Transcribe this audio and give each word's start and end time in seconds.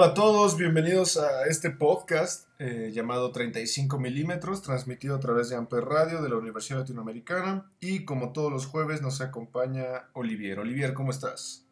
Hola 0.00 0.12
a 0.12 0.14
todos, 0.14 0.56
bienvenidos 0.56 1.18
a 1.18 1.44
este 1.44 1.70
podcast 1.70 2.48
eh, 2.58 2.90
llamado 2.90 3.32
35 3.32 3.98
milímetros, 3.98 4.62
transmitido 4.62 5.14
a 5.14 5.20
través 5.20 5.50
de 5.50 5.56
Amper 5.56 5.84
Radio 5.84 6.22
de 6.22 6.30
la 6.30 6.36
Universidad 6.36 6.78
Latinoamericana. 6.78 7.70
Y 7.80 8.06
como 8.06 8.32
todos 8.32 8.50
los 8.50 8.64
jueves 8.64 9.02
nos 9.02 9.20
acompaña 9.20 10.08
Olivier. 10.14 10.58
Olivier, 10.58 10.94
¿cómo 10.94 11.10
estás? 11.10 11.66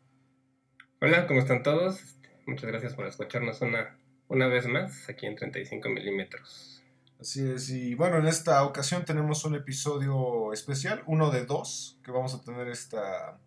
Hola, 1.00 1.26
¿cómo 1.26 1.40
están 1.40 1.62
todos? 1.62 2.02
Este, 2.02 2.28
muchas 2.46 2.66
gracias 2.66 2.92
por 2.92 3.06
escucharnos 3.06 3.62
una, 3.62 3.96
una 4.28 4.46
vez 4.46 4.66
más 4.66 5.08
aquí 5.08 5.24
en 5.24 5.34
35 5.34 5.88
milímetros. 5.88 6.82
Así 7.18 7.50
es, 7.50 7.70
y 7.70 7.94
bueno, 7.94 8.18
en 8.18 8.26
esta 8.26 8.62
ocasión 8.64 9.06
tenemos 9.06 9.46
un 9.46 9.54
episodio 9.54 10.52
especial, 10.52 11.02
uno 11.06 11.30
de 11.30 11.46
dos, 11.46 11.98
que 12.04 12.10
vamos 12.10 12.34
a 12.34 12.42
tener 12.42 12.68
esta, 12.68 13.40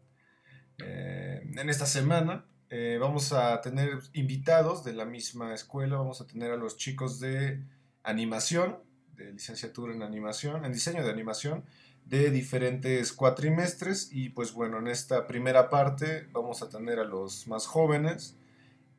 eh, 0.79 1.47
en 1.55 1.69
esta 1.69 1.85
semana. 1.85 2.45
Eh, 2.73 2.97
vamos 3.01 3.33
a 3.33 3.59
tener 3.59 3.99
invitados 4.13 4.85
de 4.85 4.93
la 4.93 5.03
misma 5.03 5.53
escuela, 5.53 5.97
vamos 5.97 6.21
a 6.21 6.25
tener 6.25 6.51
a 6.51 6.55
los 6.55 6.77
chicos 6.77 7.19
de 7.19 7.59
animación, 8.01 8.77
de 9.17 9.33
licenciatura 9.33 9.93
en 9.93 10.01
animación, 10.03 10.63
en 10.63 10.71
diseño 10.71 11.03
de 11.03 11.11
animación, 11.11 11.65
de 12.05 12.31
diferentes 12.31 13.11
cuatrimestres. 13.11 14.09
Y 14.13 14.29
pues 14.29 14.53
bueno, 14.53 14.79
en 14.79 14.87
esta 14.87 15.27
primera 15.27 15.69
parte 15.69 16.29
vamos 16.31 16.61
a 16.61 16.69
tener 16.69 16.99
a 16.99 17.03
los 17.03 17.45
más 17.45 17.67
jóvenes 17.67 18.37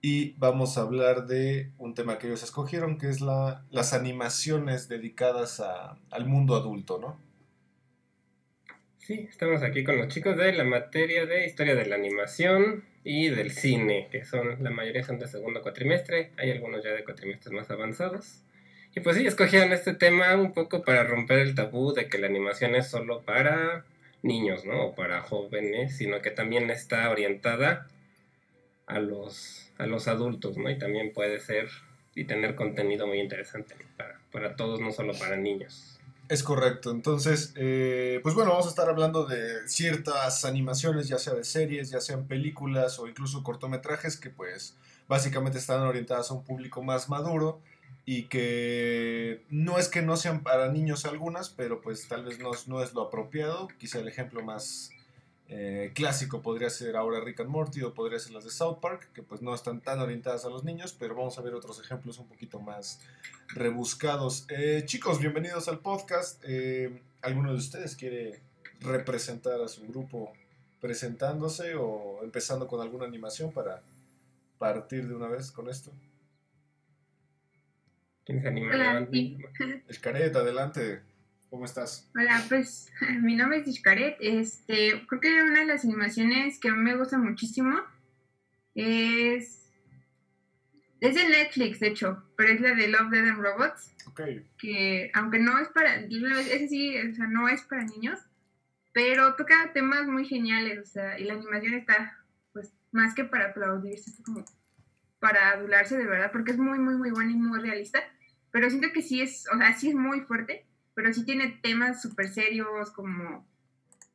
y 0.02 0.32
vamos 0.32 0.76
a 0.76 0.82
hablar 0.82 1.26
de 1.26 1.72
un 1.78 1.94
tema 1.94 2.18
que 2.18 2.26
ellos 2.26 2.42
escogieron, 2.42 2.98
que 2.98 3.08
es 3.08 3.22
la, 3.22 3.64
las 3.70 3.94
animaciones 3.94 4.86
dedicadas 4.90 5.62
al 6.10 6.26
mundo 6.26 6.56
adulto, 6.56 6.98
¿no? 6.98 7.18
Sí, 8.98 9.26
estamos 9.30 9.62
aquí 9.62 9.82
con 9.82 9.96
los 9.96 10.08
chicos 10.08 10.36
de 10.36 10.52
la 10.52 10.64
materia 10.64 11.24
de 11.24 11.46
historia 11.46 11.74
de 11.74 11.86
la 11.86 11.96
animación, 11.96 12.84
y 13.04 13.28
del 13.28 13.50
cine, 13.50 14.08
que 14.10 14.24
son, 14.24 14.62
la 14.62 14.70
mayoría 14.70 15.02
son 15.02 15.18
de 15.18 15.26
segundo 15.26 15.62
cuatrimestre, 15.62 16.30
hay 16.36 16.50
algunos 16.50 16.84
ya 16.84 16.90
de 16.90 17.04
cuatrimestres 17.04 17.52
más 17.52 17.70
avanzados. 17.70 18.42
Y 18.94 19.00
pues 19.00 19.16
sí, 19.16 19.26
escogieron 19.26 19.72
este 19.72 19.94
tema 19.94 20.36
un 20.36 20.52
poco 20.52 20.84
para 20.84 21.04
romper 21.04 21.38
el 21.38 21.54
tabú 21.54 21.92
de 21.92 22.08
que 22.08 22.18
la 22.18 22.26
animación 22.26 22.74
es 22.74 22.88
solo 22.88 23.22
para 23.22 23.84
niños, 24.22 24.64
¿no? 24.64 24.86
O 24.86 24.94
para 24.94 25.22
jóvenes, 25.22 25.96
sino 25.96 26.20
que 26.20 26.30
también 26.30 26.70
está 26.70 27.10
orientada 27.10 27.88
a 28.86 28.98
los, 28.98 29.72
a 29.78 29.86
los 29.86 30.08
adultos, 30.08 30.58
¿no? 30.58 30.70
Y 30.70 30.78
también 30.78 31.12
puede 31.12 31.40
ser 31.40 31.68
y 32.14 32.24
tener 32.24 32.54
contenido 32.54 33.06
muy 33.06 33.18
interesante 33.20 33.74
para, 33.96 34.20
para 34.30 34.54
todos, 34.56 34.80
no 34.80 34.92
solo 34.92 35.14
para 35.14 35.36
niños. 35.36 35.98
Es 36.28 36.42
correcto. 36.42 36.90
Entonces, 36.90 37.52
eh, 37.56 38.20
pues 38.22 38.34
bueno, 38.34 38.50
vamos 38.52 38.66
a 38.66 38.70
estar 38.70 38.88
hablando 38.88 39.26
de 39.26 39.68
ciertas 39.68 40.44
animaciones, 40.44 41.08
ya 41.08 41.18
sea 41.18 41.34
de 41.34 41.44
series, 41.44 41.90
ya 41.90 42.00
sean 42.00 42.26
películas 42.26 42.98
o 42.98 43.06
incluso 43.06 43.42
cortometrajes 43.42 44.16
que 44.16 44.30
pues 44.30 44.76
básicamente 45.08 45.58
están 45.58 45.82
orientadas 45.82 46.30
a 46.30 46.34
un 46.34 46.44
público 46.44 46.82
más 46.82 47.08
maduro 47.08 47.60
y 48.04 48.24
que 48.24 49.44
no 49.50 49.78
es 49.78 49.88
que 49.88 50.02
no 50.02 50.16
sean 50.16 50.42
para 50.42 50.72
niños 50.72 51.04
algunas, 51.04 51.50
pero 51.50 51.80
pues 51.80 52.08
tal 52.08 52.24
vez 52.24 52.38
no, 52.38 52.50
no 52.66 52.82
es 52.82 52.94
lo 52.94 53.02
apropiado. 53.02 53.68
Quizá 53.78 53.98
el 53.98 54.08
ejemplo 54.08 54.42
más 54.42 54.90
eh, 55.48 55.92
clásico 55.94 56.40
podría 56.40 56.70
ser 56.70 56.96
ahora 56.96 57.20
Rick 57.20 57.40
and 57.40 57.50
Morty 57.50 57.82
o 57.82 57.92
podría 57.92 58.18
ser 58.18 58.32
las 58.32 58.44
de 58.44 58.50
South 58.50 58.78
Park, 58.80 59.10
que 59.12 59.22
pues 59.22 59.42
no 59.42 59.54
están 59.54 59.80
tan 59.80 60.00
orientadas 60.00 60.44
a 60.44 60.48
los 60.48 60.64
niños, 60.64 60.96
pero 60.98 61.14
vamos 61.14 61.38
a 61.38 61.42
ver 61.42 61.54
otros 61.54 61.80
ejemplos 61.80 62.18
un 62.18 62.26
poquito 62.26 62.60
más 62.60 63.00
rebuscados. 63.48 64.46
Eh, 64.48 64.82
chicos, 64.86 65.20
bienvenidos 65.20 65.68
al 65.68 65.80
podcast. 65.80 66.42
Eh, 66.46 67.02
¿Alguno 67.20 67.52
de 67.52 67.58
ustedes 67.58 67.96
quiere 67.96 68.40
representar 68.80 69.60
a 69.60 69.68
su 69.68 69.86
grupo 69.86 70.32
presentándose 70.80 71.74
o 71.76 72.20
empezando 72.22 72.66
con 72.66 72.80
alguna 72.80 73.04
animación 73.04 73.52
para 73.52 73.82
partir 74.58 75.06
de 75.06 75.14
una 75.14 75.28
vez 75.28 75.52
con 75.52 75.68
esto? 75.68 75.92
¿Quién 78.24 78.40
se 78.40 78.48
anima? 78.48 78.72
Escaret, 79.88 80.34
adelante. 80.34 81.02
¿Cómo 81.52 81.66
estás? 81.66 82.10
Hola, 82.14 82.42
pues 82.48 82.90
mi 83.20 83.36
nombre 83.36 83.58
es 83.58 83.68
Ishkaret. 83.68 84.16
Este, 84.20 85.04
creo 85.06 85.20
que 85.20 85.42
una 85.42 85.60
de 85.60 85.66
las 85.66 85.84
animaciones 85.84 86.58
que 86.58 86.70
a 86.70 86.72
mí 86.72 86.78
me 86.78 86.96
gusta 86.96 87.18
muchísimo 87.18 87.78
es. 88.74 89.70
Es 91.02 91.14
de 91.14 91.28
Netflix, 91.28 91.80
de 91.80 91.88
hecho, 91.88 92.24
pero 92.38 92.54
es 92.54 92.60
la 92.62 92.74
de 92.74 92.88
Love, 92.88 93.10
Dead 93.10 93.28
and 93.28 93.42
Robots. 93.42 93.94
Ok. 94.06 94.22
Que, 94.56 95.10
aunque 95.12 95.40
no 95.40 95.58
es 95.58 95.68
para. 95.68 95.96
Ese 95.96 96.68
sí, 96.68 96.96
o 96.96 97.14
sea, 97.14 97.26
no 97.26 97.46
es 97.50 97.60
para 97.64 97.84
niños, 97.84 98.18
pero 98.94 99.34
toca 99.34 99.74
temas 99.74 100.06
muy 100.06 100.24
geniales, 100.24 100.78
o 100.78 100.86
sea, 100.86 101.18
y 101.18 101.24
la 101.24 101.34
animación 101.34 101.74
está, 101.74 102.18
pues, 102.54 102.72
más 102.92 103.14
que 103.14 103.24
para 103.24 103.48
aplaudirse, 103.48 104.08
está 104.08 104.22
como 104.22 104.46
para 105.18 105.50
adularse 105.50 105.98
de 105.98 106.06
verdad, 106.06 106.32
porque 106.32 106.52
es 106.52 106.58
muy, 106.58 106.78
muy, 106.78 106.94
muy 106.94 107.10
buena 107.10 107.30
y 107.30 107.36
muy 107.36 107.60
realista. 107.60 107.98
Pero 108.52 108.70
siento 108.70 108.88
que 108.94 109.02
sí 109.02 109.20
es, 109.20 109.44
o 109.52 109.58
sea, 109.58 109.74
sí 109.74 109.90
es 109.90 109.94
muy 109.94 110.22
fuerte 110.22 110.66
pero 110.94 111.12
sí 111.12 111.24
tiene 111.24 111.58
temas 111.62 112.02
súper 112.02 112.28
serios, 112.28 112.90
como 112.90 113.46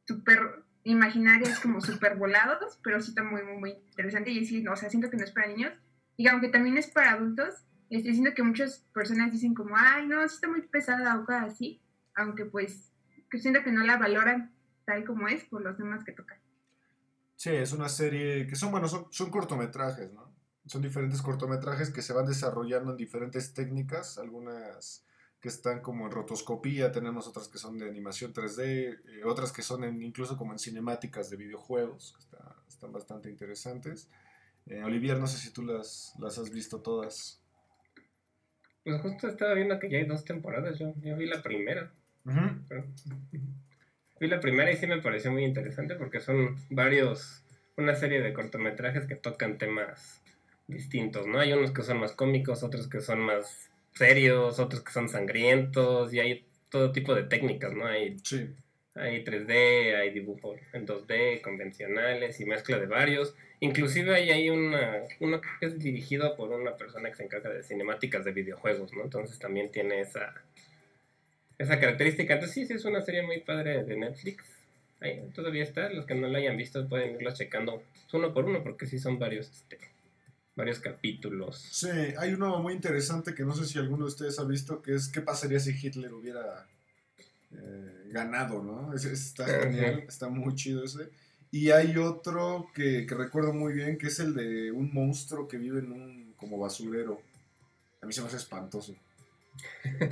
súper 0.06 0.64
imaginarios, 0.84 1.60
como 1.60 1.82
súper 1.82 2.16
volados, 2.16 2.80
pero 2.84 3.02
sí 3.02 3.10
está 3.10 3.24
muy, 3.24 3.44
muy, 3.44 3.58
muy 3.58 3.72
interesante 3.72 4.32
y 4.32 4.46
sí, 4.46 4.66
o 4.68 4.76
sea, 4.76 4.90
siento 4.90 5.10
que 5.10 5.18
no 5.18 5.24
es 5.24 5.32
para 5.32 5.48
niños. 5.48 5.74
Y 6.16 6.28
aunque 6.28 6.50
también 6.50 6.78
es 6.78 6.88
para 6.88 7.12
adultos, 7.12 7.66
estoy 7.90 8.14
siento 8.14 8.34
que 8.34 8.44
muchas 8.44 8.86
personas 8.94 9.32
dicen 9.32 9.54
como, 9.54 9.76
ay, 9.78 10.08
no, 10.08 10.28
sí 10.28 10.36
está 10.36 10.48
muy 10.48 10.62
pesada 10.62 11.18
o 11.18 11.26
cosas 11.26 11.54
así, 11.54 11.82
aunque 12.16 12.46
pues 12.46 12.92
que 13.30 13.40
siento 13.40 13.64
que 13.64 13.72
no 13.72 13.84
la 13.86 13.98
valoran 13.98 14.54
tal 14.86 15.04
como 15.04 15.28
es 15.28 15.44
por 15.44 15.62
los 15.62 15.78
temas 15.78 16.04
que 16.04 16.14
tocan. 16.14 16.40
Sí, 17.36 17.50
es 17.50 17.74
una 17.74 17.90
serie 17.90 18.48
que 18.48 18.56
son, 18.56 18.72
bueno, 18.72 18.88
son, 18.88 19.08
son 19.12 19.30
cortometrajes, 19.30 20.12
¿no? 20.14 20.34
Son 20.66 20.82
diferentes 20.82 21.22
cortometrajes 21.22 21.92
que 21.92 22.02
se 22.02 22.14
van 22.14 22.26
desarrollando 22.26 22.92
en 22.92 22.98
diferentes 22.98 23.54
técnicas, 23.54 24.18
algunas 24.18 25.07
que 25.42 25.50
están 25.50 25.82
como 25.82 26.06
en 26.06 26.12
rotoscopía, 26.12 26.92
tenemos 26.92 27.28
otras 27.28 27.48
que 27.48 27.60
son 27.60 27.78
de 27.78 27.88
animación 27.88 28.34
3D, 28.34 28.64
eh, 28.64 29.24
otras 29.26 29.52
que 29.52 29.62
son 29.62 29.84
incluso 30.02 30.36
como 30.38 30.54
en 30.54 30.60
cinemáticas 30.60 31.30
de 31.30 31.38
videojuegos, 31.38 32.16
que 32.30 32.38
están 32.70 32.92
bastante 32.92 33.30
interesantes. 33.30 34.10
Eh, 34.66 34.84
Olivier, 34.84 35.20
no 35.20 35.28
sé 35.28 35.38
si 35.38 35.54
tú 35.54 35.64
las, 35.64 36.14
las 36.20 36.38
has 36.38 36.52
visto 36.52 36.82
todas. 36.82 37.42
Pues 38.84 39.02
justo 39.02 39.28
estaba 39.28 39.54
viendo 39.54 39.80
que 39.80 39.90
ya 39.90 39.98
hay 39.98 40.06
dos 40.06 40.26
temporadas, 40.26 40.80
yo, 40.80 40.94
vi 40.96 41.28
la 41.28 41.42
primera. 41.42 41.92
vi 44.20 44.28
la 44.28 44.40
primera 44.40 44.72
y 44.72 44.78
sí 44.78 44.88
me 44.88 45.02
pareció 45.02 45.32
muy 45.32 45.44
interesante 45.46 45.96
porque 45.96 46.20
son 46.20 46.58
varios, 46.70 47.44
una 47.78 47.96
serie 47.96 48.22
de 48.22 48.34
cortometrajes 48.34 49.06
que 49.06 49.16
tocan 49.16 49.58
temas 49.58 50.22
distintos, 50.68 51.28
¿no? 51.28 51.40
Hay 51.40 51.54
unos 51.54 51.72
que 51.72 51.84
son 51.84 52.00
más 52.00 52.14
cómicos, 52.14 52.64
otros 52.64 52.88
que 52.88 53.02
son 53.02 53.20
más 53.20 53.70
serios, 53.98 54.60
otros 54.60 54.84
que 54.84 54.92
son 54.92 55.10
sangrientos, 55.10 56.14
y 56.14 56.20
hay 56.20 56.46
todo 56.70 56.92
tipo 56.92 57.16
de 57.16 57.24
técnicas, 57.24 57.74
¿no? 57.74 57.86
Hay, 57.86 58.18
sí. 58.24 58.50
hay 58.96 59.24
3D, 59.24 59.96
hay 59.96 60.12
dibujo 60.12 60.56
en 60.74 60.86
2D, 60.86 61.42
convencionales 61.42 62.40
y 62.40 62.46
mezcla 62.46 62.78
de 62.80 62.88
varios. 62.88 63.36
Inclusive 63.60 64.14
hay, 64.16 64.30
hay 64.30 64.50
una, 64.50 65.02
uno 65.20 65.42
que 65.42 65.66
es 65.66 65.80
dirigido 65.80 66.36
por 66.36 66.52
una 66.52 66.78
persona 66.78 67.10
que 67.10 67.16
se 67.16 67.24
encarga 67.24 67.50
de 67.50 67.64
cinemáticas 67.64 68.24
de 68.26 68.32
videojuegos, 68.32 68.94
¿no? 68.94 69.04
Entonces 69.04 69.40
también 69.40 69.72
tiene 69.72 70.02
esa, 70.02 70.34
esa 71.58 71.80
característica. 71.80 72.34
Entonces 72.34 72.54
sí, 72.54 72.66
sí, 72.66 72.74
es 72.74 72.86
una 72.86 73.02
serie 73.02 73.24
muy 73.24 73.40
padre 73.40 73.84
de 73.84 73.96
Netflix. 73.98 74.44
Ahí, 75.00 75.30
todavía 75.36 75.64
está, 75.64 75.90
los 75.90 76.06
que 76.06 76.16
no 76.16 76.28
la 76.28 76.40
hayan 76.40 76.58
visto 76.58 76.88
pueden 76.90 77.16
irlo 77.16 77.32
checando 77.32 77.84
uno 78.14 78.34
por 78.34 78.46
uno 78.46 78.64
porque 78.64 78.88
sí 78.88 78.98
son 78.98 79.20
varios 79.20 79.52
este, 79.52 79.78
varios 80.58 80.80
capítulos. 80.80 81.66
Sí, 81.72 81.88
hay 82.18 82.34
uno 82.34 82.60
muy 82.60 82.74
interesante 82.74 83.34
que 83.36 83.44
no 83.44 83.56
sé 83.56 83.66
si 83.66 83.78
alguno 83.78 84.06
de 84.06 84.12
ustedes 84.12 84.40
ha 84.40 84.44
visto, 84.44 84.82
que 84.82 84.96
es 84.96 85.08
qué 85.08 85.22
pasaría 85.22 85.60
si 85.60 85.72
Hitler 85.72 86.12
hubiera 86.14 86.68
eh, 87.52 88.10
ganado, 88.12 88.64
¿no? 88.64 88.92
está 88.94 89.46
genial, 89.46 90.04
está 90.08 90.28
muy 90.28 90.56
chido 90.56 90.84
ese. 90.84 91.10
Y 91.52 91.70
hay 91.70 91.96
otro 91.98 92.68
que, 92.74 93.06
recuerdo 93.08 93.54
muy 93.54 93.72
bien, 93.72 93.98
que 93.98 94.08
es 94.08 94.20
el 94.20 94.34
de 94.34 94.72
un 94.72 94.92
monstruo 94.94 95.48
que 95.48 95.58
vive 95.58 95.80
en 95.80 95.92
un 95.92 96.34
como 96.36 96.58
basurero. 96.58 97.22
A 98.02 98.06
mí 98.06 98.12
se 98.12 98.22
me 98.22 98.28
hace 98.28 98.38
espantoso. 98.38 98.96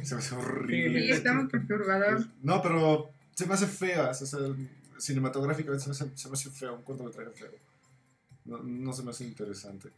Se 0.04 0.16
me 0.16 0.22
hace 0.22 0.36
horrible. 0.36 1.02
Sí, 1.02 1.12
está 1.12 1.34
muy 1.34 1.48
perturbador. 1.48 2.26
No, 2.42 2.62
pero 2.62 3.10
se 3.34 3.46
me 3.46 3.56
hace 3.56 3.68
fea. 3.68 4.10
O 4.10 4.14
sea, 4.14 4.40
cinematográficamente 4.98 5.84
se 5.84 5.90
me 5.90 5.94
hace, 5.94 6.18
se 6.18 6.30
me 6.30 6.34
hace 6.34 6.50
feo, 6.52 6.76
un 6.76 6.84
cortometraje 6.84 7.32
feo. 7.32 7.52
No, 8.46 8.60
no 8.64 8.94
se 8.94 9.04
me 9.04 9.10
hace 9.10 9.26
interesante. 9.26 9.90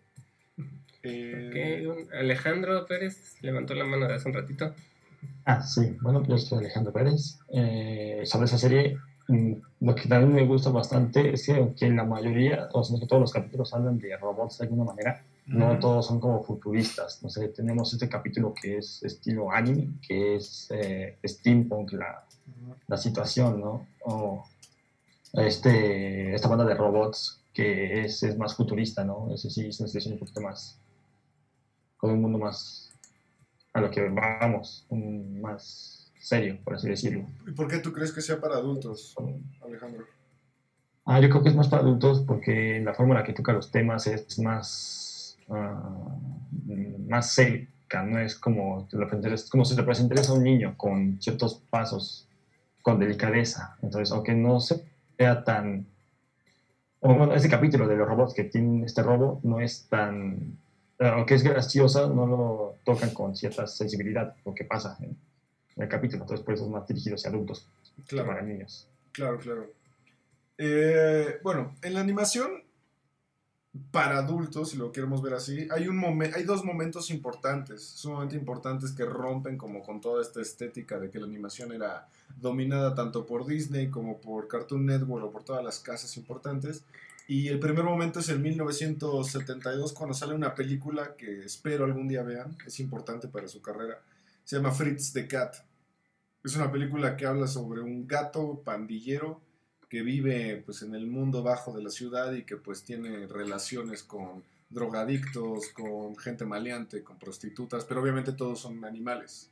Eh, 1.04 1.88
Alejandro 2.20 2.86
Pérez 2.86 3.38
levantó 3.42 3.74
la 3.74 3.86
mano 3.86 4.08
de 4.08 4.16
hace 4.16 4.28
un 4.28 4.34
ratito. 4.34 4.74
Ah, 5.46 5.62
sí, 5.62 5.98
bueno, 6.02 6.24
yo 6.24 6.38
soy 6.38 6.60
Alejandro 6.60 6.92
Pérez. 6.92 7.40
Eh, 7.50 8.22
sobre 8.26 8.46
esa 8.46 8.58
serie, 8.58 8.98
mm, 9.28 9.54
lo 9.82 9.96
que 9.96 10.08
también 10.08 10.34
me 10.34 10.46
gusta 10.46 10.70
bastante 10.70 11.34
es 11.34 11.46
que 11.46 11.56
aunque 11.56 11.90
la 11.90 12.04
mayoría, 12.04 12.70
o 12.74 12.84
sea, 12.84 13.00
que 13.00 13.08
todos 13.08 13.22
los 13.22 13.32
capítulos 13.32 13.74
hablan 13.74 13.98
de 14.00 14.18
robots 14.18 14.58
de 14.58 14.66
alguna 14.66 14.84
manera, 14.84 15.24
no 15.46 15.80
todos 15.80 16.06
son 16.06 16.20
como 16.20 16.44
futuristas. 16.44 17.24
No 17.24 17.30
sé, 17.30 17.48
tenemos 17.50 17.94
este 17.94 18.10
capítulo 18.10 18.54
que 18.54 18.78
es 18.78 19.02
estilo 19.04 19.50
anime, 19.52 19.94
que 20.06 20.36
es 20.36 20.68
eh, 20.72 21.18
steampunk, 21.26 21.94
la, 21.94 22.26
la 22.88 22.98
situación, 22.98 23.62
¿no? 23.62 23.88
O 24.04 24.46
este, 25.34 26.34
esta 26.36 26.50
banda 26.50 26.66
de 26.66 26.74
robots 26.74 27.42
que 27.58 28.02
es, 28.02 28.22
es 28.22 28.38
más 28.38 28.56
futurista, 28.56 29.04
¿no? 29.04 29.34
Ese 29.34 29.50
sí 29.50 29.66
es 29.68 29.80
una 29.80 30.14
un 30.14 30.20
poquito 30.20 30.42
más, 30.42 30.80
con 31.98 32.12
un 32.12 32.22
mundo 32.22 32.38
más 32.38 32.94
a 33.74 33.82
lo 33.82 33.90
que 33.90 34.08
vamos, 34.10 34.86
un 34.90 35.42
más 35.42 36.14
serio, 36.20 36.60
por 36.64 36.76
así 36.76 36.88
decirlo. 36.88 37.26
¿Y 37.48 37.54
por 37.54 37.68
qué 37.68 37.80
tú 37.80 37.92
crees 37.92 38.12
que 38.12 38.22
sea 38.22 38.40
para 38.40 38.58
adultos, 38.58 39.16
Alejandro? 39.66 40.06
Ah, 41.04 41.20
yo 41.20 41.30
creo 41.30 41.42
que 41.42 41.50
es 41.50 41.56
más 41.56 41.68
para 41.68 41.82
adultos 41.82 42.24
porque 42.28 42.80
la 42.86 42.94
forma 42.94 43.16
en 43.16 43.22
la 43.22 43.26
que 43.26 43.34
toca 43.34 43.54
los 43.54 43.72
temas 43.72 44.06
es 44.06 44.38
más, 44.38 45.40
ah, 45.50 46.16
más 47.08 47.32
seca, 47.32 48.04
no 48.04 48.20
es 48.20 48.36
como, 48.36 48.88
lo 48.92 49.34
es 49.34 49.50
como 49.50 49.66
si 49.66 49.76
te 49.76 49.82
presentarías 49.82 50.30
a 50.30 50.34
un 50.34 50.44
niño 50.44 50.76
con 50.78 51.20
ciertos 51.20 51.56
pasos, 51.72 52.28
con 52.84 53.00
delicadeza. 53.00 53.78
Entonces, 53.82 54.12
aunque 54.12 54.36
no 54.36 54.60
se 54.60 54.86
vea 55.18 55.44
tan... 55.44 55.88
bueno, 57.02 57.34
ese 57.34 57.50
capítulo 57.50 57.88
de 57.88 57.96
los 57.96 58.08
robots 58.08 58.34
que 58.34 58.46
tienen 58.46 58.84
este 58.84 59.04
robo 59.04 59.40
no 59.44 59.60
es 59.60 59.88
tan... 59.88 60.58
Aunque 61.00 61.36
es 61.36 61.44
graciosa, 61.44 62.08
no 62.08 62.26
lo 62.26 62.76
tocan 62.84 63.12
con 63.12 63.36
cierta 63.36 63.68
sensibilidad, 63.68 64.36
lo 64.44 64.56
que 64.56 64.64
pasa 64.64 64.98
en, 65.00 65.16
en 65.76 65.84
el 65.84 65.88
capítulo. 65.90 66.24
Entonces, 66.24 66.44
por 66.44 66.56
eso 66.56 66.66
es 66.66 66.72
más 66.72 66.88
dirigido 66.88 67.16
hacia 67.16 67.30
adultos 67.30 67.68
que 68.08 68.16
para 68.18 68.42
Claro, 68.42 68.42
niños. 68.42 68.88
claro, 69.12 69.38
claro. 69.38 69.68
Eh, 70.58 71.38
bueno, 71.44 71.76
en 71.84 71.94
la 71.94 72.00
animación 72.00 72.64
para 73.92 74.18
adultos, 74.18 74.70
si 74.72 74.78
lo 74.78 74.92
queremos 74.92 75.22
ver 75.22 75.34
así, 75.36 75.68
hay, 75.72 75.88
un 75.88 75.98
momen- 76.02 76.34
hay 76.36 76.44
dos 76.44 76.64
momentos 76.64 77.12
importantes, 77.12 77.84
sumamente 77.84 78.36
importantes 78.36 78.92
que 78.92 79.06
rompen 79.06 79.58
como 79.58 79.84
con 79.84 80.02
toda 80.02 80.22
esta 80.22 80.42
estética 80.42 81.00
de 81.00 81.12
que 81.12 81.20
la 81.20 81.26
animación 81.28 81.72
era 81.72 82.08
dominada 82.38 82.96
tanto 82.96 83.26
por 83.26 83.46
Disney 83.46 83.90
como 83.90 84.20
por 84.20 84.48
Cartoon 84.48 84.86
Network 84.86 85.26
o 85.26 85.32
por 85.32 85.44
todas 85.44 85.64
las 85.64 85.80
casas 85.80 86.18
importantes. 86.18 86.84
Y 87.28 87.50
el 87.50 87.60
primer 87.60 87.84
momento 87.84 88.20
es 88.20 88.30
en 88.30 88.42
1972 88.42 89.94
cuando 89.94 90.14
sale 90.16 90.34
una 90.34 90.56
película 90.56 91.16
que 91.16 91.44
espero 91.46 91.86
algún 91.86 92.08
día 92.08 92.24
vean, 92.24 92.58
es 92.66 92.80
importante 92.80 93.28
para 93.28 93.48
su 93.48 93.62
carrera. 93.62 94.00
Se 94.44 94.56
llama 94.56 94.72
Fritz 94.72 95.12
the 95.14 95.28
Cat. 95.28 95.56
Es 96.44 96.56
una 96.56 96.72
película 96.72 97.18
que 97.18 97.26
habla 97.26 97.48
sobre 97.48 97.82
un 97.82 98.08
gato 98.08 98.62
pandillero 98.64 99.42
que 99.90 100.02
vive 100.02 100.62
pues 100.66 100.82
en 100.82 100.94
el 100.96 101.08
mundo 101.08 101.44
bajo 101.44 101.74
de 101.74 101.84
la 101.84 101.90
ciudad 101.90 102.34
y 102.34 102.44
que 102.44 102.58
pues 102.58 102.84
tiene 102.84 103.28
relaciones 103.28 104.04
con 104.04 104.44
drogadictos, 104.70 105.70
con 105.70 106.18
gente 106.18 106.46
maleante, 106.46 107.04
con 107.04 107.18
prostitutas, 107.18 107.86
pero 107.86 108.02
obviamente 108.02 108.34
todos 108.34 108.60
son 108.60 108.84
animales. 108.84 109.50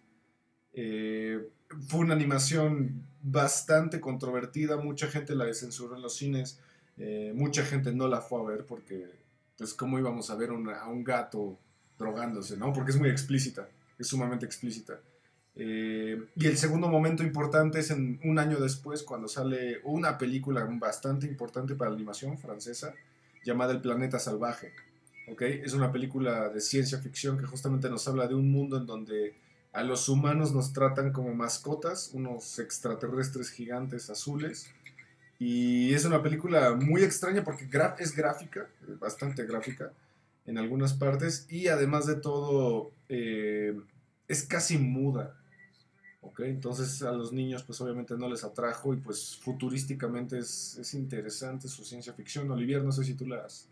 Eh, 0.73 1.47
fue 1.87 2.01
una 2.01 2.13
animación 2.13 3.05
bastante 3.21 4.01
controvertida, 4.01 4.77
mucha 4.77 5.07
gente 5.07 5.35
la 5.35 5.51
censuró 5.53 5.95
en 5.95 6.01
los 6.01 6.15
cines, 6.17 6.59
eh, 6.97 7.31
mucha 7.33 7.63
gente 7.63 7.93
no 7.93 8.07
la 8.07 8.21
fue 8.21 8.41
a 8.41 8.43
ver 8.43 8.65
porque 8.65 9.09
pues 9.57 9.73
cómo 9.73 9.97
íbamos 9.97 10.29
a 10.29 10.35
ver 10.35 10.49
a 10.49 10.87
un 10.87 11.03
gato 11.03 11.57
drogándose, 11.97 12.57
¿no? 12.57 12.73
Porque 12.73 12.91
es 12.91 12.97
muy 12.97 13.09
explícita, 13.09 13.69
es 13.97 14.07
sumamente 14.07 14.45
explícita. 14.45 14.99
Eh, 15.57 16.21
y 16.35 16.47
el 16.47 16.57
segundo 16.57 16.89
momento 16.89 17.23
importante 17.23 17.79
es 17.79 17.91
en 17.91 18.19
un 18.23 18.39
año 18.39 18.59
después, 18.59 19.03
cuando 19.03 19.27
sale 19.27 19.79
una 19.83 20.17
película 20.17 20.67
bastante 20.69 21.27
importante 21.27 21.75
para 21.75 21.91
la 21.91 21.95
animación 21.95 22.37
francesa, 22.37 22.93
llamada 23.43 23.73
El 23.73 23.81
Planeta 23.81 24.19
Salvaje. 24.19 24.73
¿ok? 25.27 25.41
Es 25.41 25.73
una 25.73 25.91
película 25.91 26.49
de 26.49 26.61
ciencia 26.61 26.99
ficción 26.99 27.37
que 27.37 27.45
justamente 27.45 27.89
nos 27.89 28.07
habla 28.07 28.27
de 28.27 28.35
un 28.35 28.51
mundo 28.51 28.77
en 28.77 28.85
donde 28.85 29.35
a 29.71 29.83
los 29.83 30.07
humanos 30.09 30.53
nos 30.53 30.73
tratan 30.73 31.11
como 31.11 31.33
mascotas, 31.33 32.11
unos 32.13 32.59
extraterrestres 32.59 33.49
gigantes 33.49 34.09
azules. 34.09 34.69
Y 35.37 35.93
es 35.93 36.05
una 36.05 36.23
película 36.23 36.73
muy 36.75 37.03
extraña 37.03 37.43
porque 37.43 37.67
es 37.99 38.15
gráfica, 38.15 38.67
bastante 38.99 39.45
gráfica 39.45 39.91
en 40.45 40.57
algunas 40.57 40.93
partes, 40.93 41.45
y 41.49 41.67
además 41.67 42.05
de 42.05 42.15
todo 42.15 42.91
eh, 43.09 43.77
es 44.27 44.43
casi 44.43 44.77
muda. 44.77 45.35
¿Ok? 46.25 46.39
Entonces 46.41 47.01
a 47.03 47.11
los 47.11 47.31
niños 47.31 47.63
pues 47.63 47.79
obviamente 47.81 48.15
no 48.17 48.27
les 48.29 48.43
atrajo 48.43 48.93
y 48.93 48.97
pues 48.97 49.37
futurísticamente 49.41 50.37
es, 50.37 50.77
es 50.79 50.93
interesante 50.93 51.67
su 51.67 51.83
ciencia 51.85 52.13
ficción. 52.13 52.49
Olivier, 52.51 52.83
no 52.83 52.91
sé 52.91 53.03
si 53.03 53.13
tú 53.13 53.25
las, 53.27 53.69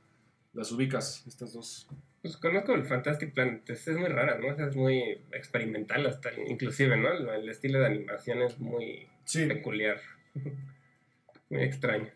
las 0.53 0.71
ubicas, 0.71 1.23
estas 1.27 1.53
dos. 1.53 1.87
Pues 2.21 2.37
conozco 2.37 2.73
el 2.73 2.85
Fantastic 2.85 3.33
Planet, 3.33 3.69
es 3.69 3.85
es 3.87 3.97
muy 3.97 4.07
rara, 4.07 4.37
¿no? 4.39 4.65
Es 4.65 4.75
muy 4.75 5.19
experimental 5.33 6.05
hasta, 6.05 6.29
inclusive, 6.47 6.95
¿no? 6.95 7.11
El, 7.11 7.27
el 7.27 7.49
estilo 7.49 7.79
de 7.79 7.87
animación 7.87 8.41
es 8.43 8.57
muy 8.59 9.07
Sí, 9.25 9.45
peculiar, 9.45 9.99
muy 11.49 11.63
extraño. 11.63 12.09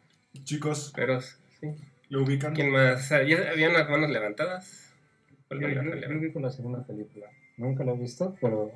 chicos, 0.44 0.94
Pero 0.95 1.19
sí. 1.22 1.68
¿lo 2.10 2.24
ubican? 2.24 2.54
¿Quién 2.54 2.72
más? 2.72 3.12
Ah, 3.12 3.24
¿ya 3.24 3.50
¿Había 3.51 3.69
unas 3.69 3.90
manos 3.90 4.10
levantadas? 4.10 4.94
Yo, 5.50 5.60
yo- 5.60 5.95
yo 5.95 6.19
vi 6.19 6.31
con 6.31 6.42
la 6.44 6.51
segunda 6.51 6.86
película. 6.86 7.28
Nunca 7.57 7.83
la 7.83 7.94
he 7.94 7.98
visto, 7.98 8.36
pero 8.40 8.72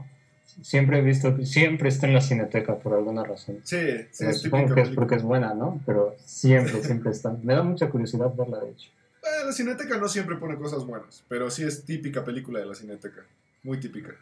siempre 0.62 1.00
he 1.00 1.02
visto, 1.02 1.38
siempre 1.46 1.90
está 1.90 2.08
en 2.08 2.14
la 2.14 2.22
cineteca 2.22 2.78
por 2.78 2.94
alguna 2.94 3.24
razón. 3.24 3.60
Sí, 3.64 3.78
sí, 4.12 4.18
Pero 4.20 4.32
es 4.32 4.42
supongo 4.42 4.76
que 4.76 4.82
es 4.82 4.90
porque 4.90 5.16
es 5.16 5.24
buena, 5.24 5.54
¿no? 5.54 5.82
Pero 5.86 6.16
siempre, 6.24 6.84
siempre 6.84 7.12
está. 7.12 7.36
Me 7.44 7.54
da 7.54 7.64
mucha 7.64 7.90
curiosidad 7.90 8.34
verla, 8.36 8.60
de 8.60 8.72
hecho. 8.72 8.90
Eh, 9.24 9.46
la 9.46 9.52
Cineteca 9.52 9.98
no 9.98 10.08
siempre 10.08 10.38
pone 10.38 10.56
cosas 10.56 10.86
buenas, 10.86 11.24
pero 11.28 11.50
sí 11.52 11.64
es 11.64 11.86
típica 11.86 12.26
película 12.26 12.60
de 12.60 12.66
la 12.66 12.74
Cineteca. 12.74 13.24
Muy 13.64 13.80
típica. 13.80 14.16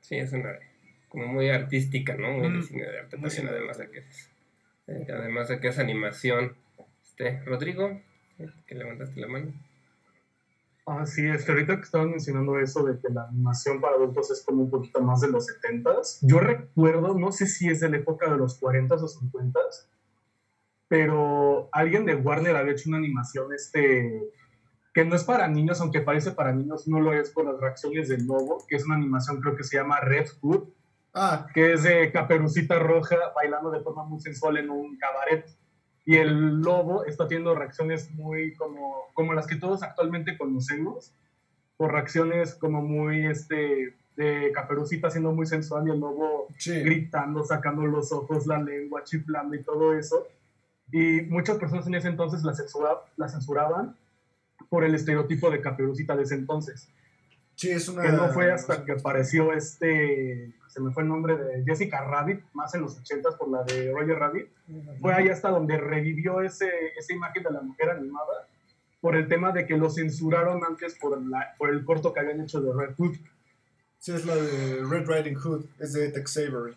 Sí, 0.00 0.16
es 0.16 0.32
una 0.32 0.54
como 1.08 1.26
muy 1.26 1.48
artística, 1.50 2.14
¿no? 2.16 2.32
Muy 2.32 2.52
de 2.52 2.62
cine 2.62 2.82
de 2.82 2.98
arte 2.98 3.16
muy 3.16 3.30
también, 3.30 3.48
además 3.48 3.78
de 3.78 3.90
que 3.90 3.98
es, 3.98 4.30
eh, 4.86 5.06
además 5.10 5.48
de 5.48 5.60
que 5.60 5.68
es 5.68 5.78
animación. 5.78 6.54
Este, 7.02 7.40
Rodrigo, 7.44 8.00
eh, 8.38 8.48
que 8.66 8.74
levantaste 8.74 9.20
la 9.20 9.28
mano. 9.28 9.52
Ah, 10.90 11.04
sí, 11.04 11.26
es 11.26 11.44
que 11.44 11.52
ahorita 11.52 11.76
que 11.76 11.82
estaban 11.82 12.10
mencionando 12.10 12.58
eso 12.58 12.82
de 12.82 12.98
que 12.98 13.08
la 13.12 13.24
animación 13.24 13.80
para 13.80 13.96
adultos 13.96 14.30
es 14.30 14.42
como 14.42 14.62
un 14.62 14.70
poquito 14.70 15.02
más 15.02 15.20
de 15.20 15.28
los 15.28 15.46
70s, 15.46 16.20
yo 16.22 16.38
recuerdo, 16.40 17.18
no 17.18 17.30
sé 17.30 17.46
si 17.46 17.68
es 17.68 17.80
de 17.80 17.90
la 17.90 17.98
época 17.98 18.30
de 18.30 18.38
los 18.38 18.60
40s 18.60 19.02
o 19.02 19.08
50s, 19.08 19.86
pero 20.88 21.68
alguien 21.72 22.06
de 22.06 22.14
Warner 22.14 22.56
había 22.56 22.72
hecho 22.72 22.88
una 22.88 22.98
animación 22.98 23.52
este 23.52 24.30
que 24.94 25.04
no 25.04 25.14
es 25.14 25.24
para 25.24 25.46
niños, 25.46 25.80
aunque 25.80 26.00
parece 26.00 26.32
para 26.32 26.52
niños, 26.52 26.88
no 26.88 27.00
lo 27.00 27.12
es 27.12 27.30
por 27.30 27.44
las 27.44 27.60
reacciones 27.60 28.08
del 28.08 28.26
lobo, 28.26 28.64
que 28.66 28.76
es 28.76 28.86
una 28.86 28.96
animación 28.96 29.40
creo 29.40 29.54
que 29.54 29.64
se 29.64 29.76
llama 29.76 30.00
Red 30.00 30.28
Hood, 30.40 30.68
Ah, 31.14 31.46
que 31.52 31.72
es 31.72 31.82
de 31.82 32.12
Caperucita 32.12 32.78
Roja 32.78 33.16
bailando 33.34 33.70
de 33.70 33.80
forma 33.80 34.04
muy 34.04 34.20
sensual 34.20 34.58
en 34.58 34.70
un 34.70 34.96
cabaret. 34.98 35.46
Y 36.08 36.16
el 36.16 36.62
lobo 36.62 37.04
está 37.04 37.28
teniendo 37.28 37.54
reacciones 37.54 38.10
muy 38.12 38.54
como, 38.54 39.08
como 39.12 39.34
las 39.34 39.46
que 39.46 39.56
todos 39.56 39.82
actualmente 39.82 40.38
conocemos, 40.38 41.12
por 41.76 41.92
reacciones 41.92 42.54
como 42.54 42.80
muy 42.80 43.26
este, 43.26 43.94
de 44.16 44.50
Caperucita 44.54 45.10
siendo 45.10 45.32
muy 45.32 45.44
sensual 45.44 45.86
y 45.86 45.90
el 45.90 46.00
lobo 46.00 46.48
sí. 46.56 46.80
gritando, 46.80 47.44
sacando 47.44 47.82
los 47.82 48.10
ojos, 48.10 48.46
la 48.46 48.58
lengua, 48.58 49.04
chiflando 49.04 49.54
y 49.54 49.62
todo 49.62 49.92
eso. 49.98 50.26
Y 50.90 51.20
muchas 51.28 51.58
personas 51.58 51.86
en 51.86 51.96
ese 51.96 52.08
entonces 52.08 52.42
la, 52.42 52.54
censura, 52.54 52.88
la 53.18 53.28
censuraban 53.28 53.94
por 54.70 54.84
el 54.84 54.94
estereotipo 54.94 55.50
de 55.50 55.60
Caperucita 55.60 56.16
de 56.16 56.22
ese 56.22 56.36
entonces. 56.36 56.88
Sí, 57.54 57.68
es 57.68 57.86
una. 57.86 58.00
Que 58.00 58.12
no 58.12 58.28
fue 58.30 58.50
hasta 58.50 58.82
que 58.82 58.92
apareció 58.92 59.52
este, 59.52 60.54
se 60.68 60.80
me 60.80 60.90
fue 60.92 61.02
el 61.02 61.08
nombre 61.08 61.36
de 61.36 61.64
Jessica 61.64 62.04
Rabbit, 62.04 62.40
más 62.54 62.74
en 62.74 62.82
los 62.82 62.98
80s 63.02 63.36
por 63.38 63.48
la 63.50 63.62
de 63.64 63.92
Roger 63.92 64.18
Rabbit. 64.18 64.46
Fue 65.00 65.12
ahí 65.14 65.28
hasta 65.28 65.50
donde 65.50 65.76
revivió 65.78 66.40
ese, 66.42 66.70
esa 66.96 67.12
imagen 67.12 67.42
de 67.42 67.50
la 67.50 67.60
mujer 67.62 67.90
animada 67.90 68.46
por 69.00 69.16
el 69.16 69.28
tema 69.28 69.52
de 69.52 69.66
que 69.66 69.76
lo 69.76 69.90
censuraron 69.90 70.62
antes 70.64 70.94
por, 70.94 71.20
la, 71.24 71.54
por 71.58 71.70
el 71.70 71.84
corto 71.84 72.12
que 72.12 72.20
habían 72.20 72.40
hecho 72.40 72.60
de 72.60 72.72
Red 72.72 72.94
Hood. 72.96 73.16
Sí, 73.98 74.12
es 74.12 74.24
la 74.26 74.34
de 74.36 74.84
Red 74.84 75.06
Riding 75.08 75.34
Hood, 75.36 75.64
es 75.78 75.92
de 75.92 76.10
Tex 76.10 76.36
Avery. 76.36 76.74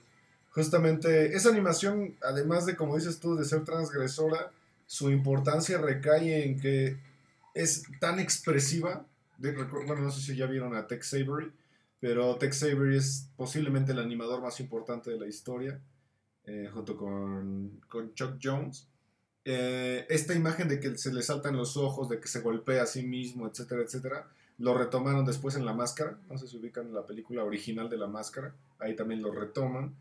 Justamente 0.51 1.36
esa 1.36 1.50
animación, 1.50 2.15
además 2.24 2.65
de, 2.65 2.75
como 2.75 2.95
dices 2.98 3.19
tú, 3.19 3.36
de 3.36 3.45
ser 3.45 3.63
transgresora, 3.63 4.51
su 4.86 5.10
importancia 5.10 5.77
recae 5.77 6.43
en 6.45 6.60
que 6.60 6.98
es 7.53 7.83
tan 8.00 8.19
expresiva 8.19 9.05
de- 9.38 9.53
bueno, 9.53 9.95
no 10.01 10.12
sé 10.12 10.21
si 10.21 10.36
ya 10.36 10.45
vieron 10.45 10.75
a 10.75 10.88
Tex 10.88 11.13
Avery, 11.13 11.51
pero 12.01 12.36
Tex 12.36 12.63
Avery 12.63 12.98
es 12.98 13.29
posiblemente 13.38 13.91
el 13.91 14.00
animador 14.00 14.41
más 14.41 14.60
importante 14.60 15.12
de 15.12 15.20
la 15.20 15.27
historia, 15.27 15.79
eh, 16.46 16.67
junto 16.74 16.98
con, 16.98 17.79
con 17.88 18.13
Chuck 18.15 18.39
Jones. 18.41 18.88
Eh, 19.46 20.08
esta 20.10 20.34
imagen 20.34 20.67
de 20.67 20.79
que 20.79 20.98
se 20.98 21.13
le 21.13 21.22
saltan 21.22 21.55
los 21.55 21.77
ojos, 21.77 22.10
de 22.10 22.20
que 22.20 22.27
se 22.27 22.41
golpea 22.41 22.84
a 22.84 22.88
sí 22.88 23.03
mismo, 23.03 23.48
etcétera, 23.48 23.84
etcétera, 23.84 24.27
lo 24.58 24.75
retomaron 24.75 25.25
después 25.25 25.55
en 25.55 25.63
La 25.63 25.74
Máscara. 25.74 26.20
No 26.27 26.39
sé 26.39 26.48
si 26.48 26.58
ubican 26.58 26.88
en 26.88 26.96
la 26.96 27.05
película 27.05 27.43
original 27.43 27.88
de 27.88 27.98
La 27.98 28.08
Máscara, 28.08 28.55
ahí 28.79 28.96
también 28.96 29.22
lo 29.22 29.31
retoman. 29.31 29.96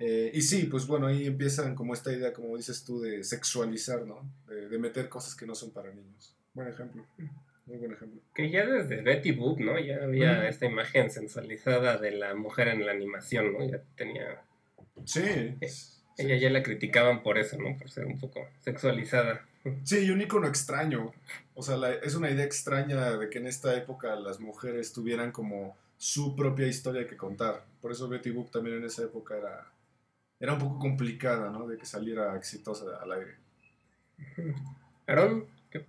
Eh, 0.00 0.32
y 0.34 0.40
sí, 0.40 0.64
pues 0.64 0.86
bueno, 0.86 1.06
ahí 1.06 1.26
empiezan 1.26 1.74
como 1.74 1.92
esta 1.92 2.10
idea, 2.12 2.32
como 2.32 2.56
dices 2.56 2.82
tú, 2.82 2.98
de 2.98 3.22
sexualizar, 3.24 4.06
¿no? 4.06 4.26
De, 4.48 4.70
de 4.70 4.78
meter 4.78 5.10
cosas 5.10 5.34
que 5.34 5.46
no 5.46 5.54
son 5.54 5.70
para 5.70 5.92
niños. 5.92 6.34
Buen 6.54 6.68
ejemplo. 6.68 7.04
Muy 7.66 7.78
buen 7.78 7.92
ejemplo. 7.92 8.20
Que 8.34 8.50
ya 8.50 8.66
desde 8.66 9.02
Betty 9.02 9.32
Boop, 9.32 9.60
¿no? 9.60 9.78
Ya 9.78 10.02
había 10.02 10.48
esta 10.48 10.66
imagen 10.66 11.10
sensualizada 11.10 11.96
de 11.98 12.10
la 12.10 12.34
mujer 12.34 12.68
en 12.68 12.84
la 12.84 12.92
animación, 12.92 13.52
¿no? 13.52 13.64
Ya 13.68 13.80
tenía... 13.96 14.42
Sí. 15.04 15.54
Ella 16.18 16.36
ya 16.36 16.50
la 16.50 16.62
criticaban 16.62 17.22
por 17.22 17.38
eso, 17.38 17.56
¿no? 17.58 17.76
Por 17.78 17.90
ser 17.90 18.04
un 18.06 18.18
poco 18.18 18.46
sexualizada. 18.60 19.46
Sí, 19.84 20.00
y 20.06 20.10
un 20.10 20.20
icono 20.20 20.48
extraño. 20.48 21.12
O 21.54 21.62
sea, 21.62 21.76
la- 21.76 21.94
es 21.94 22.14
una 22.16 22.30
idea 22.30 22.44
extraña 22.44 23.16
de 23.16 23.30
que 23.30 23.38
en 23.38 23.46
esta 23.46 23.76
época 23.76 24.14
las 24.16 24.40
mujeres 24.40 24.92
tuvieran 24.92 25.30
como 25.32 25.76
su 25.96 26.34
propia 26.34 26.66
historia 26.66 27.06
que 27.06 27.16
contar. 27.16 27.64
Por 27.80 27.92
eso 27.92 28.08
Betty 28.08 28.30
Boop 28.32 28.50
también 28.50 28.76
en 28.78 28.84
esa 28.84 29.04
época 29.04 29.36
era, 29.38 29.70
era 30.40 30.52
un 30.54 30.58
poco 30.58 30.78
complicada, 30.80 31.48
¿no? 31.50 31.66
De 31.68 31.78
que 31.78 31.86
saliera 31.86 32.36
exitosa 32.36 32.84
al 33.00 33.12
aire. 33.12 33.34
Aaron, 35.06 35.46
¿qué 35.70 35.80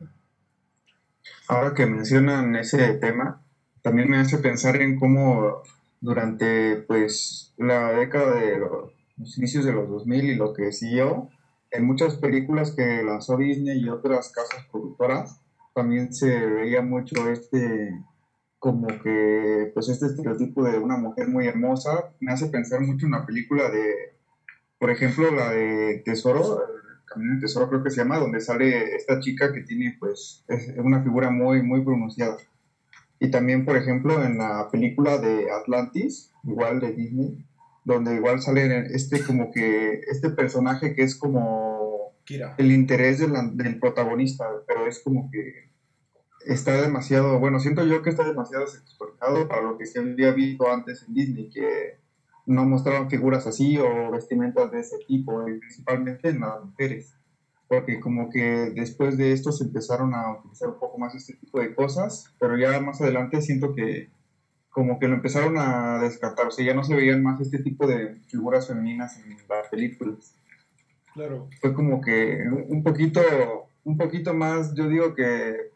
Ahora 1.47 1.73
que 1.73 1.85
mencionan 1.85 2.55
ese 2.55 2.95
tema, 2.95 3.43
también 3.81 4.09
me 4.09 4.17
hace 4.17 4.37
pensar 4.37 4.81
en 4.81 4.97
cómo 4.97 5.61
durante 5.99 6.77
pues 6.87 7.53
la 7.57 7.91
década 7.93 8.35
de 8.35 8.57
los, 8.57 9.37
inicios 9.37 9.65
de 9.65 9.73
los 9.73 9.89
2000 9.89 10.25
y 10.25 10.35
lo 10.35 10.53
que 10.53 10.71
siguió, 10.71 11.29
en 11.71 11.85
muchas 11.85 12.15
películas 12.17 12.71
que 12.75 13.03
lanzó 13.03 13.37
Disney 13.37 13.79
y 13.79 13.89
otras 13.89 14.31
casas 14.31 14.65
productoras, 14.71 15.39
también 15.73 16.13
se 16.13 16.45
veía 16.45 16.81
mucho 16.81 17.29
este 17.29 17.89
como 18.59 18.87
que 18.87 19.71
pues 19.73 19.89
este 19.89 20.05
estereotipo 20.05 20.63
de 20.63 20.77
una 20.77 20.95
mujer 20.95 21.27
muy 21.27 21.47
hermosa. 21.47 22.13
Me 22.21 22.31
hace 22.31 22.47
pensar 22.47 22.79
mucho 22.81 23.05
en 23.05 23.13
una 23.13 23.25
película 23.25 23.69
de 23.69 24.15
por 24.79 24.91
ejemplo 24.91 25.31
la 25.31 25.51
de 25.51 26.01
Tesoro 26.05 26.59
Camino 27.13 27.31
del 27.33 27.41
Tesoro 27.41 27.69
creo 27.69 27.83
que 27.83 27.89
se 27.91 27.97
llama 28.01 28.17
donde 28.19 28.41
sale 28.41 28.95
esta 28.95 29.19
chica 29.19 29.53
que 29.53 29.61
tiene 29.61 29.95
pues 29.99 30.43
es 30.47 30.73
una 30.77 31.01
figura 31.03 31.29
muy 31.29 31.61
muy 31.63 31.83
pronunciada 31.83 32.37
y 33.19 33.29
también 33.31 33.65
por 33.65 33.77
ejemplo 33.77 34.23
en 34.23 34.37
la 34.37 34.67
película 34.71 35.17
de 35.17 35.51
Atlantis 35.51 36.31
igual 36.43 36.79
de 36.79 36.91
Disney 36.93 37.45
donde 37.85 38.15
igual 38.15 38.41
sale 38.41 38.87
este 38.93 39.21
como 39.23 39.51
que 39.51 39.99
este 40.09 40.29
personaje 40.29 40.95
que 40.95 41.03
es 41.03 41.15
como 41.17 42.13
Kira. 42.25 42.55
el 42.57 42.71
interés 42.71 43.19
de 43.19 43.27
la- 43.27 43.49
del 43.53 43.79
protagonista, 43.79 44.45
pero 44.65 44.87
es 44.87 45.01
como 45.03 45.29
que 45.29 45.69
está 46.45 46.81
demasiado, 46.81 47.39
bueno, 47.39 47.59
siento 47.59 47.85
yo 47.85 48.01
que 48.01 48.09
está 48.09 48.23
demasiado 48.25 48.65
sexualizado 48.67 49.47
para 49.49 49.61
lo 49.63 49.77
que 49.77 49.85
se 49.85 49.99
había 49.99 50.31
visto 50.31 50.71
antes 50.71 51.03
en 51.07 51.13
Disney, 51.13 51.49
que 51.49 51.97
no 52.45 52.65
mostraban 52.65 53.09
figuras 53.09 53.47
así 53.47 53.77
o 53.77 54.11
vestimentas 54.11 54.71
de 54.71 54.79
ese 54.81 54.97
tipo, 55.07 55.43
principalmente 55.45 56.29
en 56.29 56.41
las 56.41 56.63
mujeres, 56.63 57.15
porque 57.67 57.99
como 57.99 58.29
que 58.29 58.71
después 58.75 59.17
de 59.17 59.31
esto 59.31 59.51
se 59.51 59.65
empezaron 59.65 60.13
a 60.13 60.37
utilizar 60.37 60.69
un 60.69 60.79
poco 60.79 60.97
más 60.97 61.15
este 61.15 61.35
tipo 61.35 61.59
de 61.59 61.73
cosas, 61.73 62.33
pero 62.39 62.57
ya 62.57 62.79
más 62.79 63.01
adelante 63.01 63.41
siento 63.41 63.73
que 63.73 64.09
como 64.69 64.97
que 64.99 65.07
lo 65.07 65.15
empezaron 65.15 65.57
a 65.57 65.99
descartar, 65.99 66.47
o 66.47 66.51
sea, 66.51 66.65
ya 66.65 66.73
no 66.73 66.83
se 66.83 66.95
veían 66.95 67.21
más 67.21 67.39
este 67.39 67.59
tipo 67.59 67.85
de 67.85 68.15
figuras 68.27 68.67
femeninas 68.67 69.17
en 69.17 69.37
las 69.47 69.69
películas 69.69 70.35
Claro. 71.13 71.47
fue 71.61 71.73
como 71.75 72.01
que 72.01 72.39
un 72.67 72.81
poquito, 72.81 73.21
un 73.83 73.97
poquito 73.97 74.33
más, 74.33 74.73
yo 74.73 74.87
digo 74.87 75.13
que, 75.13 75.72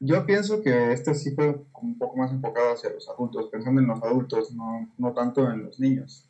yo 0.00 0.24
pienso 0.24 0.62
que 0.62 0.92
este 0.92 1.14
sí 1.14 1.32
fue 1.34 1.62
un 1.74 1.98
poco 1.98 2.16
más 2.16 2.32
enfocado 2.32 2.72
hacia 2.72 2.90
los 2.90 3.08
adultos, 3.08 3.48
pensando 3.52 3.80
en 3.80 3.86
los 3.86 4.02
adultos, 4.02 4.52
no, 4.52 4.90
no 4.96 5.12
tanto 5.12 5.48
en 5.50 5.64
los 5.64 5.78
niños. 5.78 6.24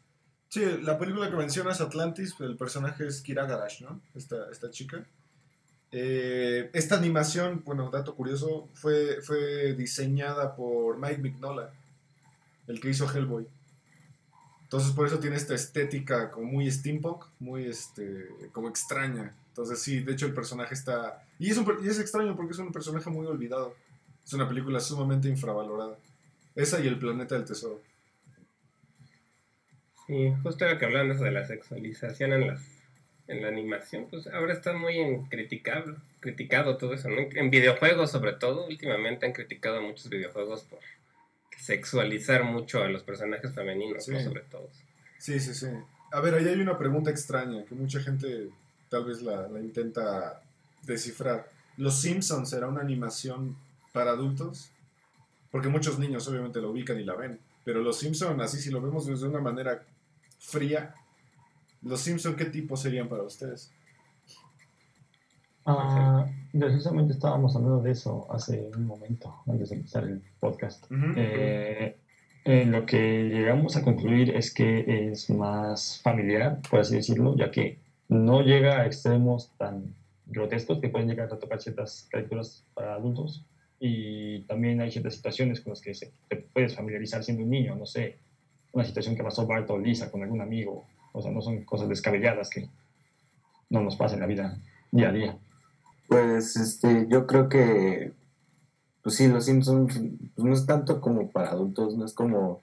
Sí, 0.48 0.64
la 0.82 0.98
película 0.98 1.30
que 1.30 1.36
mencionas, 1.36 1.80
Atlantis, 1.80 2.34
el 2.40 2.56
personaje 2.56 3.06
es 3.06 3.22
Kira 3.22 3.46
Garash, 3.46 3.82
¿no? 3.82 4.00
Esta, 4.16 4.50
esta 4.50 4.70
chica. 4.70 5.06
Eh, 5.92 6.70
esta 6.72 6.96
animación, 6.96 7.62
bueno, 7.64 7.90
dato 7.90 8.16
curioso, 8.16 8.68
fue, 8.74 9.22
fue 9.22 9.74
diseñada 9.74 10.56
por 10.56 10.98
Mike 10.98 11.18
Mignola, 11.18 11.70
el 12.66 12.80
que 12.80 12.90
hizo 12.90 13.08
Hellboy. 13.08 13.46
Entonces 14.62 14.92
por 14.92 15.06
eso 15.06 15.18
tiene 15.20 15.36
esta 15.36 15.54
estética 15.54 16.30
como 16.32 16.46
muy 16.46 16.70
steampunk, 16.70 17.24
muy 17.38 17.66
este, 17.66 18.28
como 18.52 18.68
extraña. 18.68 19.34
Entonces 19.60 19.82
sí, 19.82 20.00
de 20.00 20.12
hecho 20.12 20.26
el 20.26 20.32
personaje 20.32 20.74
está... 20.74 21.22
Y 21.38 21.50
es, 21.50 21.58
un 21.58 21.66
y 21.84 21.88
es 21.88 21.98
extraño 21.98 22.34
porque 22.34 22.52
es 22.52 22.58
un 22.58 22.72
personaje 22.72 23.10
muy 23.10 23.26
olvidado. 23.26 23.74
Es 24.24 24.32
una 24.32 24.48
película 24.48 24.80
sumamente 24.80 25.28
infravalorada. 25.28 25.96
Esa 26.54 26.80
y 26.80 26.86
El 26.86 26.98
Planeta 26.98 27.34
del 27.34 27.44
Tesoro. 27.44 27.80
Sí, 30.06 30.32
justo 30.42 30.66
lo 30.66 30.78
que 30.78 30.84
hablaban 30.86 31.08
de 31.08 31.14
eso 31.14 31.24
de 31.24 31.30
la 31.30 31.46
sexualización 31.46 32.32
en 32.32 32.46
las 32.48 32.80
en 33.30 33.42
la 33.42 33.48
animación, 33.48 34.08
pues 34.10 34.26
ahora 34.26 34.52
está 34.52 34.72
muy 34.72 34.98
en 34.98 35.24
criticable, 35.26 35.94
criticado 36.18 36.76
todo 36.76 36.94
eso, 36.94 37.08
¿no? 37.08 37.20
En 37.32 37.48
videojuegos 37.48 38.10
sobre 38.10 38.32
todo, 38.32 38.66
últimamente 38.66 39.24
han 39.24 39.32
criticado 39.32 39.78
a 39.78 39.80
muchos 39.80 40.08
videojuegos 40.08 40.64
por 40.64 40.80
sexualizar 41.56 42.42
mucho 42.42 42.82
a 42.82 42.88
los 42.88 43.04
personajes 43.04 43.54
femeninos, 43.54 44.08
¿no? 44.08 44.18
Sí. 44.18 44.24
Sobre 44.24 44.40
todo. 44.40 44.68
Sí, 45.18 45.38
sí, 45.38 45.54
sí. 45.54 45.68
A 46.10 46.20
ver, 46.20 46.34
ahí 46.34 46.48
hay 46.48 46.60
una 46.60 46.76
pregunta 46.76 47.10
extraña 47.10 47.64
que 47.64 47.74
mucha 47.76 48.00
gente 48.00 48.48
tal 48.90 49.04
vez 49.04 49.22
la, 49.22 49.48
la 49.48 49.60
intenta 49.60 50.42
descifrar. 50.82 51.48
¿Los 51.78 52.00
Simpsons 52.00 52.50
será 52.50 52.68
una 52.68 52.82
animación 52.82 53.56
para 53.92 54.10
adultos? 54.10 54.70
Porque 55.50 55.68
muchos 55.68 55.98
niños 55.98 56.28
obviamente 56.28 56.60
lo 56.60 56.70
ubican 56.70 57.00
y 57.00 57.04
la 57.04 57.14
ven. 57.14 57.38
Pero 57.64 57.80
los 57.80 57.98
Simpsons, 57.98 58.40
así 58.42 58.60
si 58.60 58.70
lo 58.70 58.82
vemos 58.82 59.06
desde 59.06 59.26
una 59.26 59.40
manera 59.40 59.82
fría, 60.38 60.94
¿los 61.82 62.00
Simpsons 62.00 62.36
qué 62.36 62.46
tipo 62.46 62.76
serían 62.76 63.08
para 63.08 63.22
ustedes? 63.22 63.70
Ah, 65.66 66.26
precisamente 66.52 67.12
estábamos 67.12 67.54
hablando 67.54 67.82
de 67.82 67.92
eso 67.92 68.26
hace 68.30 68.70
un 68.76 68.86
momento, 68.86 69.42
antes 69.46 69.70
de 69.70 69.76
empezar 69.76 70.04
el 70.04 70.22
podcast. 70.40 70.86
Eh, 71.16 71.96
eh, 72.44 72.64
lo 72.64 72.86
que 72.86 73.28
llegamos 73.28 73.76
a 73.76 73.82
concluir 73.82 74.34
es 74.34 74.52
que 74.52 75.10
es 75.10 75.28
más 75.30 76.00
familiar, 76.02 76.60
por 76.68 76.80
así 76.80 76.96
decirlo, 76.96 77.36
ya 77.36 77.50
que 77.50 77.78
no 78.10 78.42
llega 78.42 78.80
a 78.80 78.86
extremos 78.86 79.52
tan 79.56 79.94
grotescos 80.26 80.80
que 80.80 80.88
pueden 80.88 81.08
llegar 81.08 81.32
a 81.32 81.38
tocar 81.38 81.62
ciertas 81.62 82.08
caricaturas 82.10 82.66
para 82.74 82.94
adultos. 82.94 83.46
Y 83.78 84.40
también 84.42 84.80
hay 84.80 84.90
ciertas 84.90 85.14
situaciones 85.14 85.60
con 85.60 85.70
las 85.70 85.80
que 85.80 85.92
te 86.28 86.36
puedes 86.36 86.74
familiarizar 86.74 87.22
siendo 87.22 87.44
un 87.44 87.50
niño, 87.50 87.76
no 87.76 87.86
sé, 87.86 88.18
una 88.72 88.84
situación 88.84 89.16
que 89.16 89.22
pasó 89.22 89.46
Bart 89.46 89.70
o 89.70 89.78
Lisa 89.78 90.10
con 90.10 90.22
algún 90.22 90.40
amigo. 90.40 90.84
O 91.12 91.22
sea, 91.22 91.30
no 91.30 91.40
son 91.40 91.64
cosas 91.64 91.88
descabelladas 91.88 92.50
que 92.50 92.68
no 93.70 93.80
nos 93.80 93.96
pasan 93.96 94.16
en 94.16 94.20
la 94.20 94.26
vida 94.26 94.58
día 94.90 95.08
a 95.08 95.12
día. 95.12 95.38
Pues 96.08 96.56
este, 96.56 97.06
yo 97.08 97.28
creo 97.28 97.48
que, 97.48 98.12
pues 99.02 99.14
sí, 99.14 99.28
Los 99.28 99.44
Simpsons 99.44 100.00
pues 100.34 100.44
no 100.44 100.52
es 100.52 100.66
tanto 100.66 101.00
como 101.00 101.30
para 101.30 101.50
adultos, 101.50 101.96
no 101.96 102.04
es 102.04 102.12
como 102.12 102.60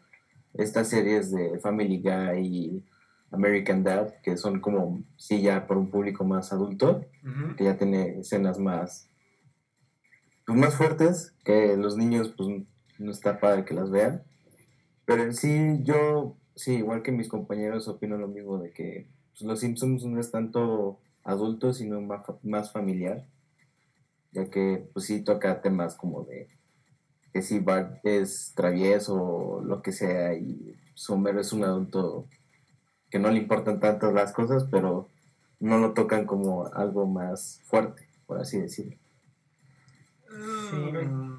estas 0.53 0.89
series 0.89 1.31
de 1.31 1.57
Family 1.59 1.99
Guy 1.99 2.83
American 3.31 3.83
Dad, 3.83 4.15
que 4.23 4.37
son 4.37 4.59
como, 4.59 5.03
sí, 5.17 5.41
ya 5.41 5.67
para 5.67 5.79
un 5.79 5.91
público 5.91 6.23
más 6.23 6.53
adulto, 6.53 7.05
que 7.57 7.65
ya 7.65 7.77
tiene 7.77 8.19
escenas 8.19 8.57
más, 8.57 9.09
pues 10.45 10.57
más 10.57 10.75
fuertes, 10.75 11.33
que 11.43 11.75
los 11.75 11.97
niños, 11.97 12.33
pues 12.37 12.49
no 12.99 13.11
está 13.11 13.39
padre 13.39 13.65
que 13.65 13.73
las 13.73 13.91
vean. 13.91 14.23
Pero 15.05 15.23
en 15.23 15.33
sí, 15.33 15.79
yo, 15.83 16.37
sí, 16.55 16.75
igual 16.75 17.03
que 17.03 17.11
mis 17.11 17.27
compañeros, 17.27 17.87
opino 17.87 18.17
lo 18.17 18.27
mismo 18.27 18.57
de 18.57 18.71
que 18.71 19.07
pues, 19.31 19.41
Los 19.41 19.59
Simpsons 19.59 20.05
no 20.05 20.19
es 20.19 20.31
tanto 20.31 20.99
adulto, 21.23 21.73
sino 21.73 21.99
más, 22.01 22.21
más 22.43 22.71
familiar, 22.71 23.25
ya 24.31 24.49
que, 24.49 24.89
pues 24.93 25.05
sí, 25.05 25.21
toca 25.21 25.61
temas 25.61 25.95
como 25.95 26.23
de 26.23 26.47
que 27.33 27.41
si 27.41 27.59
Bart 27.59 27.99
es 28.03 28.53
travieso 28.55 29.15
o 29.15 29.61
lo 29.61 29.81
que 29.81 29.91
sea, 29.91 30.33
y 30.33 30.75
Homer 31.07 31.37
es 31.37 31.53
un 31.53 31.63
adulto 31.63 32.27
que 33.09 33.19
no 33.19 33.29
le 33.31 33.37
importan 33.37 33.79
tanto 33.79 34.11
las 34.11 34.33
cosas, 34.33 34.65
pero 34.69 35.07
no 35.59 35.77
lo 35.79 35.93
tocan 35.93 36.25
como 36.25 36.67
algo 36.73 37.05
más 37.07 37.61
fuerte, 37.65 38.07
por 38.25 38.39
así 38.39 38.59
decirlo. 38.59 38.95
Mm, 40.31 41.35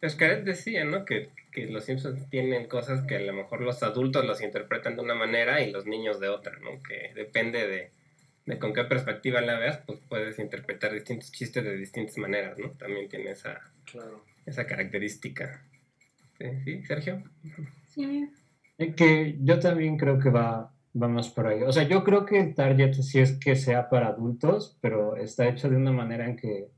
Escaret 0.00 0.44
decía, 0.44 0.84
¿no? 0.84 1.04
Que, 1.04 1.30
que 1.52 1.66
los 1.66 1.84
Simpsons 1.84 2.28
tienen 2.28 2.68
cosas 2.68 3.02
que 3.06 3.16
a 3.16 3.20
lo 3.20 3.32
mejor 3.32 3.60
los 3.62 3.82
adultos 3.82 4.24
los 4.24 4.40
interpretan 4.42 4.96
de 4.96 5.02
una 5.02 5.14
manera 5.14 5.62
y 5.62 5.72
los 5.72 5.86
niños 5.86 6.20
de 6.20 6.28
otra, 6.28 6.58
¿no? 6.60 6.82
Que 6.82 7.12
depende 7.14 7.66
de, 7.66 7.90
de 8.44 8.58
con 8.58 8.74
qué 8.74 8.84
perspectiva 8.84 9.40
la 9.40 9.58
veas, 9.58 9.78
pues 9.86 9.98
puedes 10.08 10.38
interpretar 10.38 10.92
distintos 10.92 11.32
chistes 11.32 11.64
de 11.64 11.76
distintas 11.76 12.18
maneras, 12.18 12.58
¿no? 12.58 12.70
También 12.72 13.08
tiene 13.08 13.30
esa, 13.30 13.62
Claro. 13.90 14.22
esa 14.44 14.66
característica. 14.66 15.62
Sí, 16.38 16.44
¿Sí, 16.64 16.82
Sergio? 16.84 17.22
Sí. 17.88 18.30
Eh, 18.78 18.94
Que 18.94 19.38
yo 19.40 19.58
también 19.60 19.96
creo 19.96 20.18
que 20.18 20.30
va, 20.30 20.72
va 21.00 21.08
más 21.08 21.28
por 21.30 21.46
ahí. 21.46 21.62
O 21.62 21.72
sea, 21.72 21.84
yo 21.88 22.04
creo 22.04 22.24
que 22.26 22.40
el 22.40 22.54
target 22.54 22.94
sí 22.94 23.20
es 23.20 23.38
que 23.38 23.56
sea 23.56 23.88
para 23.88 24.08
adultos, 24.08 24.78
pero 24.80 25.16
está 25.16 25.48
hecho 25.48 25.68
de 25.70 25.76
una 25.76 25.92
manera 25.92 26.26
en 26.26 26.36
que, 26.36 26.70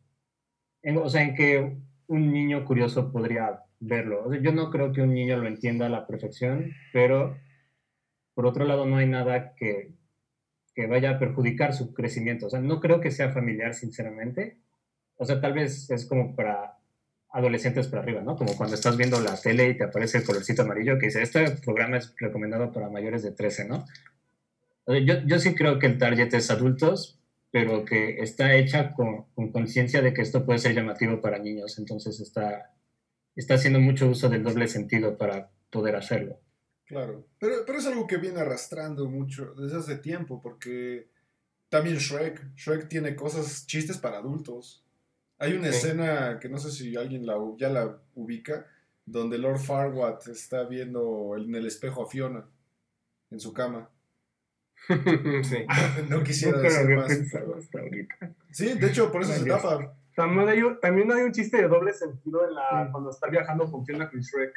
o 0.97 1.09
sea, 1.09 1.23
en 1.23 1.35
que 1.35 1.76
un 2.07 2.33
niño 2.33 2.64
curioso 2.64 3.12
podría 3.12 3.62
verlo. 3.81 4.35
Yo 4.35 4.52
no 4.52 4.71
creo 4.71 4.93
que 4.93 5.02
un 5.02 5.14
niño 5.14 5.37
lo 5.38 5.49
entienda 5.49 5.87
a 5.87 5.88
la 5.90 6.07
perfección, 6.07 6.73
pero 6.93 7.37
por 8.35 8.47
otro 8.47 8.64
lado 8.64 8.87
no 8.87 8.97
hay 8.97 9.07
nada 9.07 9.55
que, 9.55 9.95
que 10.75 10.87
vaya 10.87 11.11
a 11.12 11.19
perjudicar 11.19 11.75
su 11.75 11.93
crecimiento. 11.95 12.47
O 12.47 12.50
sea, 12.50 12.61
no 12.61 12.81
creo 12.81 13.00
que 13.00 13.11
sea 13.11 13.33
familiar, 13.33 13.75
sinceramente. 13.75 14.59
O 15.17 15.25
sea, 15.25 15.40
tal 15.40 15.55
vez 15.55 15.90
es 15.90 16.07
como 16.07 16.37
para 16.37 16.77
adolescentes 17.30 17.88
para 17.88 18.02
arriba, 18.02 18.23
¿no? 18.23 18.37
Como 18.37 18.56
cuando 18.56 18.75
estás 18.75 18.97
viendo 18.97 19.20
la 19.20 19.40
tele 19.40 19.68
y 19.68 19.76
te 19.76 19.85
aparece 19.85 20.18
el 20.18 20.25
colorcito 20.25 20.62
amarillo 20.62 20.99
que 20.99 21.06
dice, 21.06 21.23
este 21.23 21.50
programa 21.50 21.99
es 21.99 22.14
recomendado 22.16 22.73
para 22.73 22.88
mayores 22.88 23.23
de 23.23 23.32
13, 23.32 23.68
¿no? 23.68 23.85
Yo, 24.87 25.20
yo 25.26 25.38
sí 25.38 25.54
creo 25.54 25.78
que 25.78 25.87
el 25.87 25.99
target 25.99 26.32
es 26.32 26.50
adultos, 26.50 27.20
pero 27.50 27.85
que 27.85 28.20
está 28.20 28.54
hecha 28.54 28.94
con 28.94 29.26
conciencia 29.52 30.00
de 30.00 30.14
que 30.14 30.23
esto 30.23 30.47
puede 30.47 30.58
ser 30.58 30.75
llamativo 30.75 31.20
para 31.20 31.38
niños, 31.38 31.78
entonces 31.78 32.20
está, 32.20 32.75
está 33.37 33.54
haciendo 33.54 33.80
mucho 33.80 34.08
uso 34.08 34.28
del 34.28 34.42
doble 34.42 34.66
sentido 34.66 35.16
para 35.16 35.50
poder 35.70 35.97
hacerlo. 35.97 36.40
Claro, 36.87 37.28
pero, 37.38 37.64
pero 37.66 37.78
es 37.78 37.87
algo 37.87 38.06
que 38.06 38.16
viene 38.16 38.40
arrastrando 38.40 39.11
mucho 39.11 39.52
desde 39.54 39.76
hace 39.76 39.97
tiempo, 39.99 40.40
porque 40.40 41.11
también 41.68 41.97
Shrek, 41.97 42.54
Shrek 42.56 42.88
tiene 42.88 43.14
cosas, 43.14 43.66
chistes 43.66 43.99
para 43.99 44.18
adultos. 44.18 44.85
Hay 45.38 45.54
una 45.54 45.68
escena 45.68 46.38
que 46.40 46.49
no 46.49 46.59
sé 46.59 46.71
si 46.71 46.97
alguien 46.97 47.25
la, 47.26 47.37
ya 47.57 47.68
la 47.68 47.97
ubica, 48.14 48.66
donde 49.04 49.38
Lord 49.38 49.59
Farquaad 49.61 50.28
está 50.28 50.64
viendo 50.64 51.37
en 51.37 51.54
el 51.54 51.66
espejo 51.66 52.02
a 52.02 52.09
Fiona 52.09 52.45
en 53.30 53.40
su 53.40 53.52
cama. 53.52 53.88
sí. 54.88 55.66
No 56.09 56.23
quisiera 56.23 56.59
decir 56.61 56.97
más. 56.97 57.11
hasta 57.11 57.78
ahorita. 57.80 58.35
Sí, 58.50 58.75
de 58.78 58.87
hecho, 58.87 59.11
por 59.12 59.23
eso 59.23 59.33
se 59.33 59.45
tapa. 59.47 59.95
También 60.14 60.49
hay, 60.49 60.62
un- 60.62 60.80
también 60.80 61.11
hay 61.12 61.23
un 61.23 61.33
chiste 61.33 61.59
de 61.62 61.68
doble 61.68 61.92
sentido 61.92 62.47
en 62.49 62.54
la, 62.54 62.88
cuando 62.90 63.11
está 63.11 63.28
viajando 63.28 63.71
con 63.71 63.85
Fiona 63.87 64.11
con 64.11 64.21
Shrek. 64.21 64.52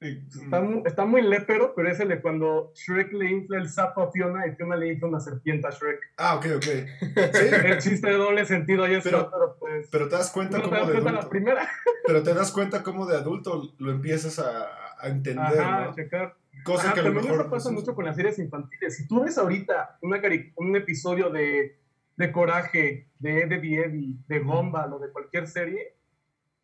Sí. 0.00 0.24
Está, 0.44 0.60
mu- 0.60 0.82
está 0.86 1.04
muy 1.04 1.22
lépero, 1.22 1.72
pero 1.74 1.90
es 1.90 1.98
el 1.98 2.08
de 2.08 2.20
cuando 2.20 2.72
Shrek 2.74 3.12
le 3.14 3.30
infla 3.32 3.58
el 3.58 3.68
sapo 3.68 4.00
a 4.02 4.12
Fiona 4.12 4.46
y 4.46 4.54
Fiona 4.54 4.76
le 4.76 4.92
infla 4.92 5.08
una 5.08 5.18
serpiente 5.20 5.66
a 5.66 5.70
Shrek. 5.70 5.98
Ah, 6.18 6.36
ok, 6.36 6.46
ok. 6.56 6.62
Sí, 6.62 7.46
El 7.64 7.78
chiste 7.78 8.06
de 8.06 8.14
doble 8.14 8.44
sentido 8.46 8.84
ahí 8.84 8.94
está, 8.94 9.10
Pero- 9.10 9.30
pero, 9.30 9.56
pues... 9.58 9.88
pero 9.90 10.08
te 10.08 10.14
das 10.16 10.30
cuenta 10.30 10.58
no 10.58 10.64
te 10.64 10.68
cómo 10.70 10.78
das 10.80 10.86
de 10.86 10.92
cuenta 10.92 11.10
la 11.12 11.18
adulto. 11.18 11.30
primera. 11.30 11.68
Pero 12.06 12.22
te 12.22 12.32
das 12.34 12.52
cuenta 12.52 12.82
cómo 12.84 13.06
de 13.06 13.16
adulto 13.16 13.74
lo 13.78 13.90
empiezas 13.90 14.38
a, 14.38 14.68
a 15.00 15.08
entender, 15.08 15.42
Ajá, 15.60 15.86
¿no? 15.86 15.94
checar. 15.94 16.36
Cosa 16.64 16.84
Ajá, 16.86 16.94
que 16.94 17.00
a 17.00 17.02
lo 17.02 17.08
también 17.10 17.24
mejor 17.32 17.40
eso 17.46 17.50
pasa 17.50 17.68
pues, 17.70 17.80
mucho 17.80 17.94
con 17.96 18.04
las 18.04 18.14
series 18.16 18.38
infantiles. 18.38 18.96
Si 18.96 19.06
tú 19.08 19.24
ves 19.24 19.36
ahorita 19.36 19.98
una 20.02 20.20
un 20.56 20.76
episodio 20.76 21.28
de, 21.30 21.76
de 22.16 22.32
Coraje, 22.32 23.08
de 23.18 23.40
Eddie 23.42 23.84
Eddie, 23.84 24.14
de 24.28 24.38
Gumball 24.40 24.92
o 24.92 24.98
de 25.00 25.10
cualquier 25.10 25.46
serie, 25.48 25.94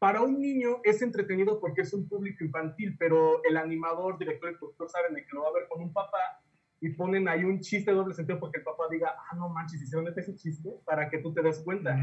para 0.05 0.21
un 0.21 0.39
niño 0.39 0.83
es 0.85 1.01
entretenido 1.01 1.59
porque 1.59 1.81
es 1.81 1.95
un 1.95 2.07
público 2.07 2.45
infantil, 2.45 2.95
pero 2.99 3.43
el 3.43 3.57
animador, 3.57 4.19
director 4.19 4.53
y 4.53 4.57
productor 4.57 4.91
saben 4.91 5.15
de 5.15 5.25
que 5.25 5.31
lo 5.33 5.45
va 5.45 5.49
a 5.49 5.53
ver 5.55 5.67
con 5.67 5.81
un 5.81 5.95
papá 5.95 6.43
y 6.79 6.91
ponen 6.91 7.27
ahí 7.27 7.43
un 7.43 7.59
chiste 7.61 7.91
de 7.91 7.97
doble 7.97 8.13
sentido 8.13 8.39
porque 8.39 8.59
el 8.59 8.65
papá 8.65 8.85
diga, 8.91 9.15
ah, 9.17 9.35
no 9.35 9.49
manches, 9.49 9.81
hicieron 9.81 10.07
ese 10.07 10.37
chiste 10.37 10.75
para 10.85 11.09
que 11.09 11.21
tú 11.21 11.33
te 11.33 11.41
des 11.41 11.59
cuenta. 11.61 11.99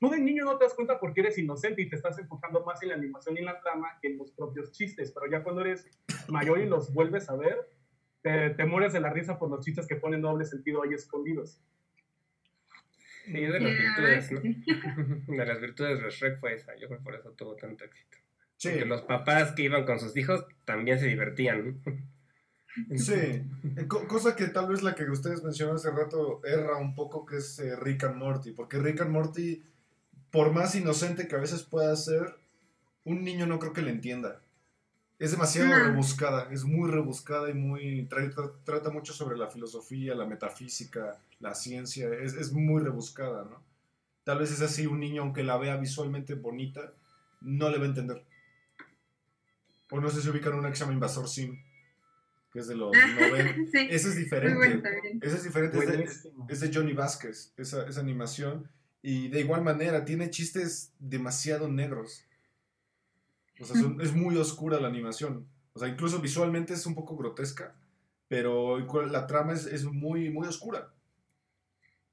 Tú 0.00 0.08
de 0.08 0.20
niño 0.20 0.46
no 0.46 0.56
te 0.56 0.64
das 0.64 0.72
cuenta 0.72 0.98
porque 0.98 1.20
eres 1.20 1.36
inocente 1.36 1.82
y 1.82 1.90
te 1.90 1.96
estás 1.96 2.18
enfocando 2.18 2.64
más 2.64 2.82
en 2.82 2.88
la 2.88 2.94
animación 2.94 3.36
y 3.36 3.40
en 3.40 3.44
la 3.44 3.60
trama 3.60 3.88
que 4.00 4.08
en 4.08 4.16
los 4.16 4.32
propios 4.32 4.72
chistes, 4.72 5.12
pero 5.12 5.30
ya 5.30 5.42
cuando 5.42 5.60
eres 5.60 5.86
mayor 6.28 6.60
y 6.60 6.66
los 6.66 6.94
vuelves 6.94 7.28
a 7.28 7.36
ver, 7.36 7.58
te, 8.22 8.54
te 8.54 8.64
mueres 8.64 8.94
de 8.94 9.00
la 9.00 9.10
risa 9.10 9.38
por 9.38 9.50
los 9.50 9.62
chistes 9.62 9.86
que 9.86 9.96
ponen 9.96 10.22
doble 10.22 10.46
sentido 10.46 10.82
ahí 10.82 10.94
escondidos. 10.94 11.60
Sí, 13.24 13.42
es 13.42 13.52
de 13.52 13.60
las 13.60 13.72
virtudes, 13.78 14.24
es 14.24 14.32
¿no? 14.32 14.40
De 15.36 15.46
las 15.46 15.60
virtudes 15.60 16.02
de 16.02 16.10
Shrek 16.10 16.40
fue 16.40 16.54
esa. 16.54 16.72
Yo 16.76 16.88
creo 16.88 16.98
que 16.98 17.04
por 17.04 17.14
eso 17.14 17.30
tuvo 17.32 17.56
tanto 17.56 17.84
éxito. 17.84 18.18
Sí, 18.56 18.68
Porque 18.70 18.84
los 18.86 19.02
papás 19.02 19.52
que 19.52 19.62
iban 19.62 19.84
con 19.84 19.98
sus 19.98 20.16
hijos 20.16 20.44
también 20.64 20.98
se 20.98 21.06
divertían. 21.06 21.80
¿no? 21.84 22.96
sí. 22.96 23.12
Eh, 23.14 23.86
co- 23.88 24.06
cosa 24.06 24.36
que 24.36 24.46
tal 24.48 24.68
vez 24.68 24.82
la 24.82 24.94
que 24.94 25.04
ustedes 25.04 25.42
mencionaron 25.42 25.76
hace 25.76 25.90
rato 25.90 26.40
erra 26.44 26.76
un 26.76 26.94
poco, 26.94 27.24
que 27.26 27.38
es 27.38 27.58
eh, 27.58 27.76
Rick 27.76 28.04
and 28.04 28.16
Morty. 28.16 28.52
Porque 28.52 28.78
Rick 28.78 29.00
and 29.00 29.10
Morty, 29.10 29.62
por 30.30 30.52
más 30.52 30.74
inocente 30.74 31.26
que 31.28 31.36
a 31.36 31.40
veces 31.40 31.62
pueda 31.62 31.94
ser, 31.96 32.34
un 33.04 33.22
niño 33.24 33.46
no 33.46 33.58
creo 33.58 33.72
que 33.72 33.82
le 33.82 33.90
entienda. 33.90 34.40
Es 35.18 35.30
demasiado 35.30 35.68
No. 35.68 35.84
rebuscada, 35.90 36.48
es 36.50 36.64
muy 36.64 36.90
rebuscada 36.90 37.48
y 37.48 37.54
muy 37.54 38.06
tra- 38.08 38.34
tra- 38.34 38.52
trata 38.64 38.90
mucho 38.90 39.12
sobre 39.12 39.36
la 39.38 39.46
filosofía, 39.48 40.14
la 40.14 40.26
metafísica, 40.26 41.18
la 41.40 41.54
ciencia, 41.54 42.08
es, 42.12 42.34
es 42.34 42.52
muy 42.52 42.82
rebuscada, 42.82 43.44
¿no? 43.44 43.62
Tal 44.24 44.38
vez 44.38 44.50
es 44.50 44.60
así, 44.60 44.86
un 44.86 45.00
niño, 45.00 45.22
aunque 45.22 45.44
la 45.44 45.56
vea 45.56 45.76
visualmente 45.76 46.34
bonita, 46.34 46.92
no 47.42 47.70
le 47.70 47.78
va 47.78 47.84
a 47.84 47.88
entender. 47.88 48.24
O 49.90 50.00
no 50.00 50.08
sé 50.10 50.20
si 50.22 50.28
ubican 50.30 50.54
una 50.54 50.70
que 50.70 50.76
se 50.76 50.80
llama 50.80 50.94
Invasor 50.94 51.28
Sim, 51.28 51.58
que 52.52 52.58
es 52.60 52.66
de 52.66 52.74
los 52.74 52.90
90. 52.92 53.54
sí, 53.72 53.86
Ese 53.90 54.08
es 54.08 54.16
diferente. 54.16 54.56
bueno 54.56 54.82
es 55.20 55.44
diferente, 55.44 55.78
es 55.78 55.86
de, 56.24 56.30
es 56.48 56.60
de 56.60 56.70
Johnny 56.74 56.92
Vázquez, 56.92 57.52
esa, 57.56 57.86
esa 57.86 58.00
animación. 58.00 58.68
Y 59.02 59.28
de 59.28 59.40
igual 59.40 59.62
manera, 59.62 60.04
tiene 60.04 60.30
chistes 60.30 60.90
demasiado 60.98 61.68
negros. 61.68 62.24
O 63.60 63.64
sea, 63.64 63.80
son- 63.80 64.00
es 64.00 64.12
muy 64.14 64.36
oscura 64.36 64.80
la 64.80 64.88
animación. 64.88 65.46
O 65.74 65.78
sea, 65.78 65.88
incluso 65.88 66.20
visualmente 66.20 66.72
es 66.74 66.86
un 66.86 66.94
poco 66.94 67.16
grotesca, 67.16 67.74
pero 68.28 68.78
la 69.06 69.26
trama 69.26 69.52
es, 69.52 69.66
es 69.66 69.84
muy, 69.84 70.30
muy 70.30 70.46
oscura. 70.46 70.92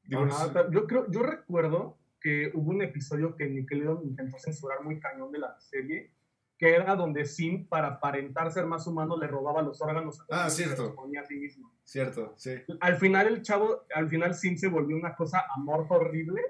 Digo, 0.04 0.26
no 0.26 0.34
Ajá, 0.34 0.46
sé- 0.48 0.52
pero 0.54 0.72
yo 0.72 0.88
creo, 0.88 1.12
yo 1.12 1.24
recuerdo 1.24 1.98
que 2.20 2.52
hubo 2.54 2.70
un 2.72 2.82
episodio 2.82 3.36
que 3.36 3.48
Nickelodeon 3.48 4.04
intentó 4.04 4.38
censurar 4.38 4.84
muy 4.84 5.00
cañón 5.00 5.32
de 5.32 5.40
la 5.40 5.60
serie, 5.60 6.12
que 6.58 6.76
era 6.76 6.96
donde 6.96 7.26
Sim, 7.26 7.66
para 7.68 7.88
aparentar 7.88 8.52
ser 8.52 8.68
más 8.68 8.86
humano, 8.86 9.18
le 9.18 9.26
robaba 9.28 9.64
los 9.64 9.82
órganos 9.82 10.20
a 10.30 10.46
Ah, 10.46 10.50
cierto. 10.50 10.84
los 10.84 10.92
ponía 10.94 11.22
a 11.22 11.26
sí 11.26 11.36
mismo. 11.36 11.74
Cierto, 11.84 12.34
sí. 12.38 12.52
Al 12.80 12.98
final 12.98 13.28
el 13.28 13.42
chavo, 13.42 13.86
al 13.96 14.08
final 14.10 14.36
Sim 14.36 14.58
se 14.58 14.68
volvió 14.68 14.96
una 14.96 15.16
cosa 15.16 15.44
amorfa 15.56 15.96
horrible 15.96 16.42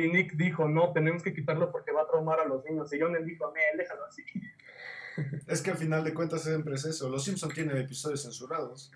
y 0.00 0.08
Nick 0.10 0.34
dijo, 0.34 0.68
no, 0.68 0.92
tenemos 0.92 1.22
que 1.22 1.34
quitarlo 1.34 1.70
porque 1.70 1.92
va 1.92 2.02
a 2.02 2.06
traumar 2.06 2.40
a 2.40 2.46
los 2.46 2.64
niños. 2.64 2.92
Y 2.92 3.00
John 3.00 3.12
dijo, 3.24 3.52
"Meh, 3.52 3.76
déjalo 3.76 4.04
así. 4.06 4.22
Es 5.46 5.60
que 5.60 5.70
al 5.70 5.76
final 5.76 6.02
de 6.04 6.14
cuentas 6.14 6.42
siempre 6.42 6.74
es 6.74 6.84
eso. 6.86 7.10
Los 7.10 7.24
Simpson 7.24 7.52
tienen 7.52 7.76
episodios 7.76 8.22
censurados. 8.22 8.90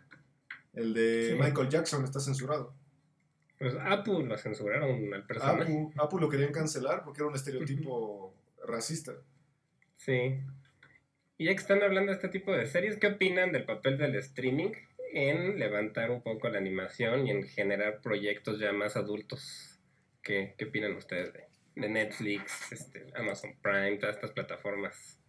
El 0.72 0.94
de 0.94 1.30
Sí. 1.32 1.34
Michael 1.38 1.68
Jackson 1.68 2.04
está 2.04 2.20
censurado. 2.20 2.72
Pues 3.58 3.74
Apu 3.78 4.22
lo 4.22 4.36
censuraron 4.38 5.12
al 5.12 5.26
personaje. 5.26 5.62
Apu, 5.72 5.92
Apu 5.98 6.18
lo 6.18 6.28
querían 6.30 6.52
cancelar 6.52 7.04
porque 7.04 7.20
era 7.20 7.28
un 7.28 7.34
estereotipo 7.34 8.34
racista. 8.66 9.12
Sí. 9.96 10.40
Y 11.38 11.44
ya 11.44 11.50
que 11.52 11.60
están 11.60 11.82
hablando 11.82 12.12
de 12.12 12.16
este 12.16 12.28
tipo 12.28 12.52
de 12.52 12.64
series, 12.66 12.96
¿qué 12.96 13.08
opinan 13.08 13.52
del 13.52 13.66
papel 13.66 13.98
del 13.98 14.14
streaming 14.16 14.72
en 15.12 15.58
levantar 15.58 16.10
un 16.10 16.22
poco 16.22 16.48
la 16.48 16.58
animación 16.58 17.26
y 17.26 17.30
en 17.30 17.42
generar 17.44 18.00
proyectos 18.00 18.58
ya 18.58 18.72
más 18.72 18.96
adultos? 18.96 19.75
¿Qué, 20.26 20.56
qué 20.58 20.64
opinan 20.64 20.96
ustedes 20.96 21.32
de, 21.32 21.44
de 21.76 21.88
Netflix, 21.88 22.72
este, 22.72 23.06
Amazon 23.14 23.54
Prime, 23.62 23.96
todas 23.98 24.16
estas 24.16 24.32
plataformas? 24.32 25.20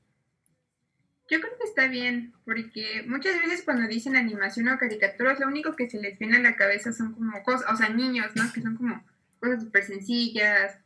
Yo 1.30 1.40
creo 1.40 1.56
que 1.56 1.66
está 1.66 1.88
bien, 1.88 2.34
porque 2.46 3.04
muchas 3.06 3.40
veces 3.40 3.62
cuando 3.62 3.88
dicen 3.88 4.16
animación 4.16 4.70
o 4.70 4.80
caricaturas, 4.80 5.40
lo 5.40 5.46
único 5.46 5.76
que 5.76 5.88
se 5.88 6.00
les 6.00 6.18
viene 6.18 6.38
a 6.38 6.42
la 6.42 6.56
cabeza 6.56 6.94
son 6.94 7.14
como 7.14 7.44
cosas, 7.44 7.72
o 7.72 7.76
sea, 7.76 7.90
niños, 7.90 8.32
¿no? 8.36 8.52
Que 8.52 8.62
son 8.62 8.76
como 8.76 9.06
cosas 9.40 9.62
súper 9.62 9.84
sencillas. 9.84 10.80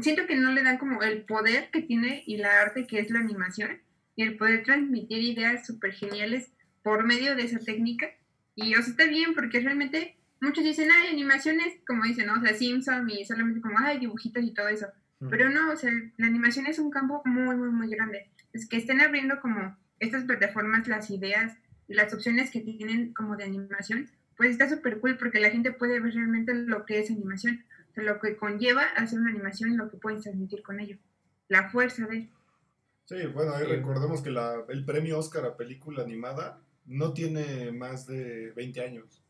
Siento 0.00 0.26
que 0.26 0.36
no 0.36 0.50
le 0.52 0.62
dan 0.62 0.78
como 0.78 1.02
el 1.02 1.26
poder 1.26 1.68
que 1.70 1.82
tiene 1.82 2.22
y 2.26 2.38
la 2.38 2.62
arte 2.62 2.86
que 2.86 3.00
es 3.00 3.10
la 3.10 3.20
animación 3.20 3.82
y 4.16 4.22
el 4.22 4.38
poder 4.38 4.62
transmitir 4.62 5.18
ideas 5.18 5.66
súper 5.66 5.92
geniales 5.92 6.52
por 6.82 7.04
medio 7.04 7.36
de 7.36 7.42
esa 7.42 7.58
técnica. 7.58 8.08
Y 8.54 8.74
o 8.76 8.82
sea, 8.82 8.92
está 8.92 9.04
bien, 9.04 9.34
porque 9.34 9.60
realmente 9.60 10.16
muchos 10.40 10.64
dicen, 10.64 10.88
ay, 10.90 11.08
animaciones, 11.12 11.74
como 11.86 12.04
dicen, 12.04 12.26
¿no? 12.26 12.34
O 12.34 12.40
sea, 12.40 12.54
Simpson 12.54 13.08
y 13.10 13.24
solamente 13.24 13.60
como, 13.60 13.76
ay, 13.78 13.98
dibujitos 13.98 14.42
y 14.44 14.52
todo 14.52 14.68
eso. 14.68 14.86
Pero 15.30 15.50
no, 15.50 15.72
o 15.72 15.76
sea, 15.76 15.90
la 16.16 16.26
animación 16.28 16.66
es 16.66 16.78
un 16.78 16.90
campo 16.90 17.22
muy, 17.24 17.56
muy, 17.56 17.70
muy 17.70 17.88
grande. 17.90 18.30
Es 18.52 18.68
que 18.68 18.76
estén 18.76 19.00
abriendo 19.00 19.40
como 19.40 19.76
estas 19.98 20.22
plataformas 20.24 20.86
las 20.86 21.10
ideas 21.10 21.56
y 21.88 21.94
las 21.94 22.14
opciones 22.14 22.52
que 22.52 22.60
tienen 22.60 23.12
como 23.14 23.36
de 23.36 23.42
animación, 23.44 24.08
pues 24.36 24.50
está 24.50 24.68
súper 24.68 25.00
cool 25.00 25.16
porque 25.18 25.40
la 25.40 25.50
gente 25.50 25.72
puede 25.72 25.98
ver 25.98 26.14
realmente 26.14 26.54
lo 26.54 26.86
que 26.86 27.00
es 27.00 27.10
animación, 27.10 27.64
o 27.90 27.94
sea, 27.94 28.04
lo 28.04 28.20
que 28.20 28.36
conlleva 28.36 28.82
hacer 28.96 29.18
una 29.18 29.30
animación 29.30 29.72
y 29.72 29.76
lo 29.76 29.90
que 29.90 29.96
pueden 29.96 30.20
transmitir 30.22 30.62
con 30.62 30.78
ello. 30.78 30.98
La 31.48 31.68
fuerza 31.70 32.06
de... 32.06 32.28
Sí, 33.06 33.16
bueno, 33.34 33.54
ahí 33.54 33.64
Sí. 33.64 33.72
recordemos 33.72 34.22
que 34.22 34.30
la- 34.30 34.62
el 34.68 34.84
premio 34.84 35.18
Oscar 35.18 35.46
a 35.46 35.56
película 35.56 36.04
animada 36.04 36.60
no 36.86 37.12
tiene 37.12 37.72
más 37.72 38.06
de 38.06 38.52
20 38.52 38.80
años. 38.82 39.20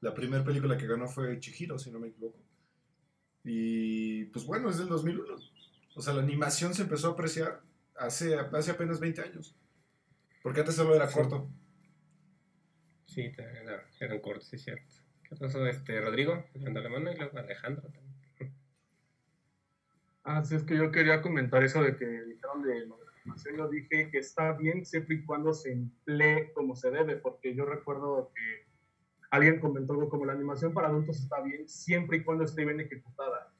La 0.00 0.14
primera 0.14 0.44
película 0.44 0.76
que 0.76 0.86
ganó 0.86 1.08
fue 1.08 1.38
Chihiro, 1.40 1.78
si 1.78 1.90
no 1.90 1.98
me 1.98 2.08
equivoco. 2.08 2.38
Y 3.44 4.24
pues 4.26 4.44
bueno, 4.44 4.70
es 4.70 4.78
del 4.78 4.88
2001. 4.88 5.36
O 5.94 6.00
sea, 6.02 6.12
la 6.14 6.22
animación 6.22 6.74
se 6.74 6.82
empezó 6.82 7.08
a 7.08 7.12
apreciar 7.12 7.62
hace, 7.96 8.36
hace 8.36 8.70
apenas 8.70 9.00
20 9.00 9.22
años. 9.22 9.56
Porque 10.42 10.60
antes 10.60 10.74
solo 10.76 10.94
era 10.94 11.08
Sí. 11.08 11.14
corto. 11.14 11.48
Sí, 13.06 13.22
era, 13.38 13.88
eran 14.00 14.20
cortos, 14.20 14.48
sí, 14.48 14.58
cierto. 14.58 14.94
¿Qué 15.28 15.36
pasó, 15.36 15.64
este, 15.66 16.00
Rodrigo? 16.00 16.44
Levantó 16.54 16.80
la 16.80 16.88
mano 16.88 17.10
y 17.12 17.16
luego 17.16 17.38
Alejandro 17.38 17.82
también. 17.82 18.06
Ah, 20.28 20.42
sí, 20.44 20.56
es 20.56 20.64
que 20.64 20.76
yo 20.76 20.90
quería 20.90 21.22
comentar 21.22 21.62
eso 21.62 21.80
de 21.82 21.96
que 21.96 22.04
dijeron 22.04 22.60
de 22.64 22.84
lo 22.86 22.98
de 22.98 23.04
la 23.04 23.12
animación. 23.22 23.56
Yo 23.58 23.68
dije 23.68 24.10
que 24.10 24.18
está 24.18 24.52
bien 24.54 24.84
siempre 24.84 25.14
y 25.14 25.24
cuando 25.24 25.54
se 25.54 25.70
emplee 25.70 26.52
como 26.52 26.74
se 26.74 26.90
debe, 26.90 27.14
porque 27.16 27.54
yo 27.54 27.64
recuerdo 27.64 28.32
que 28.34 28.65
alguien 29.30 29.60
comentó 29.60 29.92
algo 29.94 30.08
como 30.08 30.24
la 30.24 30.32
animación 30.32 30.72
para 30.72 30.88
adultos 30.88 31.20
está 31.20 31.40
bien 31.40 31.68
siempre 31.68 32.18
y 32.18 32.24
cuando 32.24 32.44
esté 32.44 32.64
bien 32.64 32.80
ejecutada. 32.80 33.52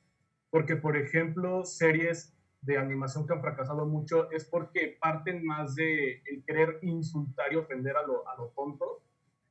Porque, 0.50 0.76
por 0.76 0.96
ejemplo, 0.96 1.64
series 1.64 2.37
de 2.62 2.79
animación 2.79 3.26
que 3.26 3.35
han 3.35 3.40
fracasado 3.40 3.87
mucho 3.87 4.31
es 4.31 4.44
porque 4.44 4.96
parten 5.00 5.44
más 5.44 5.74
de 5.74 6.22
el 6.26 6.44
querer 6.44 6.79
insultar 6.83 7.52
y 7.52 7.57
ofender 7.57 7.96
a 7.96 8.02
lo, 8.07 8.29
a 8.29 8.37
lo 8.37 8.48
tonto 8.48 9.02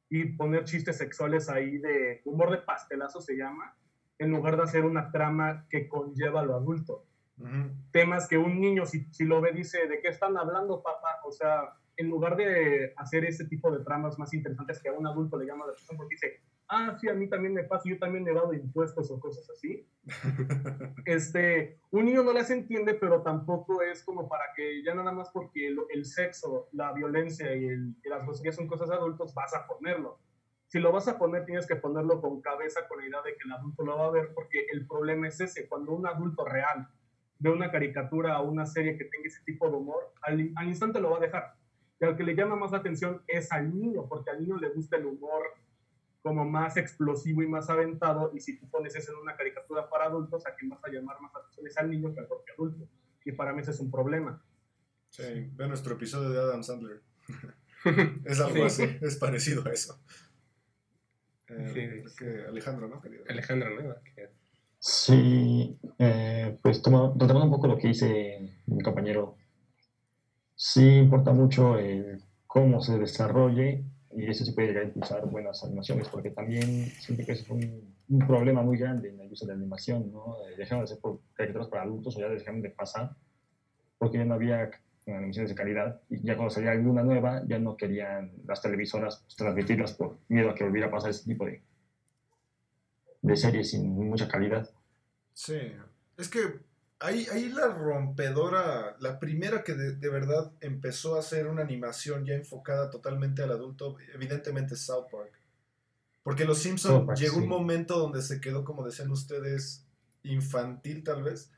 y 0.09 0.25
poner 0.25 0.65
chistes 0.65 0.97
sexuales 0.97 1.49
ahí 1.49 1.77
de 1.77 2.21
humor 2.25 2.51
de 2.51 2.57
pastelazo 2.57 3.21
se 3.21 3.35
llama, 3.35 3.75
en 4.19 4.31
lugar 4.31 4.57
de 4.57 4.63
hacer 4.63 4.85
una 4.85 5.11
trama 5.11 5.65
que 5.69 5.87
conlleva 5.87 6.41
a 6.41 6.45
lo 6.45 6.55
adulto. 6.55 7.05
Temas 7.91 8.29
que 8.29 8.37
un 8.37 8.61
niño, 8.61 8.85
si, 8.85 9.05
si 9.11 9.25
lo 9.25 9.41
ve, 9.41 9.51
dice, 9.51 9.87
¿de 9.87 9.99
qué 10.01 10.07
están 10.07 10.37
hablando, 10.37 10.81
papá? 10.81 11.19
O 11.25 11.31
sea, 11.31 11.73
en 11.97 12.09
lugar 12.09 12.35
de 12.35 12.93
hacer 12.97 13.25
ese 13.25 13.45
tipo 13.45 13.71
de 13.71 13.83
tramas 13.83 14.17
más 14.19 14.33
interesantes 14.33 14.81
que 14.81 14.89
a 14.89 14.93
un 14.93 15.07
adulto 15.07 15.37
le 15.37 15.45
llama 15.45 15.65
la 15.65 15.71
atención 15.71 15.97
porque 15.97 16.15
dice, 16.15 16.41
ah, 16.67 16.97
sí, 16.99 17.07
a 17.07 17.13
mí 17.13 17.29
también 17.29 17.53
me 17.53 17.63
pasa, 17.63 17.89
yo 17.89 17.97
también 17.99 18.27
he 18.27 18.33
dado 18.33 18.53
impuestos 18.53 19.11
o 19.11 19.19
cosas 19.19 19.49
así. 19.49 19.87
este, 21.05 21.79
un 21.91 22.05
niño 22.05 22.23
no 22.23 22.33
las 22.33 22.49
entiende, 22.49 22.95
pero 22.95 23.21
tampoco 23.21 23.81
es 23.81 24.03
como 24.03 24.27
para 24.27 24.45
que 24.55 24.83
ya 24.83 24.93
nada 24.93 25.11
más 25.11 25.29
porque 25.31 25.67
el, 25.67 25.77
el 25.93 26.05
sexo, 26.05 26.67
la 26.71 26.93
violencia 26.93 27.55
y, 27.55 27.65
el, 27.65 27.95
y 28.03 28.09
las 28.09 28.23
groserías 28.23 28.55
son 28.55 28.67
cosas 28.67 28.89
de 28.89 28.95
adultos, 28.95 29.33
vas 29.33 29.53
a 29.53 29.67
ponerlo. 29.67 30.19
Si 30.67 30.79
lo 30.79 30.91
vas 30.91 31.07
a 31.07 31.17
poner, 31.17 31.45
tienes 31.45 31.67
que 31.67 31.75
ponerlo 31.75 32.21
con 32.21 32.41
cabeza, 32.41 32.87
con 32.87 32.99
la 32.99 33.07
idea 33.07 33.21
de 33.21 33.33
que 33.33 33.43
el 33.45 33.51
adulto 33.51 33.83
lo 33.83 33.97
va 33.97 34.07
a 34.07 34.11
ver, 34.11 34.33
porque 34.33 34.65
el 34.71 34.87
problema 34.87 35.27
es 35.27 35.39
ese, 35.39 35.67
cuando 35.67 35.93
un 35.93 36.07
adulto 36.07 36.43
real 36.43 36.87
ve 37.37 37.49
una 37.49 37.71
caricatura 37.71 38.39
o 38.39 38.49
una 38.49 38.65
serie 38.65 38.97
que 38.97 39.05
tenga 39.05 39.27
ese 39.27 39.43
tipo 39.43 39.69
de 39.69 39.77
humor, 39.77 40.11
al, 40.21 40.51
al 40.55 40.67
instante 40.67 40.99
lo 40.99 41.11
va 41.11 41.17
a 41.17 41.21
dejar. 41.21 41.54
Y 41.99 42.05
al 42.05 42.17
que 42.17 42.23
le 42.23 42.35
llama 42.35 42.55
más 42.55 42.71
la 42.71 42.79
atención 42.79 43.21
es 43.27 43.51
al 43.51 43.73
niño, 43.73 44.07
porque 44.07 44.29
al 44.29 44.41
niño 44.41 44.57
le 44.57 44.69
gusta 44.69 44.97
el 44.97 45.05
humor 45.05 45.43
como 46.21 46.43
más 46.43 46.75
explosivo 46.77 47.43
y 47.43 47.47
más 47.47 47.69
aventado, 47.69 48.31
y 48.33 48.39
si 48.41 48.57
tú 48.57 48.67
pones 48.69 48.95
eso 48.95 49.11
en 49.13 49.19
una 49.19 49.35
caricatura 49.37 49.87
para 49.89 50.05
adultos, 50.05 50.45
a 50.47 50.55
quien 50.55 50.69
vas 50.71 50.83
a 50.83 50.89
llamar 50.89 51.21
más 51.21 51.35
atención 51.35 51.67
es 51.67 51.77
al 51.77 51.89
niño 51.91 52.13
que 52.13 52.19
al 52.21 52.27
propio 52.27 52.53
adulto. 52.55 52.87
Y 53.23 53.31
para 53.31 53.53
mí 53.53 53.61
ese 53.61 53.71
es 53.71 53.79
un 53.79 53.91
problema. 53.91 54.43
Sí, 55.09 55.23
ve 55.53 55.67
nuestro 55.67 55.93
episodio 55.93 56.29
de 56.31 56.39
Adam 56.39 56.63
Sandler. 56.63 57.01
es 58.25 58.39
algo 58.41 58.55
Sí. 58.69 58.83
así, 58.83 58.97
es 59.01 59.17
parecido 59.17 59.65
a 59.67 59.71
eso. 59.71 59.99
Eh, 61.47 61.71
Sí, 62.03 62.09
sí. 62.17 62.25
Alejandro, 62.47 62.87
¿no, 62.87 62.99
querido? 63.01 63.23
Alejandro, 63.29 63.69
¿no? 63.81 63.95
Sí, 64.79 65.79
eh, 65.99 66.57
pues 66.61 66.81
toma- 66.81 67.11
retomando 67.15 67.45
un 67.45 67.51
poco 67.51 67.67
lo 67.67 67.77
que 67.77 67.87
dice 67.89 68.61
mi 68.67 68.81
compañero, 68.83 69.37
sí 70.55 70.97
importa 70.97 71.33
mucho 71.33 71.77
el 71.77 72.21
cómo 72.47 72.81
se 72.81 72.97
desarrolle 72.97 73.83
y 74.15 74.29
eso 74.29 74.45
sí 74.45 74.53
puede 74.53 74.69
llegar 74.69 74.83
a 74.83 74.87
impulsar 74.87 75.25
buenas 75.25 75.63
animaciones, 75.63 76.07
porque 76.07 76.29
también 76.31 76.85
siento 76.99 77.25
que 77.25 77.33
ese 77.33 77.43
fue 77.43 77.57
un, 77.57 77.95
un 78.07 78.27
problema 78.27 78.61
muy 78.61 78.77
grande 78.77 79.09
en 79.09 79.17
la 79.17 79.23
industria 79.23 79.47
de 79.47 79.57
la 79.57 79.61
animación, 79.61 80.11
¿no? 80.11 80.37
Eh, 80.47 80.55
Dejaron 80.57 80.85
de 80.85 80.87
ser 80.87 80.99
por 80.99 81.19
caricaturas 81.33 81.67
para 81.67 81.83
adultos 81.83 82.15
o 82.15 82.19
ya 82.19 82.29
dejaron 82.29 82.61
de 82.61 82.69
pasar 82.69 83.15
porque 83.97 84.17
ya 84.17 84.25
no 84.25 84.35
había 84.35 84.71
animaciones 85.07 85.49
de 85.49 85.55
calidad 85.55 86.01
y 86.09 86.21
ya 86.21 86.35
cuando 86.35 86.53
salía 86.53 86.71
alguna 86.71 87.03
nueva 87.03 87.43
ya 87.45 87.59
no 87.59 87.77
querían 87.77 88.31
las 88.47 88.61
televisoras 88.61 89.17
pues, 89.17 89.35
transmitirlas 89.35 89.93
por 89.93 90.17
miedo 90.29 90.49
a 90.49 90.55
que 90.55 90.63
volviera 90.63 90.87
a 90.87 90.91
pasar 90.91 91.11
ese 91.11 91.25
tipo 91.25 91.45
de, 91.45 91.61
de 93.21 93.35
series 93.35 93.71
sin 93.71 93.93
mucha 93.93 94.27
calidad. 94.27 94.69
Sí, 95.33 95.59
es 96.17 96.29
que 96.29 96.39
ahí, 96.99 97.27
ahí 97.31 97.49
la 97.49 97.67
rompedora, 97.67 98.95
la 98.99 99.19
primera 99.19 99.63
que 99.63 99.73
de, 99.73 99.95
de 99.95 100.09
verdad 100.09 100.51
empezó 100.61 101.15
a 101.15 101.19
hacer 101.19 101.47
una 101.47 101.61
animación 101.61 102.25
ya 102.25 102.33
enfocada 102.33 102.89
totalmente 102.89 103.43
al 103.43 103.51
adulto, 103.51 103.97
evidentemente 104.13 104.75
es 104.75 104.81
South 104.81 105.07
Park. 105.11 105.31
Porque 106.23 106.45
Los 106.45 106.59
Simpson 106.59 106.91
South 106.91 107.05
Park, 107.05 107.19
llegó 107.19 107.37
un 107.37 107.47
momento 107.47 107.99
donde 107.99 108.21
se 108.21 108.41
quedó, 108.41 108.63
como 108.63 108.85
decían 108.85 109.11
ustedes, 109.11 109.85
infantil 110.23 111.03
tal 111.03 111.23
vez, 111.23 111.51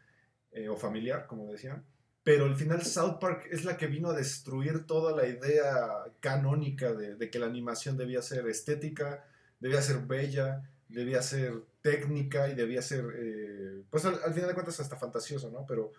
eh, 0.51 0.67
o 0.67 0.75
familiar, 0.75 1.25
como 1.27 1.49
decían. 1.51 1.85
Pero 2.23 2.43
al 2.45 2.55
final 2.57 2.83
South 2.83 3.19
Park 3.21 3.47
es 3.49 3.63
la 3.63 3.77
que 3.77 3.87
vino 3.87 4.09
a 4.09 4.13
destruir 4.13 4.85
toda 4.85 5.15
la 5.15 5.25
idea 5.25 6.03
canónica 6.19 6.91
de, 6.91 7.15
de 7.15 7.29
que 7.29 7.39
la 7.39 7.45
animación 7.45 7.95
debía 7.95 8.21
ser 8.21 8.45
estética, 8.47 9.25
debía 9.61 9.81
ser 9.81 9.99
bella, 9.99 10.69
debía 10.89 11.21
ser 11.21 11.53
técnica 11.81 12.49
y 12.49 12.55
debía 12.55 12.81
ser, 12.81 13.05
eh, 13.15 13.83
pues 13.89 14.05
al, 14.05 14.19
al 14.23 14.33
final 14.33 14.49
de 14.49 14.53
cuentas 14.53 14.79
hasta 14.79 14.95
fantasioso, 14.97 15.49
¿no? 15.51 15.65
Pero 15.67 15.93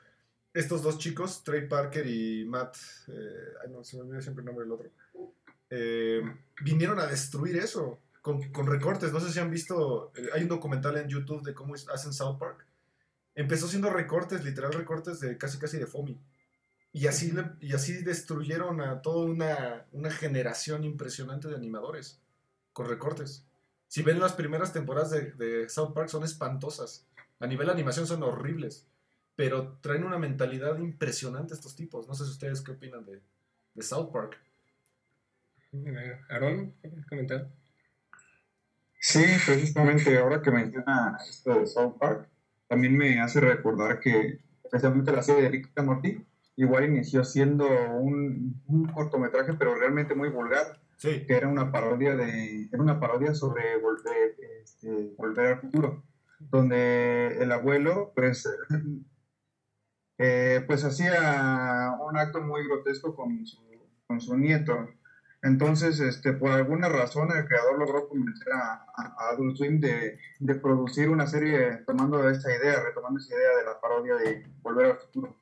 estos 0.52 0.82
dos 0.82 0.98
chicos, 0.98 1.44
Trey 1.44 1.68
Parker 1.68 2.06
y 2.06 2.44
Matt, 2.44 2.76
eh, 3.08 3.52
ay 3.64 3.70
no, 3.70 3.84
se 3.84 3.96
me 3.96 4.02
olvida 4.02 4.20
siempre 4.20 4.42
el 4.42 4.46
nombre 4.46 4.64
del 4.64 4.72
otro, 4.72 4.90
eh, 5.70 6.22
vinieron 6.62 6.98
a 6.98 7.06
destruir 7.06 7.56
eso 7.58 7.98
con, 8.22 8.50
con 8.50 8.66
recortes. 8.66 9.12
No 9.12 9.20
sé 9.20 9.32
si 9.32 9.38
han 9.38 9.50
visto, 9.50 10.12
hay 10.32 10.42
un 10.42 10.48
documental 10.48 10.96
en 10.96 11.08
YouTube 11.08 11.42
de 11.42 11.54
cómo 11.54 11.74
hacen 11.74 12.12
South 12.12 12.38
Park. 12.38 12.64
Empezó 13.34 13.68
siendo 13.68 13.90
recortes, 13.90 14.44
literal 14.44 14.72
recortes 14.72 15.20
de 15.20 15.38
casi 15.38 15.58
casi 15.58 15.78
de 15.78 15.86
FOMI. 15.86 16.18
Y 16.92 17.06
así, 17.06 17.32
y 17.60 17.74
así 17.74 18.02
destruyeron 18.02 18.80
a 18.80 19.02
toda 19.02 19.26
una, 19.26 19.86
una 19.92 20.10
generación 20.10 20.84
impresionante 20.84 21.46
de 21.46 21.54
animadores 21.54 22.20
con 22.72 22.88
recortes. 22.88 23.44
Si 23.88 24.02
ven 24.02 24.20
las 24.20 24.34
primeras 24.34 24.72
temporadas 24.72 25.10
de, 25.10 25.32
de 25.32 25.68
South 25.68 25.92
Park 25.94 26.08
son 26.08 26.22
espantosas. 26.22 27.06
A 27.40 27.46
nivel 27.46 27.66
de 27.66 27.72
animación 27.72 28.06
son 28.06 28.22
horribles. 28.22 28.86
Pero 29.34 29.78
traen 29.80 30.04
una 30.04 30.18
mentalidad 30.18 30.78
impresionante 30.78 31.54
estos 31.54 31.74
tipos. 31.74 32.06
No 32.06 32.14
sé 32.14 32.24
si 32.24 32.30
ustedes 32.30 32.60
qué 32.60 32.72
opinan 32.72 33.04
de, 33.04 33.20
de 33.74 33.82
South 33.82 34.10
Park. 34.12 34.38
Aaron, 36.30 36.72
¿quieres 36.80 37.06
comentar? 37.06 37.48
Sí, 39.00 39.24
precisamente 39.46 40.18
ahora 40.18 40.42
que 40.42 40.50
menciona 40.50 41.18
esto 41.28 41.60
de 41.60 41.66
South 41.66 41.96
Park, 41.98 42.28
también 42.66 42.96
me 42.96 43.20
hace 43.20 43.40
recordar 43.40 44.00
que 44.00 44.40
especialmente 44.64 45.12
la 45.12 45.22
serie 45.22 45.42
de 45.42 45.48
Rick 45.50 45.70
and 45.76 45.86
Morty 45.86 46.26
igual 46.56 46.84
inició 46.84 47.22
siendo 47.22 47.66
un, 47.92 48.60
un 48.66 48.88
cortometraje, 48.88 49.54
pero 49.54 49.76
realmente 49.76 50.14
muy 50.14 50.28
vulgar, 50.28 50.77
Sí. 50.98 51.24
que 51.26 51.36
era 51.36 51.48
una 51.48 51.72
parodia 51.72 52.14
de 52.16 52.68
era 52.72 52.82
una 52.82 53.00
parodia 53.00 53.32
sobre 53.34 53.78
volver, 53.78 54.36
este, 54.62 55.14
volver 55.16 55.46
al 55.54 55.60
futuro, 55.60 56.02
donde 56.38 57.38
el 57.40 57.50
abuelo 57.52 58.12
pues 58.14 58.46
eh, 60.18 60.64
pues 60.66 60.84
hacía 60.84 61.96
un 62.00 62.16
acto 62.18 62.40
muy 62.40 62.66
grotesco 62.66 63.14
con 63.14 63.46
su, 63.46 63.60
con 64.06 64.20
su 64.20 64.36
nieto. 64.36 64.90
Entonces, 65.40 66.00
este, 66.00 66.32
por 66.32 66.50
alguna 66.50 66.88
razón, 66.88 67.28
el 67.30 67.44
creador 67.46 67.78
logró 67.78 68.08
convencer 68.08 68.52
a, 68.52 68.84
a- 68.96 69.14
Adult 69.32 69.56
Swim 69.56 69.78
de, 69.80 70.18
de 70.40 70.54
producir 70.56 71.08
una 71.10 71.28
serie 71.28 71.76
tomando 71.86 72.28
esta 72.28 72.50
idea, 72.56 72.82
retomando 72.82 73.20
esa 73.20 73.34
idea 73.36 73.56
de 73.58 73.64
la 73.64 73.80
parodia 73.80 74.16
de 74.16 74.44
Volver 74.62 74.86
al 74.86 74.98
Futuro. 74.98 75.36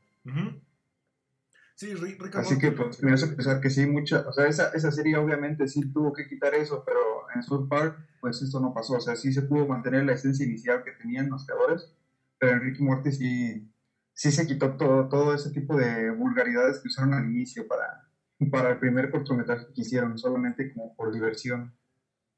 Sí, 1.77 1.93
Rick, 1.95 2.35
Así 2.37 2.59
que 2.59 2.73
pues, 2.73 3.03
me 3.03 3.13
hace 3.13 3.27
pensar 3.27 3.61
que 3.61 3.69
sí, 3.69 3.85
mucha, 3.87 4.27
o 4.27 4.33
sea, 4.33 4.47
esa, 4.49 4.71
esa 4.71 4.91
serie 4.91 5.19
obviamente 5.19 5.69
sí 5.69 5.93
tuvo 5.93 6.11
que 6.15 6.27
quitar 6.27 6.55
eso, 6.55 6.83
pero 6.87 6.99
en 7.35 7.43
South 7.43 7.69
Park, 7.69 7.99
pues 8.19 8.41
esto 8.41 8.61
no 8.61 8.73
pasó. 8.73 8.95
O 8.95 9.01
sea, 9.01 9.15
sí 9.15 9.31
se 9.31 9.43
pudo 9.43 9.67
mantener 9.67 10.05
la 10.07 10.15
esencia 10.15 10.47
inicial 10.47 10.83
que 10.83 10.93
tenían 10.93 11.29
los 11.29 11.45
creadores, 11.45 11.93
pero 12.39 12.53
en 12.53 12.61
Rick 12.63 12.81
y 12.81 12.83
Morty 12.83 13.13
sí, 13.13 13.71
sí 14.15 14.33
se 14.33 14.47
quitó 14.47 14.79
todo, 14.79 15.11
todo 15.11 15.35
ese 15.35 15.51
tipo 15.51 15.77
de 15.77 16.11
vulgaridades 16.13 16.79
que 16.81 16.89
usaron 16.89 17.13
al 17.13 17.27
inicio 17.27 17.69
para, 17.69 18.09
para 18.51 18.71
el 18.71 18.79
primer 18.79 19.11
cortometraje 19.11 19.67
que 19.75 19.83
hicieron, 19.83 20.17
solamente 20.17 20.73
como 20.73 20.97
por 20.97 21.13
diversión. 21.13 21.77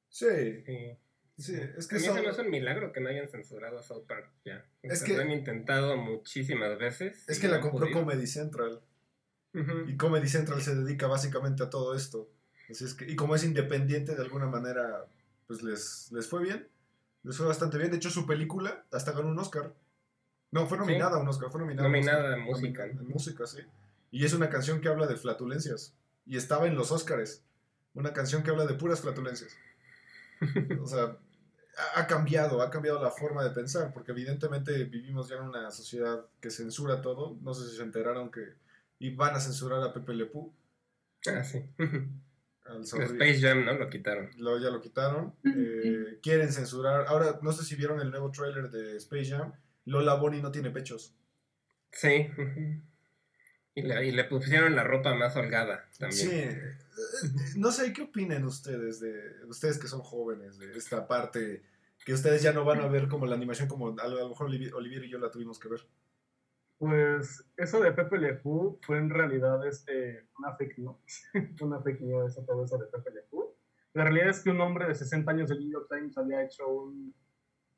Sí, 0.09 0.27
Sí. 0.67 0.99
sí, 1.37 1.55
es 1.77 1.87
que 1.87 1.95
a 1.95 1.99
mí 2.01 2.05
son- 2.07 2.17
se 2.17 2.23
me 2.23 2.29
hace 2.31 2.41
un 2.43 2.51
milagro 2.51 2.93
que 2.93 3.01
no 3.01 3.09
hayan 3.09 3.29
censurado 3.29 3.81
South 3.85 4.05
Park 4.09 4.33
ya. 4.45 4.65
O 4.83 4.89
Es 4.91 4.99
sea, 4.99 5.07
que- 5.07 5.15
Lo 5.15 5.23
han 5.23 5.31
intentado 5.31 5.97
muchísimas 5.97 6.77
veces. 6.77 7.25
es 7.29 7.39
que 7.39 7.47
no 7.47 7.55
la 7.55 7.61
compró. 7.61 7.89
Comedy 7.93 8.27
Central. 8.27 8.81
Ujú. 9.55 9.89
Y 9.89 9.97
Comedy 9.97 10.29
Central 10.29 10.61
se 10.63 10.75
dedica 10.75 11.07
básicamente 11.07 11.63
a 11.63 11.71
todo 11.71 11.95
esto. 11.95 12.29
Así 12.71 12.85
es 12.85 12.95
que, 12.95 13.11
y 13.11 13.17
como 13.17 13.35
es 13.35 13.45
independiente, 13.45 14.15
de 14.15 14.23
alguna 14.23 14.47
manera, 14.47 15.07
pues 15.47 15.63
les, 15.63 16.13
les 16.13 16.29
fue 16.29 16.43
bien. 16.43 16.69
Les 17.23 17.37
fue 17.37 17.47
bastante 17.47 17.79
bien. 17.79 17.91
De 17.91 17.97
hecho, 17.97 18.11
su 18.11 18.27
película 18.27 18.85
hasta 18.93 19.13
ganó 19.13 19.29
un 19.29 19.39
Oscar. 19.39 19.75
No, 20.51 20.67
fue 20.67 20.79
nominada 20.79 21.17
a 21.17 21.21
un 21.21 21.29
Oscar. 21.29 21.51
Fue 21.51 21.61
nominada, 21.61 21.89
Nominada 21.89 22.35
a 22.35 22.39
música. 22.39 22.87
En 22.87 23.09
música, 23.09 23.47
sí. 23.47 23.59
Y 24.11 24.25
es 24.25 24.33
una 24.33 24.49
canción 24.49 24.81
que 24.81 24.89
habla 24.89 25.07
de 25.07 25.17
flatulencias. 25.17 25.95
Y 26.27 26.37
estaba 26.37 26.67
en 26.67 26.75
los 26.75 26.93
Oscars. 26.93 27.43
Una 27.95 28.13
canción 28.13 28.43
que 28.43 28.51
habla 28.51 28.67
de 28.67 28.75
puras 28.75 29.01
flatulencias. 29.01 29.57
O 30.81 30.87
sea, 30.87 31.17
ha 31.97 32.07
cambiado, 32.07 32.63
ha 32.63 32.71
cambiado 32.71 33.03
la 33.03 33.11
forma 33.11 33.43
de 33.43 33.51
pensar, 33.51 33.93
porque 33.93 34.13
evidentemente 34.13 34.85
vivimos 34.85 35.29
ya 35.29 35.37
en 35.37 35.43
una 35.43 35.71
sociedad 35.71 36.25
que 36.41 36.51
censura 36.51 37.01
todo. 37.03 37.37
No 37.43 37.55
sé 37.55 37.69
si 37.69 37.77
se 37.77 37.83
enteraron 37.83 38.31
que 38.31 38.55
y 38.99 39.15
van 39.15 39.35
a 39.35 39.41
censurar 39.41 39.83
a 39.83 39.93
Pepe 39.93 40.15
Le 40.15 40.27
Pew. 40.27 40.53
Ah, 41.27 41.43
sí. 41.45 41.65
Al 42.67 42.83
Space 42.83 43.41
Jam, 43.41 43.65
¿no? 43.65 43.73
Lo 43.73 43.89
quitaron. 43.89 44.29
Lo, 44.37 44.59
ya 44.59 44.69
lo 44.69 44.81
quitaron. 44.83 45.35
Ujú, 45.43 45.55
Eh, 45.55 46.19
quieren 46.23 46.53
censurar. 46.53 47.07
Ahora, 47.07 47.39
no 47.43 47.51
sé 47.53 47.65
si 47.65 47.77
vieron 47.77 47.99
el 48.01 48.11
nuevo 48.11 48.31
tráiler 48.31 48.71
de 48.71 48.97
Space 48.99 49.31
Jam. 49.31 49.53
Lola 49.87 50.15
Bonnie 50.15 50.43
no 50.43 50.53
tiene 50.53 50.71
pechos. 50.71 51.15
Sí. 51.93 52.29
Y 53.75 53.83
le, 53.83 54.07
y 54.07 54.11
le 54.11 54.25
pusieron 54.25 54.75
la 54.75 54.83
ropa 54.83 55.15
más 55.15 55.37
holgada 55.37 55.89
también. 56.01 56.29
Sí. 56.29 56.31
eh, 56.33 56.77
No 57.55 57.71
sé, 57.71 57.93
¿qué 57.93 58.03
opinan 58.03 58.45
ustedes 58.45 58.99
de 58.99 59.15
ustedes 59.47 59.79
que 59.79 59.87
son 59.87 60.01
jóvenes 60.01 60.59
de 60.59 60.77
esta 60.77 61.07
parte 61.07 61.63
que 62.05 62.13
ustedes 62.13 62.43
ya 62.43 62.53
no 62.53 62.65
van 62.65 62.81
a 62.81 62.89
ver 62.89 63.07
como 63.07 63.25
la 63.27 63.37
animación 63.37 63.69
como 63.69 63.97
a 64.01 64.09
lo 64.09 64.29
mejor 64.31 64.47
Olivier 64.49 65.05
y 65.05 65.09
yo 65.09 65.21
la 65.21 65.31
tuvimos 65.31 65.61
que 65.61 65.69
ver? 65.69 65.87
Pues 66.79 67.45
eso 67.57 67.81
de 67.81 67.93
Pepe 67.93 68.19
Le 68.19 68.35
Pew 68.35 68.79
fue 68.83 68.99
en 68.99 69.11
realidad 69.11 69.67
este, 69.67 70.29
una 70.39 70.55
fake 70.57 70.79
news. 70.79 71.25
una 71.61 71.81
fake 71.81 72.01
news, 72.01 72.33
eso, 72.33 72.45
todo 72.45 72.65
eso 72.65 72.79
de 72.79 72.87
Pepe 72.87 73.11
Le 73.11 73.23
Pew. 73.23 73.55
La 73.95 74.05
realidad 74.05 74.29
es 74.29 74.43
que 74.43 74.51
un 74.51 74.61
hombre 74.61 74.87
de 74.87 74.95
60 74.95 75.31
años 75.31 75.49
del 75.49 75.61
New 75.61 75.73
York 75.73 75.89
Times 75.91 76.17
había 76.17 76.45
hecho 76.45 76.69
un, 76.69 77.13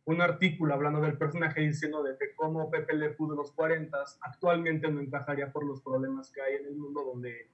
un 0.05 0.21
artículo 0.21 0.75
hablando 0.75 1.01
del 1.01 1.17
personaje 1.17 1.61
diciendo 1.61 2.03
de 2.03 2.17
que 2.19 2.35
como 2.35 2.71
Pepe 2.71 2.95
Le 2.95 3.11
Pew 3.11 3.31
de 3.31 3.37
los 3.37 3.53
40 3.53 3.97
actualmente 4.23 4.91
no 4.91 5.01
encajaría 5.01 5.51
por 5.53 5.65
los 5.65 5.83
problemas 5.83 6.31
que 6.31 6.43
hay 6.43 6.57
en 6.57 6.67
el 6.67 6.77
mundo 6.77 7.05
donde 7.05 7.49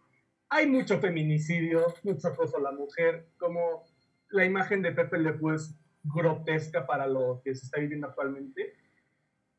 hay 0.48 0.66
mucho 0.66 0.98
feminicidio, 0.98 1.86
mucho 2.02 2.28
acoso 2.28 2.56
a 2.56 2.60
la 2.60 2.72
mujer, 2.72 3.28
como 3.38 3.84
la 4.30 4.44
imagen 4.44 4.82
de 4.82 4.92
Pepe 4.92 5.18
Le 5.18 5.32
Pew 5.34 5.52
es 5.52 5.78
grotesca 6.02 6.86
para 6.86 7.06
lo 7.06 7.40
que 7.44 7.54
se 7.54 7.66
está 7.66 7.80
viviendo 7.80 8.06
actualmente. 8.06 8.74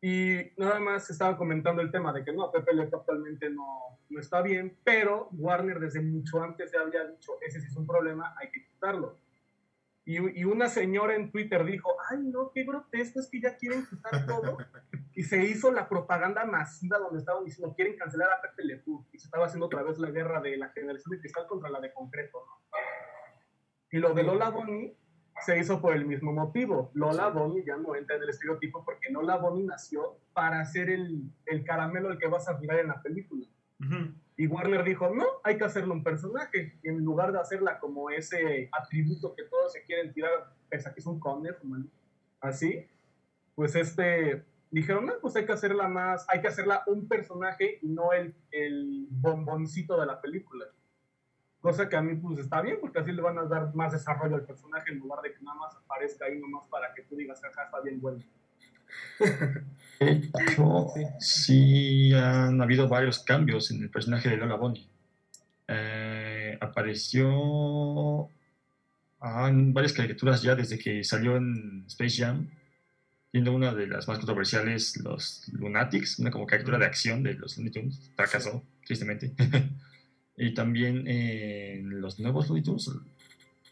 Y 0.01 0.53
nada 0.57 0.79
más 0.79 1.09
estaba 1.09 1.37
comentando 1.37 1.81
el 1.81 1.91
tema 1.91 2.13
de 2.13 2.23
que 2.23 2.31
no, 2.31 2.51
Pepe 2.51 2.73
Le 2.73 2.87
Pew 2.87 2.99
actualmente 2.99 3.49
no, 3.49 3.99
no 4.09 4.19
está 4.19 4.41
bien, 4.41 4.77
pero 4.83 5.29
Warner 5.31 5.79
desde 5.79 6.01
mucho 6.01 6.41
antes 6.41 6.71
ya 6.71 6.81
había 6.81 7.05
dicho, 7.05 7.33
ese 7.41 7.59
sí 7.59 7.67
es 7.67 7.75
un 7.75 7.87
problema, 7.87 8.35
hay 8.39 8.51
que 8.51 8.63
quitarlo. 8.63 9.19
Y, 10.05 10.39
y 10.39 10.45
una 10.45 10.69
señora 10.69 11.15
en 11.15 11.31
Twitter 11.31 11.65
dijo, 11.65 11.95
ay 12.09 12.19
no, 12.23 12.51
qué 12.53 12.63
grotesco, 12.63 13.19
es 13.19 13.29
que 13.29 13.41
ya 13.41 13.57
quieren 13.57 13.85
quitar 13.85 14.25
todo. 14.25 14.57
Y 15.17 15.23
se 15.23 15.43
hizo 15.43 15.71
la 15.71 15.89
propaganda 15.89 16.45
masiva 16.45 16.99
donde 16.99 17.17
estaban 17.17 17.43
diciendo, 17.43 17.73
quieren 17.75 17.97
cancelar 17.97 18.29
a 18.29 18.39
Pepe 18.39 18.65
Le 18.65 18.77
Pew. 18.77 19.03
Y 19.11 19.17
se 19.17 19.25
estaba 19.25 19.47
haciendo 19.47 19.65
otra 19.65 19.81
vez 19.81 19.97
la 19.97 20.11
guerra 20.11 20.39
de 20.41 20.55
la 20.57 20.69
generación 20.69 21.09
de 21.09 21.19
cristal 21.19 21.47
contra 21.47 21.71
la 21.71 21.79
de 21.79 21.91
concreto. 21.91 22.37
¿no? 22.45 22.77
Y 23.89 23.97
lo 23.97 24.13
de 24.13 24.21
Lola 24.21 24.51
Bonnie 24.51 24.95
se 25.45 25.59
hizo 25.59 25.81
por 25.81 25.95
el 25.95 26.05
mismo 26.05 26.33
motivo. 26.33 26.91
Lola 26.93 27.29
Bonnie 27.29 27.63
ya 27.65 27.77
no 27.77 27.95
entra 27.95 28.15
en 28.15 28.23
el 28.23 28.29
estereotipo 28.29 28.83
porque 28.83 29.11
Lola 29.11 29.37
Bonnie 29.37 29.65
nació 29.65 30.17
para 30.33 30.63
ser 30.65 30.89
el, 30.89 31.23
el 31.45 31.63
caramelo 31.63 32.09
al 32.09 32.17
que 32.17 32.27
vas 32.27 32.47
a 32.47 32.57
mirar 32.57 32.79
en 32.79 32.87
la 32.87 33.01
película. 33.01 33.45
Y 34.35 34.47
Warner 34.47 34.83
dijo, 34.83 35.09
no, 35.13 35.25
hay 35.43 35.57
que 35.57 35.65
hacerle 35.65 35.93
un 35.93 36.03
personaje. 36.03 36.79
Y 36.83 36.89
en 36.89 37.03
lugar 37.03 37.31
de 37.31 37.39
hacerla 37.39 37.79
como 37.79 38.09
ese 38.09 38.69
atributo 38.71 39.35
que 39.35 39.43
todos 39.43 39.73
se 39.73 39.83
quieren 39.83 40.13
tirar, 40.13 40.53
pese 40.69 40.89
a 40.89 40.93
que 40.93 40.99
es 40.99 41.05
un 41.05 41.19
conde, 41.19 41.55
así, 42.41 42.85
pues 43.55 43.75
este, 43.75 44.43
dijeron, 44.69 45.05
no, 45.05 45.13
pues 45.21 45.35
hay 45.35 45.45
que 45.45 45.53
hacerla 45.53 45.87
más, 45.87 46.25
hay 46.29 46.41
que 46.41 46.47
hacerla 46.47 46.83
un 46.87 47.07
personaje 47.07 47.79
y 47.81 47.87
no 47.87 48.13
el, 48.13 48.35
el 48.51 49.07
bomboncito 49.09 49.99
de 49.99 50.05
la 50.05 50.21
película. 50.21 50.65
Cosa 51.67 51.89
que 51.89 51.97
a 51.97 52.01
mí 52.01 52.15
pues 52.15 52.39
está 52.39 52.61
bien, 52.61 52.77
porque 52.79 52.99
así 52.99 53.11
le 53.11 53.21
van 53.21 53.37
a 53.39 53.43
dar 53.43 53.75
más 53.75 53.91
desarrollo 53.91 54.35
al 54.35 54.45
personaje 54.45 54.89
en 54.89 54.99
lugar 54.99 55.21
de 55.21 55.33
que 55.33 55.43
nada 55.43 55.57
más 55.57 55.75
aparezca 55.75 56.23
ahí 56.23 56.39
nomás 56.39 56.65
para 56.67 56.93
que 56.93 57.01
tú 57.01 57.17
digas, 57.17 57.43
acá 57.43 57.65
está 57.65 57.81
bien 57.81 57.99
bueno. 57.99 58.23
De 59.99 60.21
hecho, 60.45 60.87
sí 61.19 62.13
han 62.13 62.61
habido 62.61 62.87
varios 62.87 63.19
cambios 63.19 63.69
en 63.71 63.83
el 63.83 63.89
personaje 63.89 64.29
de 64.29 64.37
Lola 64.37 64.55
Bonnie. 64.55 64.87
Eh, 65.67 66.57
apareció 66.61 68.29
ah, 69.19 69.49
en 69.49 69.73
varias 69.73 69.91
caricaturas 69.91 70.41
ya 70.41 70.55
desde 70.55 70.79
que 70.79 71.03
salió 71.03 71.35
en 71.35 71.83
Space 71.87 72.23
Jam, 72.23 72.49
siendo 73.29 73.51
una 73.51 73.73
de 73.73 73.87
las 73.87 74.07
más 74.07 74.19
controversiales, 74.19 74.95
los 75.03 75.45
Lunatics, 75.49 76.19
una 76.19 76.31
como 76.31 76.47
caricatura 76.47 76.77
de 76.77 76.85
acción 76.85 77.23
de 77.23 77.33
los 77.33 77.57
Looney 77.57 77.73
Tunes, 77.73 78.09
fracasó, 78.15 78.63
tristemente. 78.85 79.33
y 80.37 80.53
también 80.53 81.03
eh, 81.07 81.81
los 81.83 82.19
nuevos 82.19 82.47
Looney 82.47 82.63
Tunes, 82.63 82.87
no 82.89 83.01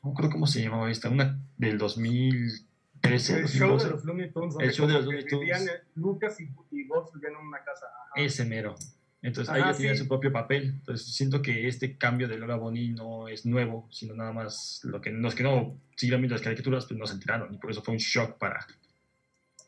me 0.04 0.12
acuerdo 0.12 0.32
cómo 0.32 0.48
se 0.48 0.64
llamaba 0.64 0.90
esta, 0.90 1.10
una 1.10 1.40
del 1.58 1.78
2013, 1.78 3.40
El 3.40 3.48
show 3.48 3.78
de 3.78 3.90
2012. 3.90 3.90
los 3.92 4.06
Looney 4.06 4.32
Tunes. 4.32 4.56
El 4.60 4.72
show 4.72 4.88
de 4.88 4.94
los 4.94 5.06
Looney 5.06 5.26
Tunes. 5.26 5.72
Lucas 5.96 6.40
y, 6.42 6.44
y 6.72 6.88
Gus 6.88 7.14
vivían 7.14 7.34
en 7.34 7.48
una 7.48 7.60
casa. 7.60 7.86
Ajá. 7.86 8.12
Ese 8.16 8.46
mero. 8.46 8.76
Entonces 9.22 9.50
Ajá, 9.50 9.58
ahí 9.58 9.72
ya 9.72 9.78
tenía 9.78 9.94
sí. 9.94 10.00
su 10.00 10.08
propio 10.08 10.32
papel. 10.32 10.66
Entonces 10.66 11.16
siento 11.16 11.42
que 11.42 11.68
este 11.68 11.98
cambio 11.98 12.28
de 12.28 12.38
Lola 12.38 12.56
Bonnie 12.56 12.90
no 12.90 13.28
es 13.28 13.46
nuevo, 13.46 13.88
sino 13.92 14.16
nada 14.16 14.32
más 14.32 14.82
lo 14.84 15.02
que 15.02 15.12
los 15.12 15.34
que 15.34 15.44
no 15.44 15.80
siguieron 15.96 16.22
viendo 16.22 16.36
las 16.36 16.44
caricaturas 16.44 16.86
pues 16.86 17.00
no 17.00 17.08
se 17.08 17.14
enteraron 17.14 17.54
y 17.54 17.58
por 17.58 17.72
eso 17.72 17.82
fue 17.82 17.94
un 17.94 18.00
shock 18.00 18.38
para, 18.38 18.68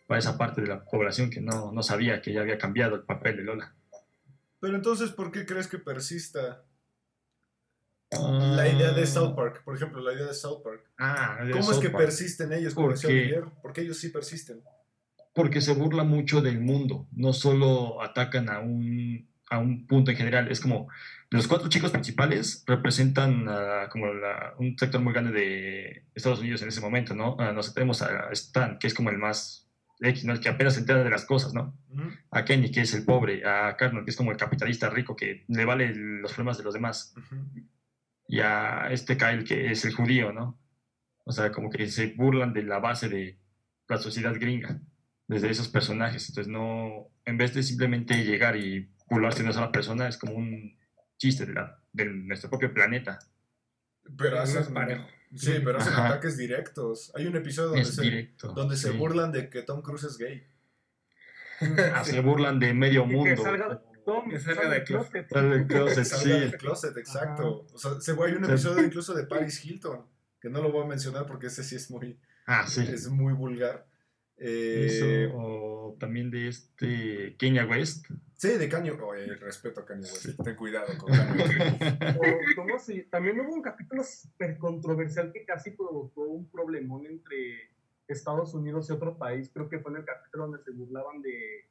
para 0.05 0.19
esa 0.19 0.37
parte 0.37 0.61
de 0.61 0.67
la 0.67 0.83
población 0.83 1.29
que 1.29 1.41
no, 1.41 1.71
no 1.71 1.81
sabía 1.81 2.21
que 2.21 2.33
ya 2.33 2.41
había 2.41 2.57
cambiado 2.57 2.95
el 2.95 3.01
papel 3.01 3.37
de 3.37 3.43
Lola. 3.43 3.73
Pero 4.59 4.75
entonces, 4.75 5.11
¿por 5.11 5.31
qué 5.31 5.45
crees 5.45 5.67
que 5.67 5.77
persista 5.77 6.63
la 8.11 8.67
idea 8.67 8.91
de 8.91 9.05
South 9.05 9.35
Park? 9.35 9.63
Por 9.63 9.75
ejemplo, 9.75 10.01
la 10.01 10.13
idea 10.13 10.25
de 10.25 10.33
South 10.33 10.61
Park. 10.63 10.81
Ah, 10.97 11.39
¿Cómo 11.51 11.71
es 11.71 11.77
que 11.79 11.89
Park. 11.89 12.05
persisten 12.05 12.53
ellos? 12.53 12.73
Decía 12.75 12.83
Porque-? 13.09 13.41
Porque 13.61 13.81
ellos 13.81 13.97
sí 13.97 14.09
persisten. 14.09 14.61
porque 15.33 15.61
se 15.61 15.73
burla 15.73 16.03
mucho 16.03 16.41
del 16.41 16.59
mundo, 16.59 17.07
no 17.11 17.31
solo 17.33 18.01
atacan 18.01 18.49
a 18.49 18.59
un, 18.59 19.27
a 19.49 19.59
un 19.59 19.85
punto 19.85 20.09
en 20.11 20.17
general, 20.17 20.49
es 20.49 20.59
como 20.59 20.87
los 21.29 21.47
cuatro 21.47 21.69
chicos 21.69 21.91
principales 21.91 22.63
representan 22.65 23.45
ah, 23.47 23.87
como 23.91 24.07
la- 24.13 24.53
un 24.57 24.75
sector 24.77 24.99
muy 25.01 25.13
grande 25.13 25.31
de 25.31 26.05
Estados 26.15 26.39
Unidos 26.39 26.61
en 26.63 26.69
ese 26.69 26.81
momento, 26.81 27.13
¿no? 27.13 27.35
Ah, 27.39 27.51
nos 27.51 27.73
tenemos 27.73 28.01
a 28.01 28.29
Stan, 28.31 28.79
que 28.79 28.87
es 28.87 28.93
como 28.93 29.09
el 29.09 29.17
más 29.19 29.67
X, 29.99 30.23
¿no? 30.25 30.33
El 30.33 30.39
que 30.39 30.49
apenas 30.49 30.73
se 30.75 30.79
entera 30.79 31.03
de 31.03 31.09
las 31.09 31.25
cosas, 31.25 31.53
¿no? 31.53 31.75
A 32.31 32.45
Kenny, 32.45 32.71
que 32.71 32.81
es 32.81 32.93
el 32.93 33.03
pobre, 33.03 33.45
a 33.45 33.75
Cartman, 33.75 34.05
que 34.05 34.11
es 34.11 34.17
como 34.17 34.31
el 34.31 34.37
capitalista 34.37 34.89
rico 34.89 35.15
que 35.15 35.43
le 35.49 35.65
vale 35.65 35.93
los 35.93 36.31
problemas 36.33 36.57
de 36.57 36.63
los 36.63 36.73
demás, 36.73 37.13
Ujú. 37.17 37.35
Y 38.27 38.41
a 38.41 38.87
este 38.91 39.17
Kyle, 39.17 39.43
que 39.43 39.71
es 39.71 39.85
el 39.85 39.93
judío, 39.93 40.33
¿no? 40.33 40.59
O 41.23 41.31
sea, 41.31 41.51
como 41.51 41.69
que 41.69 41.87
se 41.87 42.07
burlan 42.07 42.53
de 42.53 42.63
la 42.63 42.79
base 42.79 43.09
de 43.09 43.39
la 43.87 43.97
sociedad 43.97 44.33
gringa, 44.35 44.79
desde 45.27 45.49
esos 45.49 45.67
personajes. 45.69 46.27
Entonces, 46.29 46.51
no, 46.51 47.09
en 47.25 47.37
vez 47.37 47.53
de 47.53 47.63
simplemente 47.63 48.23
llegar 48.23 48.55
y 48.55 48.89
burlarse 49.09 49.39
de 49.39 49.45
una 49.45 49.53
sola 49.53 49.71
persona, 49.71 50.07
es 50.07 50.17
como 50.17 50.33
un 50.33 50.77
chiste 51.17 51.45
de, 51.45 51.53
la, 51.53 51.81
de 51.93 52.05
nuestro 52.05 52.49
propio 52.49 52.73
planeta. 52.73 53.19
Pero 54.17 54.39
hacen, 54.39 54.63
sí, 55.35 55.53
pero 55.63 55.79
hacen 55.79 55.93
Ajá. 55.93 56.07
ataques 56.07 56.37
directos. 56.37 57.11
Hay 57.15 57.25
un 57.27 57.35
episodio 57.35 57.69
donde, 57.69 57.85
se, 57.85 58.01
directo. 58.01 58.53
donde 58.53 58.77
se 58.77 58.91
burlan 58.91 59.31
de 59.31 59.49
que 59.49 59.63
Tom 59.63 59.81
Cruise 59.81 60.05
es 60.05 60.17
gay. 60.17 60.47
Ah, 61.93 62.03
se 62.03 62.21
burlan 62.21 62.59
de 62.59 62.73
medio 62.73 63.05
Y 63.05 63.09
que 63.09 63.15
mundo. 63.15 63.43
salga 63.43 63.81
Salga 64.13 64.39
sale 64.39 64.69
de 64.69 64.75
del 64.75 64.83
closet. 64.83 65.29
Sale 65.29 65.49
del 65.49 65.67
closet, 65.67 66.05
sí. 66.05 66.29
del 66.29 66.57
closet, 66.57 66.97
exacto. 66.97 67.65
O 67.73 67.77
sea, 67.77 67.99
se, 67.99 68.11
hay 68.11 68.33
un 68.33 68.45
episodio 68.45 68.83
incluso 68.85 69.13
de 69.13 69.25
Paris 69.25 69.63
Hilton, 69.65 70.05
que 70.39 70.49
no 70.49 70.61
lo 70.61 70.71
voy 70.71 70.83
a 70.83 70.87
mencionar 70.87 71.25
porque 71.25 71.47
ese 71.47 71.63
sí 71.63 71.75
es 71.75 71.89
muy, 71.91 72.19
Ah, 72.45 72.65
sí. 72.67 72.81
es 72.87 73.09
muy 73.09 73.33
vulgar. 73.33 73.85
Eh, 74.39 74.85
Eso, 75.27 75.35
o 75.37 75.97
también 75.99 76.29
de 76.29 76.47
este 76.47 77.35
Kenya 77.37 77.65
West. 77.65 78.05
sí, 78.35 78.49
de 78.49 78.69
Kanye. 78.69 78.91
Oye, 78.91 79.35
respeto 79.35 79.81
a 79.81 79.85
Kanye 79.85 80.03
West. 80.03 80.39
Ten 80.43 80.55
cuidado 80.55 80.95
con 80.99 81.11
Kanye 81.11 81.43
West. 81.43 82.17
O, 82.19 82.55
¿cómo 82.55 82.77
se- 82.79 83.03
También 83.09 83.39
hubo 83.39 83.53
un 83.55 83.63
capítulo 83.63 84.03
súper 84.03 84.57
controversial 84.59 85.31
que 85.33 85.43
casi 85.43 85.71
provocó 85.71 86.21
un 86.27 86.49
problemón 86.51 87.05
entre 87.07 87.71
Estados 88.07 88.53
Unidos 88.53 88.87
y 88.89 88.93
otro 88.93 89.17
país. 89.17 89.49
Creo 89.51 89.67
que 89.69 89.79
fue 89.79 89.91
en 89.91 89.97
el 89.97 90.05
capítulo 90.05 90.43
donde 90.47 90.63
se 90.63 90.69
burlaban 90.71 91.19
de, 91.23 91.67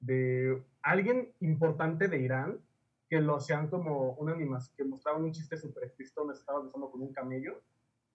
de 0.00 0.62
alguien 0.82 1.32
importante 1.40 2.08
de 2.08 2.18
Irán, 2.18 2.60
que 3.08 3.20
lo 3.20 3.36
hacían 3.36 3.68
como 3.68 4.12
una 4.14 4.32
animación, 4.32 4.74
que 4.76 4.84
mostraban 4.84 5.24
un 5.24 5.32
chiste 5.32 5.56
explícito 5.56 6.20
donde 6.20 6.34
se 6.34 6.40
estaba 6.40 6.62
besando 6.62 6.90
con 6.90 7.00
un 7.02 7.12
camello, 7.12 7.60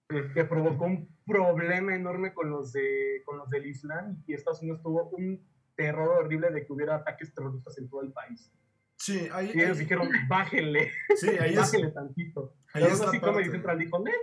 que 0.08 0.44
provocó 0.44 0.84
un 0.84 1.08
problema 1.26 1.94
enorme 1.94 2.32
con 2.34 2.50
los, 2.50 2.72
de, 2.72 3.22
con 3.24 3.38
los 3.38 3.48
del 3.50 3.66
Islam 3.66 4.22
y 4.26 4.34
Estados 4.34 4.60
Unidos 4.62 4.82
tuvo 4.82 5.08
un 5.10 5.40
terror 5.74 6.24
horrible 6.24 6.50
de 6.50 6.64
que 6.64 6.72
hubiera 6.72 6.96
ataques 6.96 7.34
terroristas 7.34 7.76
en 7.78 7.88
todo 7.88 8.02
el 8.02 8.12
país. 8.12 8.52
Sí, 8.96 9.28
ahí, 9.32 9.50
Y 9.54 9.60
ellos 9.60 9.76
ahí- 9.78 9.82
dijeron, 9.84 10.08
bájenle, 10.28 10.90
sí, 11.16 11.30
ahí 11.30 11.50
es, 11.54 11.56
bájenle 11.56 11.90
tantito. 11.90 12.54
ahí 12.72 12.82
Pero 12.84 12.94
es 12.94 13.00
así 13.00 13.18
como 13.18 13.32
parte. 13.34 13.50
Central 13.50 13.78
dijo, 13.78 13.98
"Nel". 13.98 14.14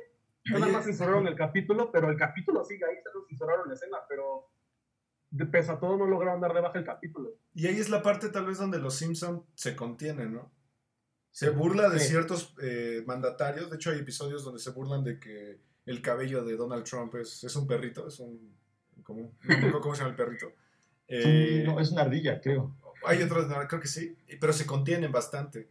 Nada 0.52 0.68
más 0.72 0.86
censuraron 0.86 1.28
el 1.28 1.36
capítulo, 1.36 1.92
pero 1.92 2.10
el 2.10 2.18
capítulo 2.18 2.64
sigue 2.64 2.86
ahí, 2.86 2.96
solo 3.04 3.26
censuraron 3.28 3.68
la 3.68 3.74
escena, 3.76 3.98
pero 4.08 4.48
de 5.32 5.46
pese 5.46 5.72
a 5.72 5.80
todo 5.80 5.98
no 5.98 6.06
lograron 6.06 6.40
dar 6.42 6.54
de 6.54 6.62
baja 6.62 6.78
el 6.80 6.86
capítulo. 6.86 7.32
Y 7.56 7.68
ahí 7.68 7.80
es 7.80 7.90
la 7.90 8.02
parte 8.04 8.30
tal 8.30 8.46
vez 8.46 8.58
donde 8.58 8.80
los 8.80 8.96
Simpson 8.96 9.44
se 9.56 9.76
contienen, 9.76 10.34
¿no? 10.34 10.52
Se 11.32 11.50
burla 11.50 11.90
de 11.90 12.00
Sí. 12.00 12.10
ciertos 12.10 12.54
eh, 12.62 13.04
mandatarios. 13.08 13.70
De 13.70 13.78
hecho, 13.78 13.92
hay 13.92 14.00
episodios 14.00 14.44
donde 14.44 14.60
se 14.60 14.72
burlan 14.72 15.04
de 15.04 15.20
que 15.20 15.60
el 15.86 16.02
cabello 16.02 16.44
de 16.44 16.56
Donald 16.58 16.84
Trump 16.84 17.16
es, 17.16 17.44
es 17.44 17.56
un 17.56 17.66
perrito, 17.68 18.08
es 18.08 18.20
un... 18.20 18.54
Como, 19.04 19.22
un- 19.22 19.32
no 19.44 19.48
me 19.48 19.56
acuerdo 19.56 19.82
cómo 19.82 19.96
se 19.96 20.02
llama 20.02 20.12
el 20.12 20.16
perrito. 20.18 20.52
Sí, 21.08 21.18
Eh, 21.18 21.64
no, 21.66 21.78
es 21.82 21.92
una 21.92 22.04
ardilla, 22.04 22.40
creo. 22.40 22.74
Hay 23.06 23.22
otros, 23.22 23.46
no, 23.50 23.56
creo 23.68 23.82
que 23.82 23.88
sí, 23.90 24.16
pero 24.40 24.54
se 24.54 24.66
contienen 24.66 25.12
bastante. 25.12 25.68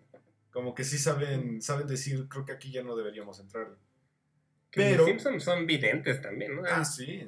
Como 0.51 0.75
que 0.75 0.85
sí 0.85 0.99
saben, 0.99 1.63
saben 1.63 1.87
decir, 1.87 2.29
creo 2.29 2.45
que 2.45 2.53
aquí 2.53 2.71
ya 2.71 2.83
no 2.83 2.95
deberíamos 2.95 3.41
entrar. 3.41 3.69
Pero- 4.71 4.99
Los 4.99 5.07
Simpsons 5.07 5.43
son 5.45 5.67
videntes 5.67 6.21
también, 6.21 6.57
¿no? 6.57 6.63
Ah, 6.69 6.85
sí. 6.85 7.27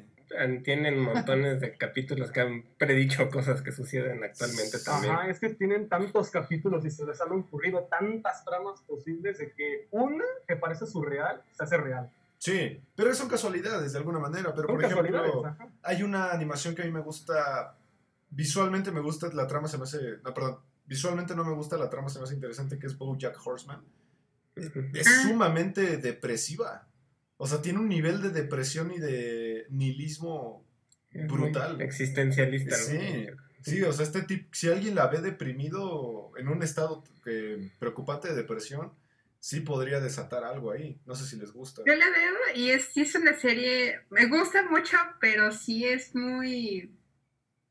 Tienen 0.65 0.99
montones 0.99 1.61
de 1.61 1.77
capítulos 1.77 2.31
que 2.31 2.41
han 2.41 2.65
predicho 2.79 3.29
cosas 3.31 3.63
que 3.63 3.73
suceden 3.73 4.23
actualmente 4.25 4.79
también. 4.79 5.13
Ajá, 5.13 5.29
es 5.29 5.39
que 5.41 5.51
tienen 5.51 5.89
tantos 5.89 6.31
capítulos 6.31 6.85
y 6.85 6.91
se 6.91 7.05
les 7.05 7.21
han 7.21 7.33
ocurrido 7.33 7.87
tantas 7.91 8.45
tramas 8.45 8.81
posibles 8.83 9.39
de 9.39 9.53
que 9.53 9.89
una 9.91 10.25
que 10.47 10.57
parece 10.57 10.87
surreal 10.87 11.43
se 11.53 11.65
hace 11.65 11.77
real. 11.77 12.11
Sí, 12.39 12.83
pero 12.97 13.15
son 13.15 13.29
casualidades 13.29 13.93
de 13.93 13.99
alguna 13.99 14.19
manera. 14.19 14.53
Pero 14.55 14.67
Son 14.67 14.77
por 14.77 14.85
ejemplo, 14.85 15.47
ajá. 15.47 15.69
hay 15.83 16.03
una 16.03 16.33
animación 16.33 16.75
que 16.75 16.83
a 16.83 16.85
mí 16.85 16.91
me 16.91 17.01
gusta. 17.01 17.77
Visualmente 18.31 18.91
me 18.91 19.01
gusta, 19.01 19.29
la 19.33 19.47
trama 19.47 19.69
se 19.69 19.79
me 19.79 19.85
hace. 19.85 20.19
No, 20.25 20.35
perdón. 20.35 20.59
Visualmente 20.85 21.37
no 21.37 21.45
me 21.45 21.55
gusta, 21.55 21.77
la 21.77 21.89
trama 21.89 22.09
se 22.09 22.19
me 22.19 22.25
hace 22.25 22.35
interesante, 22.35 22.79
que 22.79 22.87
es 22.87 22.99
Bojack 22.99 23.39
Horseman. 23.47 23.85
Es 24.57 25.23
sumamente 25.23 25.99
depresiva. 25.99 26.89
O 27.37 27.47
sea, 27.47 27.61
tiene 27.63 27.79
un 27.81 27.89
nivel 27.89 28.23
de 28.23 28.31
depresión 28.31 28.93
y 28.93 28.99
de 28.99 29.42
nihilismo 29.71 30.65
brutal. 31.13 31.81
Existencialista, 31.81 32.77
¿no? 32.77 32.85
Sí, 32.85 33.27
sí, 33.63 33.83
o 33.83 33.93
sea, 33.93 34.07
este 34.07 34.23
tipo, 34.23 34.49
si 34.53 34.69
alguien 34.69 34.95
la 34.95 35.07
ve 35.07 35.21
deprimido 35.21 36.33
en 36.37 36.49
un 36.49 36.63
estado 36.63 37.05
eh, 37.27 37.71
preocupante 37.79 38.29
de 38.29 38.35
depresión, 38.35 38.93
sí 39.43 39.61
podría 39.61 40.01
desatar 40.01 40.45
algo 40.45 40.71
ahí. 40.71 41.01
No 41.05 41.17
sé 41.17 41.27
si 41.27 41.37
les 41.37 41.53
gusta. 41.53 41.83
Yo 41.85 41.95
la 41.95 42.07
veo 42.11 42.33
y 42.55 42.71
es, 42.71 42.85
sí 42.95 43.03
es 43.03 43.15
una 43.17 43.35
serie, 43.35 44.01
me 44.11 44.27
gusta 44.27 44.63
mucho, 44.71 44.97
pero 45.21 45.51
sí 45.51 45.85
es 45.85 46.15
muy, 46.15 46.95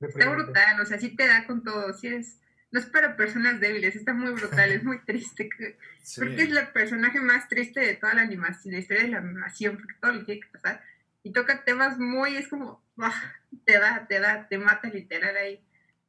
está 0.01 0.29
brutal, 0.29 0.81
o 0.81 0.85
sea, 0.85 0.99
sí 0.99 1.15
te 1.15 1.25
da 1.25 1.47
con 1.47 1.63
todo, 1.63 1.93
sí 1.93 2.07
es, 2.07 2.39
no 2.71 2.79
es 2.79 2.87
para 2.87 3.15
personas 3.15 3.61
débiles, 3.61 3.95
está 3.95 4.13
muy 4.13 4.31
brutal, 4.31 4.71
es 4.71 4.83
muy 4.83 4.99
triste. 5.03 5.49
Sí. 6.03 6.19
Creo 6.19 6.35
que 6.35 6.41
es 6.41 6.49
el 6.49 6.67
personaje 6.69 7.19
más 7.19 7.47
triste 7.47 7.79
de 7.79 7.93
toda 7.93 8.15
la 8.15 8.23
animación, 8.23 8.73
la 8.73 8.79
historia 8.79 9.03
de 9.03 9.09
la 9.09 9.19
animación, 9.19 9.77
porque 9.77 9.93
todo 10.01 10.13
lo 10.13 10.25
tiene 10.25 10.41
que 10.41 10.47
pasar. 10.47 10.81
Y 11.23 11.31
toca 11.33 11.63
temas 11.63 11.97
muy, 11.99 12.35
es 12.35 12.47
como, 12.47 12.83
¡ah! 12.97 13.13
te 13.65 13.77
da, 13.79 14.05
te 14.07 14.19
da, 14.19 14.47
te 14.47 14.57
mata 14.57 14.89
literal 14.89 15.35
ahí 15.35 15.63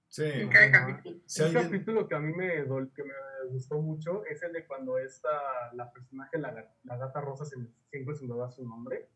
Sí. 0.08 0.24
en 0.24 0.48
cada 0.50 0.70
capítulo. 0.70 1.20
Si 1.26 1.40
Un 1.42 1.48
alguien- 1.48 1.64
capítulo 1.64 2.08
que 2.08 2.14
a 2.14 2.18
mí 2.20 2.32
me, 2.34 2.48
que 2.94 3.02
me 3.04 3.48
gustó 3.50 3.80
mucho 3.80 4.24
es 4.26 4.42
el 4.42 4.52
de 4.52 4.66
cuando 4.66 4.98
esta, 4.98 5.28
la 5.74 5.90
personaje, 5.92 6.38
la, 6.38 6.70
la 6.84 6.96
gata 6.96 7.20
rosa, 7.20 7.44
se 7.44 7.56
siempre 7.90 8.14
se 8.14 8.26
me 8.26 8.36
da 8.36 8.50
su 8.50 8.66
nombre. 8.66 9.08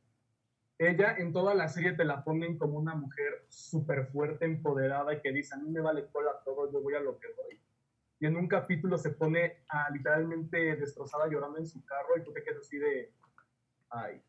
Ella 0.79 1.17
en 1.17 1.33
toda 1.33 1.55
la 1.55 1.69
serie 1.69 1.93
te 1.93 2.05
la 2.05 2.23
ponen 2.25 2.59
como 2.59 2.79
una 2.79 2.95
mujer 2.95 3.47
súper 3.49 4.07
fuerte, 4.09 4.45
empoderada 4.45 5.15
y 5.15 5.21
que 5.23 5.33
dice, 5.33 5.55
a 5.55 5.59
mí 5.59 5.71
me 5.71 5.81
vale 5.81 6.07
cola 6.11 6.33
todo, 6.45 6.71
yo 6.71 6.81
voy 6.83 6.95
a 6.95 7.01
lo 7.01 7.19
que 7.19 7.29
voy. 7.37 7.59
Y 8.19 8.27
en 8.27 8.37
un 8.37 8.49
capítulo 8.49 8.97
se 8.99 9.11
pone 9.11 9.65
a, 9.69 9.91
literalmente 9.91 10.77
destrozada 10.77 11.29
llorando 11.29 11.59
en 11.59 11.67
su 11.67 11.85
carro 11.85 12.17
y 12.19 12.25
tú 12.25 12.33
te 12.33 12.43
quedas 12.43 12.61
así 12.61 12.79
de, 12.79 13.13
ay. 13.91 14.23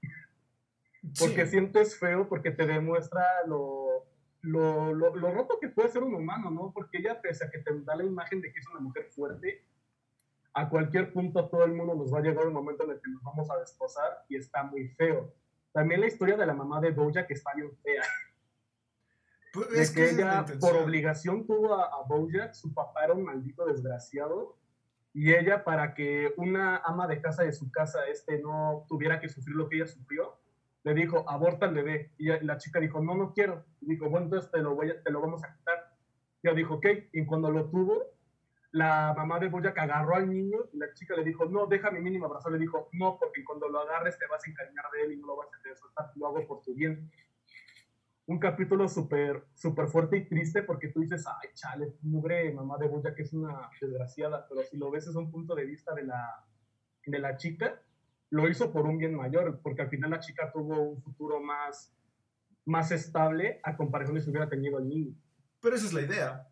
Porque 1.19 1.45
Sí. 1.45 1.51
sientes 1.51 1.97
feo, 1.97 2.27
porque 2.27 2.51
te 2.51 2.65
demuestra 2.65 3.23
lo, 3.47 4.05
lo, 4.41 4.93
lo, 4.93 5.15
lo 5.15 5.31
roto 5.31 5.59
que 5.59 5.69
puede 5.69 5.89
ser 5.89 6.03
un 6.03 6.13
humano, 6.15 6.49
¿no? 6.51 6.71
Porque 6.73 6.97
ella, 6.99 7.21
pese 7.21 7.45
a 7.45 7.49
que 7.49 7.59
te 7.59 7.71
da 7.81 7.95
la 7.95 8.03
imagen 8.03 8.41
de 8.41 8.51
que 8.51 8.59
es 8.59 8.67
una 8.67 8.79
mujer 8.79 9.05
fuerte, 9.11 9.63
a 10.53 10.69
cualquier 10.69 11.13
punto 11.13 11.47
todo 11.49 11.63
el 11.65 11.73
mundo 11.73 11.93
nos 11.95 12.13
va 12.13 12.19
a 12.19 12.21
llegar 12.23 12.47
un 12.47 12.53
momento 12.53 12.83
en 12.83 12.91
el 12.91 13.01
que 13.01 13.11
nos 13.11 13.21
vamos 13.23 13.49
a 13.51 13.57
destrozar 13.57 14.25
y 14.27 14.37
está 14.37 14.63
muy 14.63 14.87
feo. 14.89 15.33
También 15.71 16.01
la 16.01 16.07
historia 16.07 16.35
de 16.35 16.45
la 16.45 16.53
mamá 16.53 16.81
de 16.81 16.91
Bojack 16.91 17.29
está 17.29 17.53
bien 17.53 17.71
fea. 17.83 18.03
Pues, 19.53 19.69
De 19.69 19.81
es 19.81 19.91
que 19.91 20.11
la 20.13 20.43
ella, 20.43 20.45
por 20.59 20.75
obligación, 20.77 21.45
tuvo 21.45 21.73
a, 21.75 21.85
a 21.85 22.03
Bojack, 22.07 22.53
su 22.53 22.73
papá 22.73 23.05
era 23.05 23.13
un 23.13 23.23
maldito 23.23 23.65
desgraciado, 23.65 24.57
y 25.13 25.33
ella, 25.33 25.63
para 25.63 25.93
que 25.95 26.33
una 26.37 26.77
ama 26.77 27.07
de 27.07 27.21
casa 27.21 27.43
de 27.43 27.51
su 27.51 27.71
casa 27.71 28.05
este, 28.07 28.39
no 28.39 28.85
tuviera 28.87 29.19
que 29.19 29.29
sufrir 29.29 29.55
lo 29.55 29.67
que 29.67 29.77
ella 29.77 29.87
sufrió, 29.87 30.37
le 30.87 30.93
dijo, 30.93 31.29
aborta 31.29 31.65
al 31.65 31.73
bebé. 31.73 32.13
Y 32.17 32.27
la 32.45 32.57
chica 32.57 32.79
dijo, 32.79 32.99
no, 33.01 33.15
no 33.15 33.33
quiero. 33.33 33.65
Y 33.81 33.87
dijo, 33.87 34.09
bueno, 34.09 34.25
entonces 34.25 34.49
te 34.51 34.59
lo, 34.59 34.75
voy 34.75 34.89
a- 34.91 35.03
te 35.03 35.11
lo 35.11 35.21
vamos 35.21 35.43
a 35.43 35.53
quitar. 35.55 35.93
Y 36.41 36.47
ella 36.47 36.55
dijo, 36.55 36.75
ok. 36.75 36.85
Y 37.13 37.25
cuando 37.25 37.51
lo 37.51 37.69
tuvo, 37.69 38.03
la 38.71 39.13
mamá 39.15 39.39
de 39.39 39.49
Bojack 39.49 39.77
agarró 39.77 40.15
al 40.15 40.29
niño 40.29 40.57
y 40.71 40.77
la 40.77 40.93
chica 40.93 41.15
le 41.15 41.23
dijo, 41.23 41.45
no, 41.45 41.65
déjame 41.67 41.99
mínimo 41.99 42.25
abrazar. 42.25 42.51
Le 42.51 42.59
dijo, 42.59 42.89
no, 42.93 43.17
porque 43.19 43.43
cuando 43.43 43.67
lo 43.67 43.79
agarres 43.79 44.17
te 44.17 44.27
vas 44.27 44.41
a 44.45 44.49
encariñar 44.49 44.85
de 44.93 45.03
él 45.03 45.11
y 45.13 45.17
no 45.17 45.27
lo 45.27 45.37
vas 45.37 45.49
a 45.53 45.61
querer 45.61 45.77
soltar. 45.77 46.11
Lo 46.15 46.27
hago 46.27 46.47
por 46.47 46.63
tu 46.63 46.73
bien 46.73 47.09
un 48.29 48.39
capítulo 48.39 48.89
súper 48.89 49.45
súper 49.53 49.87
fuerte 49.87 50.17
y 50.17 50.27
triste 50.27 50.61
porque 50.61 50.89
tú 50.89 50.99
dices, 50.99 51.25
ay, 51.27 51.49
chale, 51.53 51.93
mugre 52.01 52.51
mamá 52.51 52.77
de 52.77 52.87
Boya 52.89 53.15
que 53.15 53.23
es 53.23 53.31
una 53.31 53.69
desgraciada, 53.79 54.45
pero 54.49 54.63
si 54.63 54.77
lo 54.77 54.91
ves 54.91 55.05
desde 55.05 55.17
un 55.17 55.31
punto 55.31 55.55
de 55.55 55.63
vista 55.65 55.95
de 55.95 56.03
la, 56.03 56.45
de 57.05 57.19
la 57.19 57.37
chica, 57.37 57.81
lo 58.29 58.49
hizo 58.49 58.71
por 58.71 58.85
un 58.85 58.97
bien 58.97 59.15
mayor, 59.15 59.59
porque 59.61 59.81
al 59.81 59.89
final 59.89 60.11
la 60.11 60.19
chica 60.19 60.51
tuvo 60.51 60.81
un 60.81 61.01
futuro 61.01 61.41
más, 61.41 61.93
más 62.65 62.91
estable 62.91 63.59
a 63.63 63.77
comparación 63.77 64.15
de 64.15 64.21
si 64.21 64.29
hubiera 64.29 64.49
tenido 64.49 64.79
el 64.79 64.89
niño. 64.89 65.15
Pero 65.61 65.75
esa 65.75 65.85
es 65.85 65.93
la 65.93 66.01
idea. 66.01 66.47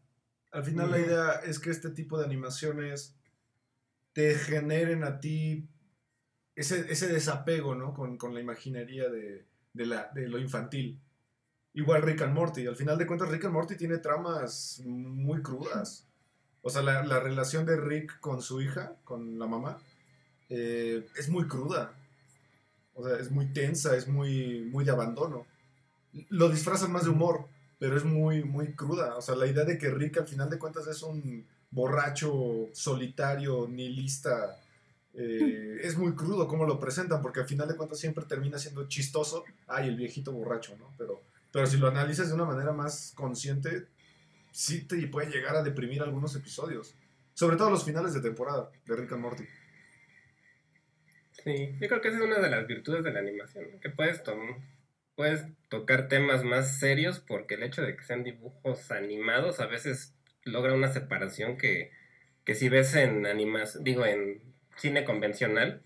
Al 0.52 0.64
final 0.64 0.92
la 0.92 1.00
idea 1.00 1.32
es 1.46 1.60
que 1.60 1.70
este 1.70 1.90
tipo 1.90 2.18
de 2.18 2.26
animaciones 2.26 3.18
te 4.14 4.36
generen 4.36 5.04
a 5.04 5.20
ti 5.20 5.68
ese, 6.56 6.90
ese 6.92 7.10
desapego, 7.10 7.76
¿no? 7.76 7.94
Con, 7.94 8.18
con 8.18 8.34
la 8.34 8.40
imaginería 8.40 9.10
de, 9.10 9.46
de 9.74 9.86
la, 9.86 10.10
de 10.14 10.30
lo 10.30 10.40
infantil. 10.40 11.02
Igual 11.74 12.04
Rick 12.04 12.22
and 12.22 12.34
Morty. 12.34 12.66
Al 12.66 12.78
final 12.78 12.98
de 12.98 13.06
cuentas, 13.06 13.28
Rick 13.30 13.44
and 13.44 13.54
Morty 13.54 13.76
tiene 13.76 13.98
tramas 13.98 14.82
muy 14.86 15.42
crudas. 15.42 16.08
O 16.62 16.70
sea, 16.70 16.82
la, 16.82 17.04
la 17.04 17.20
relación 17.20 17.66
de 17.66 17.76
Rick 17.76 18.22
con 18.22 18.42
su 18.42 18.62
hija, 18.62 18.96
con 19.04 19.38
la 19.38 19.46
mamá, 19.48 19.78
eh, 20.50 21.06
es 21.18 21.30
muy 21.30 21.48
cruda. 21.48 21.94
O 22.94 23.06
sea, 23.06 23.18
es 23.18 23.30
muy 23.30 23.48
tensa, 23.48 23.96
es 23.96 24.08
muy, 24.08 24.62
muy 24.72 24.86
de 24.86 24.92
abandono. 24.92 25.46
Lo 26.30 26.50
disfrazan 26.50 26.92
más 26.92 27.04
de 27.04 27.10
humor, 27.10 27.46
pero 27.78 27.98
es 27.98 28.06
muy, 28.06 28.44
muy 28.44 28.74
cruda. 28.74 29.16
O 29.16 29.22
sea, 29.22 29.36
la 29.36 29.48
idea 29.48 29.66
de 29.66 29.78
que 29.78 29.92
Rick 29.92 30.18
al 30.18 30.28
final 30.28 30.50
de 30.50 30.58
cuentas 30.58 30.88
es 30.88 31.04
un 31.04 31.46
borracho, 31.72 32.70
solitario, 32.72 33.68
nihilista, 33.68 34.58
eh, 35.18 35.80
es 35.82 35.98
muy 35.98 36.14
crudo 36.14 36.48
cómo 36.48 36.66
lo 36.66 36.80
presentan, 36.80 37.22
porque 37.22 37.40
al 37.40 37.48
final 37.48 37.68
de 37.68 37.76
cuentas 37.76 38.00
siempre 38.00 38.26
termina 38.26 38.60
siendo 38.60 38.88
chistoso. 38.88 39.46
Ay, 39.68 39.88
el 39.88 39.96
viejito 39.96 40.32
borracho, 40.32 40.76
¿no? 40.78 40.94
Pero, 40.98 41.22
pero 41.52 41.68
si 41.68 41.78
lo 41.78 41.88
analizas 41.88 42.28
de 42.28 42.36
una 42.36 42.46
manera 42.46 42.74
más 42.74 43.14
consciente, 43.16 43.88
sí 44.52 44.82
te 44.82 45.06
puede 45.08 45.30
llegar 45.30 45.56
a 45.56 45.64
deprimir 45.64 46.02
algunos 46.02 46.36
episodios. 46.36 46.96
Sobre 47.34 47.58
todo 47.58 47.70
los 47.70 47.84
finales 47.84 48.14
de 48.14 48.22
temporada 48.22 48.70
de 48.86 48.96
Rick 48.96 49.12
and 49.14 49.22
Morty. 49.22 49.44
Sí, 51.46 51.78
yo 51.80 51.88
creo 51.88 52.02
que 52.02 52.10
esa 52.10 52.18
es 52.18 52.24
una 52.24 52.40
de 52.40 52.50
las 52.50 52.68
virtudes 52.68 53.04
de 53.04 53.14
la 53.14 53.20
animación, 53.20 53.66
¿no? 53.72 53.80
que 53.80 53.90
puedes, 53.92 54.24
tom- 54.24 54.64
puedes 55.16 55.46
tocar 55.70 56.08
temas 56.10 56.44
más 56.44 56.80
serios 56.80 57.20
porque 57.20 57.56
el 57.56 57.64
hecho 57.64 57.84
de 57.84 57.96
que 57.96 58.04
sean 58.04 58.24
dibujos 58.24 58.92
animados 58.92 59.60
a 59.62 59.68
veces 59.68 60.16
logra 60.44 60.74
una 60.74 60.90
separación 60.92 61.58
que, 61.58 61.92
que 62.46 62.56
si 62.56 62.70
ves 62.70 62.96
en 62.96 63.28
animas, 63.28 63.84
digo 63.84 64.06
en 64.06 64.42
cine 64.78 65.06
convencional, 65.06 65.82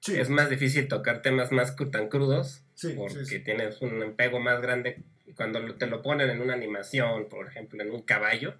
Sí, 0.00 0.18
es 0.18 0.30
más 0.30 0.50
difícil 0.50 0.88
tocar 0.88 1.22
temas 1.22 1.52
más 1.52 1.76
tan 1.90 2.08
crudos 2.08 2.62
sí, 2.74 2.94
porque 2.96 3.24
sí, 3.24 3.40
tienes 3.40 3.82
un 3.82 4.02
apego 4.02 4.40
más 4.40 4.60
grande. 4.60 5.02
Y 5.26 5.32
cuando 5.32 5.74
te 5.76 5.86
lo 5.88 6.02
ponen 6.02 6.30
en 6.30 6.40
una 6.40 6.54
animación, 6.54 7.28
por 7.28 7.48
ejemplo, 7.48 7.82
en 7.82 7.90
un 7.90 8.02
caballo, 8.02 8.54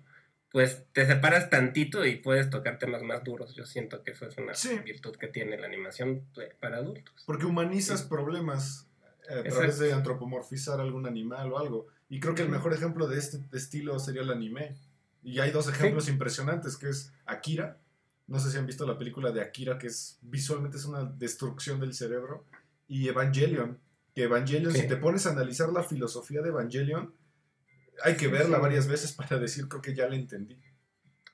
pues 0.53 0.85
te 0.93 1.07
separas 1.07 1.51
tantito 1.51 2.05
y 2.07 2.17
puedes 2.17 2.49
tocar 2.51 2.79
temas 2.79 3.03
más 3.03 3.23
duros. 3.25 3.55
Yo 3.55 3.67
siento 3.67 4.03
que 4.03 4.13
eso 4.13 4.27
es 4.27 4.39
una 4.39 4.55
Sí. 4.55 4.79
virtud 4.79 5.17
que 5.17 5.29
tiene 5.29 5.59
la 5.59 5.67
animación 5.67 6.23
pues, 6.35 6.55
para 6.61 6.79
adultos. 6.79 7.15
Porque 7.27 7.47
humanizas 7.47 8.01
Sí. 8.01 8.07
problemas 8.09 8.87
eh, 9.29 9.41
a 9.41 9.43
través 9.43 9.79
de 9.81 9.93
antropomorfizar 9.93 10.81
algún 10.81 11.07
animal 11.07 11.53
o 11.53 11.59
algo. 11.59 11.87
Y 12.09 12.21
creo 12.21 12.35
que 12.35 12.43
el 12.43 12.49
mejor 12.49 12.73
ejemplo 12.73 13.09
de 13.09 13.19
este 13.19 13.41
estilo 13.53 13.99
sería 13.99 14.23
el 14.23 14.31
anime. 14.31 14.77
Y 15.25 15.40
hay 15.40 15.51
dos 15.51 15.69
ejemplos 15.69 16.09
impresionantes, 16.09 16.77
que 16.77 16.88
es 16.90 17.13
Akira. 17.27 17.79
No 18.29 18.38
sé 18.38 18.51
si 18.53 18.59
han 18.59 18.67
visto 18.67 18.87
la 18.87 18.97
película 18.97 19.33
de 19.33 19.40
Akira, 19.42 19.79
que 19.79 19.88
es 19.88 20.19
visualmente 20.23 20.77
es 20.77 20.85
una 20.85 21.05
destrucción 21.05 21.81
del 21.81 21.92
cerebro. 21.94 22.44
Y 22.87 23.09
Evangelion. 23.09 23.79
Que 24.15 24.23
Evangelion, 24.23 24.73
si 24.73 24.87
te 24.87 24.97
pones 24.97 25.27
a 25.27 25.31
analizar 25.33 25.69
la 25.71 25.83
filosofía 25.83 26.40
de 26.42 26.49
Evangelion, 26.51 27.13
hay 28.03 28.15
que 28.15 28.27
Sí, 28.27 28.31
verla 28.31 28.57
sí. 28.57 28.63
varias 28.63 28.87
veces 28.88 29.13
para 29.13 29.38
decir, 29.38 29.69
creo 29.69 29.83
que 29.83 29.94
ya 29.94 30.09
la 30.09 30.17
entendí. 30.17 30.59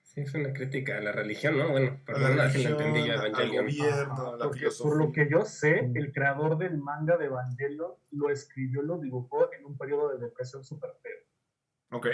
Sí, 0.03 0.21
es 0.21 0.35
una 0.35 0.53
crítica 0.53 0.99
a 0.99 1.01
la 1.01 1.11
religión, 1.13 1.57
¿no? 1.57 1.71
Bueno, 1.71 1.99
A 2.03 2.05
por 2.05 2.21
la 2.21 2.29
religión, 2.47 2.73
entendí 2.73 3.07
yo, 3.07 3.13
al 3.15 3.27
Evangelion. 3.29 3.65
gobierno, 3.67 4.37
la 4.37 4.45
porque 4.45 4.59
filosofía. 4.61 4.91
por 4.91 4.99
lo 4.99 5.13
que 5.13 5.29
yo 5.31 5.45
sé, 5.47 5.91
el 5.95 6.13
creador 6.13 6.59
del 6.59 6.77
manga 6.79 7.17
de 7.17 7.27
Evangelion 7.27 7.93
lo 8.11 8.29
escribió, 8.31 8.83
lo 8.83 8.99
dibujó 8.99 9.51
en 9.55 9.65
un 9.65 9.79
periodo 9.79 10.11
de 10.11 10.19
depresión 10.27 10.63
súper 10.65 10.91
feo. 11.03 11.19
Ok. 11.93 12.07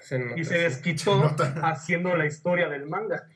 Se 0.00 0.18
nota, 0.18 0.38
y 0.40 0.44
se 0.44 0.58
desquitó 0.58 1.28
Se 1.36 1.44
haciendo 1.62 2.14
la 2.14 2.26
historia 2.26 2.68
del 2.68 2.86
manga. 2.86 3.26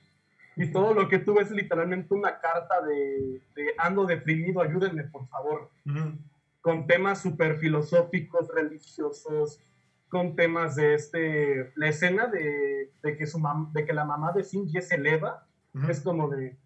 Y 0.56 0.70
todo 0.70 0.92
lo 0.94 1.08
que 1.08 1.18
tú 1.18 1.34
ves 1.34 1.46
es 1.46 1.52
literalmente 1.56 2.12
una 2.14 2.38
carta 2.40 2.80
de, 2.82 3.40
de 3.56 3.74
ando 3.78 4.04
deprimido, 4.06 4.60
ayúdenme 4.62 5.04
por 5.04 5.26
favor, 5.28 5.70
con 6.60 6.86
temas 6.86 7.20
súper 7.22 7.56
filosóficos, 7.58 8.48
religiosos, 8.54 9.60
con 10.14 10.36
temas 10.36 10.76
de 10.76 10.94
este, 10.94 11.72
la 11.74 11.88
escena 11.88 12.28
de, 12.28 12.92
de 13.02 13.16
que, 13.16 13.26
su 13.26 13.38
mam- 13.40 13.72
de 13.72 13.84
que 13.84 13.92
la 13.92 14.04
mamá 14.04 14.32
de 14.32 14.44
Shinji 14.44 14.80
se 14.80 14.94
eleva, 14.94 15.44
Ujú. 15.74 15.90
es 15.90 16.00
como 16.02 16.28
de, 16.28 16.56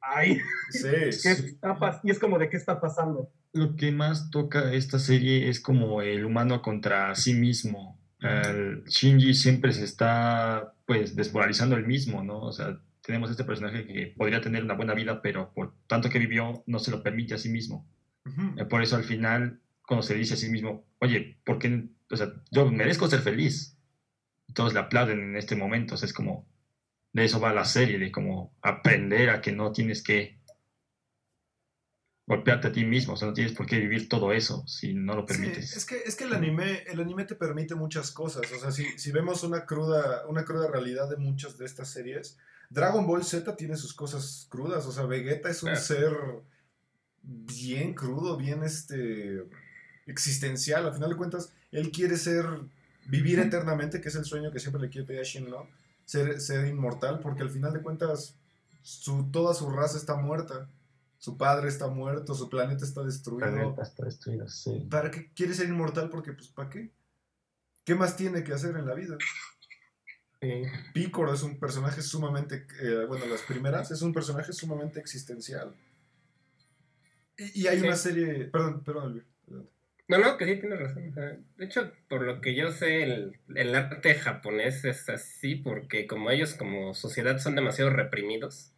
ay, 0.00 0.40
Sí, 0.70 0.88
¿qué 0.88 1.12
sí. 1.12 1.46
está 1.46 2.00
y 2.02 2.10
es 2.10 2.18
como 2.18 2.38
de, 2.38 2.48
¿qué 2.48 2.56
está 2.56 2.80
pasando? 2.80 3.30
Lo 3.52 3.76
que 3.76 3.92
más 3.92 4.30
toca 4.30 4.72
esta 4.72 4.98
serie 4.98 5.50
es 5.50 5.60
como 5.60 6.00
el 6.00 6.24
humano 6.24 6.62
contra 6.62 7.14
sí 7.14 7.34
mismo. 7.34 7.98
El 8.20 8.82
Shinji 8.86 9.34
siempre 9.34 9.72
se 9.72 9.84
está 9.84 10.72
pues 10.86 11.14
desmoralizando 11.16 11.76
el 11.76 11.86
mismo, 11.86 12.24
¿no? 12.24 12.40
O 12.40 12.52
sea, 12.52 12.80
tenemos 13.02 13.30
este 13.30 13.44
personaje 13.44 13.86
que 13.86 14.14
podría 14.16 14.40
tener 14.40 14.64
una 14.64 14.72
buena 14.74 14.94
vida, 14.94 15.20
pero 15.20 15.52
por 15.52 15.74
tanto 15.86 16.08
que 16.08 16.18
vivió 16.18 16.62
no 16.66 16.78
se 16.78 16.90
lo 16.90 17.02
permite 17.02 17.34
a 17.34 17.38
sí 17.38 17.50
mismo. 17.50 17.86
Ujú. 18.24 18.58
Eh, 18.58 18.64
Por 18.64 18.82
eso 18.82 18.96
al 18.96 19.04
final, 19.04 19.60
cuando 19.86 20.02
se 20.02 20.14
dice 20.14 20.32
a 20.32 20.38
sí 20.38 20.48
mismo, 20.48 20.86
oye, 20.98 21.36
¿por 21.44 21.58
qué? 21.58 21.88
O 22.10 22.16
sea, 22.16 22.32
yo 22.50 22.70
merezco 22.70 23.08
ser 23.08 23.20
feliz. 23.20 23.76
Todos 24.54 24.72
le 24.72 24.80
aplauden 24.80 25.20
en 25.20 25.36
este 25.36 25.56
momento. 25.56 25.94
O 25.94 25.96
sea, 25.96 26.06
es 26.06 26.12
como, 26.12 26.46
de 27.12 27.24
eso 27.24 27.40
va 27.40 27.52
la 27.52 27.64
serie, 27.64 27.98
de 27.98 28.12
como 28.12 28.54
aprender 28.62 29.30
a 29.30 29.40
que 29.40 29.52
no 29.52 29.72
tienes 29.72 30.02
que 30.02 30.38
golpearte 32.26 32.68
a 32.68 32.72
ti 32.72 32.84
mismo. 32.84 33.14
O 33.14 33.16
sea, 33.16 33.28
no 33.28 33.34
tienes 33.34 33.52
por 33.52 33.66
qué 33.66 33.78
vivir 33.78 34.08
todo 34.08 34.32
eso 34.32 34.66
si 34.66 34.94
no 34.94 35.14
lo 35.14 35.22
Sí, 35.22 35.26
permites. 35.28 35.76
es 35.76 35.84
que, 35.86 35.96
es 36.04 36.16
que 36.16 36.24
el 36.24 36.34
anime, 36.34 36.82
el 36.86 37.00
anime 37.00 37.24
te 37.24 37.34
permite 37.34 37.74
muchas 37.74 38.10
cosas. 38.10 38.50
O 38.52 38.58
sea, 38.58 38.70
si, 38.72 38.84
si 38.98 39.10
vemos 39.12 39.42
una 39.42 39.64
cruda, 39.66 40.26
una 40.26 40.44
cruda 40.44 40.68
realidad 40.68 41.08
de 41.08 41.16
muchas 41.16 41.56
de 41.58 41.66
estas 41.66 41.88
series, 41.88 42.38
Dragon 42.70 43.06
Ball 43.06 43.24
Z 43.24 43.56
tiene 43.56 43.76
sus 43.76 43.94
cosas 43.94 44.46
crudas. 44.50 44.86
O 44.86 44.92
sea, 44.92 45.04
Vegeta 45.06 45.48
es 45.50 45.62
un 45.62 45.76
ser 45.76 46.12
bien 47.22 47.94
crudo, 47.94 48.36
bien 48.36 48.62
este 48.64 49.44
existencial. 50.06 50.86
Al 50.86 50.94
final 50.94 51.10
de 51.10 51.16
cuentas, 51.16 51.52
él 51.78 51.90
quiere 51.92 52.16
ser, 52.16 52.44
vivir 53.06 53.38
eternamente, 53.38 54.00
que 54.00 54.08
es 54.08 54.14
el 54.16 54.24
sueño 54.24 54.50
que 54.50 54.60
siempre 54.60 54.80
le 54.82 54.88
quiere 54.90 55.06
pedir 55.06 55.20
a 55.20 55.64
ser, 56.04 56.40
ser 56.40 56.66
inmortal, 56.66 57.20
porque 57.20 57.42
al 57.42 57.50
final 57.50 57.72
de 57.72 57.82
cuentas, 57.82 58.36
su, 58.82 59.30
toda 59.30 59.54
su 59.54 59.70
raza 59.70 59.96
está 59.98 60.16
muerta. 60.16 60.68
Su 61.18 61.36
padre 61.38 61.68
está 61.68 61.88
muerto, 61.88 62.34
su 62.34 62.48
planeta 62.48 62.84
está 62.84 63.02
destruido. 63.02 63.48
planeta 63.50 63.82
está 63.82 64.04
destruido, 64.04 64.48
sí. 64.48 64.86
¿Para 64.90 65.10
qué 65.10 65.32
quiere 65.32 65.54
ser 65.54 65.68
inmortal? 65.68 66.10
Porque, 66.10 66.32
pues, 66.32 66.48
¿para 66.48 66.68
qué? 66.68 66.90
¿Qué 67.84 67.94
más 67.94 68.16
tiene 68.16 68.44
que 68.44 68.52
hacer 68.52 68.76
en 68.76 68.86
la 68.86 68.94
vida? 68.94 69.16
Sí. 70.40 70.62
Picoro 70.92 71.32
es 71.32 71.42
un 71.42 71.58
personaje 71.58 72.02
sumamente, 72.02 72.66
eh, 72.80 73.06
bueno, 73.08 73.24
las 73.26 73.42
primeras, 73.42 73.90
es 73.90 74.02
un 74.02 74.12
personaje 74.12 74.52
sumamente 74.52 75.00
existencial. 75.00 75.74
Y, 77.38 77.62
y 77.62 77.66
hay 77.66 77.80
Sí. 77.80 77.86
una 77.86 77.96
serie, 77.96 78.44
perdón, 78.44 78.82
perdón, 78.84 79.04
Elvir, 79.08 79.24
adelante. 79.24 79.35
No, 80.08 80.18
no, 80.18 80.36
que 80.36 80.44
sí 80.44 80.56
tienes 80.56 80.78
razón. 80.78 81.12
de 81.56 81.64
hecho, 81.64 81.92
por 82.08 82.22
lo 82.22 82.40
que 82.40 82.54
yo 82.54 82.70
sé, 82.70 83.02
el, 83.02 83.40
el 83.54 83.74
arte 83.74 84.14
japonés 84.14 84.84
es 84.84 85.08
así 85.08 85.56
porque 85.56 86.06
como 86.06 86.30
ellos 86.30 86.54
como 86.54 86.94
sociedad 86.94 87.38
son 87.38 87.56
demasiado 87.56 87.90
reprimidos, 87.90 88.72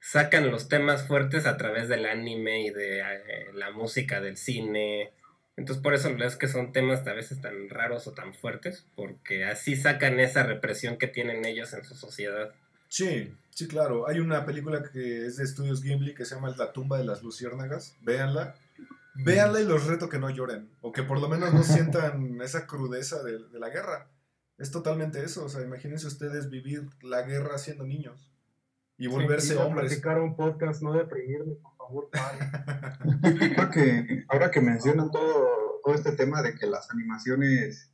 sacan 0.00 0.50
los 0.50 0.68
temas 0.68 1.06
fuertes 1.06 1.46
a 1.46 1.56
través 1.56 1.88
del 1.88 2.06
anime 2.06 2.62
y 2.66 2.70
de 2.70 3.00
eh, 3.00 3.52
la 3.54 3.70
música 3.70 4.20
del 4.20 4.36
cine. 4.36 5.12
Entonces 5.56 5.82
por 5.82 5.94
eso 5.94 6.08
es 6.08 6.36
que 6.36 6.48
son 6.48 6.72
temas 6.72 7.06
a 7.06 7.12
veces 7.12 7.40
tan 7.40 7.68
raros 7.68 8.06
o 8.06 8.12
tan 8.12 8.34
fuertes, 8.34 8.86
porque 8.96 9.44
así 9.44 9.76
sacan 9.76 10.18
esa 10.18 10.42
represión 10.44 10.96
que 10.96 11.08
tienen 11.08 11.44
ellos 11.44 11.72
en 11.72 11.84
su 11.84 11.94
sociedad. 11.94 12.54
Sí, 12.88 13.32
sí, 13.50 13.68
claro. 13.68 14.08
Hay 14.08 14.18
una 14.18 14.44
película 14.44 14.82
que 14.82 15.26
es 15.26 15.36
de 15.36 15.44
Estudios 15.44 15.82
Gimli 15.82 16.14
que 16.14 16.24
se 16.24 16.34
llama 16.34 16.54
La 16.58 16.72
tumba 16.72 16.98
de 16.98 17.04
las 17.04 17.22
luciérnagas. 17.22 17.96
Véanla. 18.02 18.56
Véanla 19.14 19.60
y 19.60 19.64
los 19.64 19.86
reto 19.86 20.08
que 20.08 20.18
no 20.18 20.30
lloren. 20.30 20.70
O 20.80 20.92
que 20.92 21.02
por 21.02 21.20
lo 21.20 21.28
menos 21.28 21.52
no 21.52 21.62
sientan 21.62 22.40
esa 22.40 22.66
crudeza 22.66 23.22
de, 23.22 23.38
de 23.48 23.58
la 23.58 23.70
guerra. 23.70 24.10
Es 24.58 24.70
totalmente 24.70 25.22
eso. 25.24 25.44
O 25.44 25.48
sea, 25.48 25.62
imagínense 25.62 26.06
ustedes 26.06 26.50
vivir 26.50 26.88
la 27.02 27.22
guerra 27.22 27.58
siendo 27.58 27.84
niños. 27.84 28.32
Y 28.98 29.08
volverse 29.08 29.58
a 29.58 29.64
hombres. 29.64 30.00
un 30.04 30.36
podcast, 30.36 30.82
no 30.82 30.92
deprimirme, 30.92 31.54
por 31.56 31.76
favor, 31.76 32.10
padre. 32.10 33.48
Ahora 33.56 33.70
que, 33.74 34.24
ahora 34.28 34.50
que 34.50 34.60
mencionan 34.60 35.10
todo, 35.10 35.80
todo 35.82 35.94
este 35.94 36.12
tema 36.12 36.42
de 36.42 36.54
que 36.54 36.66
las 36.66 36.88
animaciones 36.90 37.92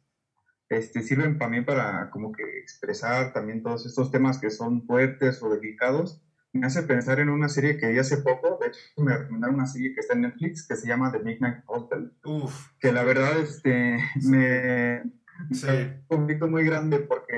este, 0.69 1.03
sirven 1.03 1.39
también 1.39 1.65
para 1.65 2.11
como 2.11 2.33
que 2.33 2.43
expresar 2.59 3.33
también 3.33 3.63
todos 3.63 3.87
estos 3.87 4.11
temas 4.11 4.39
que 4.39 4.51
son 4.51 4.85
fuertes 4.87 5.43
o 5.43 5.49
delicados, 5.49 6.21
me 6.53 6.67
hace 6.67 6.83
pensar 6.83 7.21
en 7.21 7.29
una 7.29 7.49
serie 7.49 7.77
que 7.77 7.89
vi 7.89 7.99
hace 7.99 8.19
poco, 8.19 8.59
de 8.61 8.69
hecho 8.69 8.79
me 8.99 9.17
recomendaron 9.17 9.57
una 9.57 9.67
serie 9.67 9.93
que 9.95 10.01
está 10.01 10.15
en 10.15 10.23
Netflix 10.23 10.67
que 10.67 10.77
se 10.77 10.89
llama 10.89 11.13
The 11.13 11.21
Midnight 11.21 11.63
Hotel, 11.67 12.13
Uf, 12.25 12.69
que 12.81 12.91
la 12.93 13.05
verdad 13.05 13.39
este, 13.39 13.99
me, 14.27 15.03
sí. 15.53 15.67
un 15.69 16.05
conflicto 16.09 16.49
muy 16.49 16.65
grande 16.65 16.99
porque 17.01 17.37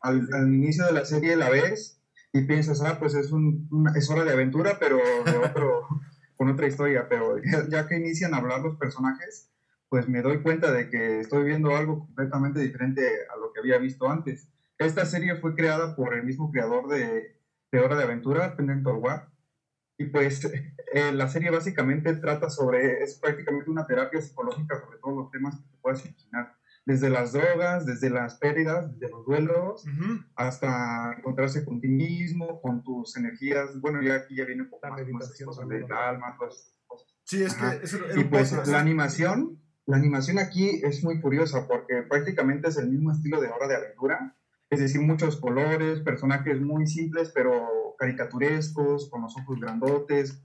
al, 0.00 0.28
al 0.32 0.52
inicio 0.52 0.84
de 0.86 0.92
la 0.92 1.04
serie 1.04 1.36
la 1.36 1.50
ves 1.50 2.02
y 2.32 2.42
piensas, 2.42 2.82
ah, 2.82 2.98
pues 2.98 3.14
es, 3.14 3.32
un, 3.32 3.68
una- 3.70 3.92
es 3.96 4.10
hora 4.10 4.24
de 4.24 4.32
aventura, 4.32 4.78
pero 4.78 4.98
de 5.24 5.36
otro, 5.38 5.86
con 6.36 6.48
otra 6.48 6.66
historia, 6.66 7.08
pero 7.08 7.38
ya, 7.42 7.66
ya 7.68 7.86
que 7.88 7.96
inician 7.96 8.34
a 8.34 8.38
hablar 8.38 8.60
los 8.60 8.76
personajes, 8.76 9.50
pues 9.88 10.08
me 10.08 10.20
doy 10.20 10.42
cuenta 10.42 10.70
de 10.72 10.90
que 10.90 11.20
estoy 11.20 11.44
viendo 11.44 11.74
algo 11.74 12.00
completamente 12.00 12.60
diferente 12.60 13.02
a 13.34 13.38
lo 13.38 13.52
que 13.52 13.60
había 13.60 13.78
visto 13.78 14.10
antes. 14.10 14.48
Esta 14.78 15.06
serie 15.06 15.36
fue 15.36 15.54
creada 15.54 15.96
por 15.96 16.14
el 16.14 16.24
mismo 16.24 16.50
creador 16.52 16.88
de, 16.88 17.37
de 17.70 17.80
Hora 17.80 17.96
de 17.96 18.04
Aventura, 18.04 18.56
Pendant 18.56 18.86
War, 18.86 19.30
y 19.98 20.06
pues 20.06 20.44
eh, 20.94 21.12
la 21.12 21.28
serie 21.28 21.50
básicamente 21.50 22.14
trata 22.14 22.50
sobre, 22.50 23.02
es 23.02 23.18
prácticamente 23.18 23.70
una 23.70 23.86
terapia 23.86 24.20
psicológica 24.20 24.80
sobre 24.80 24.98
todos 24.98 25.16
los 25.16 25.30
temas 25.30 25.56
que 25.56 25.68
te 25.68 25.76
puedas 25.78 26.04
imaginar 26.04 26.54
desde 26.86 27.10
las 27.10 27.32
drogas, 27.32 27.84
desde 27.84 28.08
las 28.08 28.38
pérdidas, 28.38 28.90
desde 28.98 29.12
los 29.12 29.26
duelos, 29.26 29.84
Ujú. 29.84 30.24
hasta 30.36 31.12
encontrarse 31.18 31.62
con 31.62 31.82
ti 31.82 31.88
mismo, 31.88 32.62
con 32.62 32.82
tus 32.82 33.14
energías. 33.18 33.78
Bueno, 33.82 34.00
ya 34.00 34.14
aquí 34.14 34.34
ya 34.34 34.46
viene 34.46 34.62
un 34.62 34.70
poco 34.70 34.86
La 34.86 34.92
más 34.92 35.00
esas 35.00 35.12
meditación 35.12 35.54
también, 35.54 35.82
del 35.82 35.92
alma, 35.92 36.34
todas 36.38 36.54
esas 36.54 36.80
cosas. 36.86 37.08
Sí, 37.24 37.42
es 37.42 37.54
Ajá. 37.54 37.78
que 37.78 37.84
eso 37.84 37.98
era 38.02 38.18
Y 38.18 38.24
pues 38.24 38.66
la 38.66 38.80
animación, 38.80 39.60
la 39.84 39.98
animación 39.98 40.38
aquí 40.38 40.80
es 40.82 41.04
muy 41.04 41.20
curiosa 41.20 41.68
porque 41.68 42.04
prácticamente 42.08 42.68
es 42.68 42.78
el 42.78 42.88
mismo 42.88 43.12
estilo 43.12 43.38
de 43.38 43.48
Hora 43.48 43.68
de 43.68 43.76
Aventura, 43.76 44.34
es 44.70 44.80
decir, 44.80 45.00
muchos 45.00 45.36
colores, 45.40 46.00
personajes 46.00 46.60
muy 46.60 46.86
simples 46.86 47.32
pero 47.34 47.94
caricaturescos, 47.98 49.08
con 49.10 49.22
los 49.22 49.36
ojos 49.36 49.58
grandotes 49.60 50.42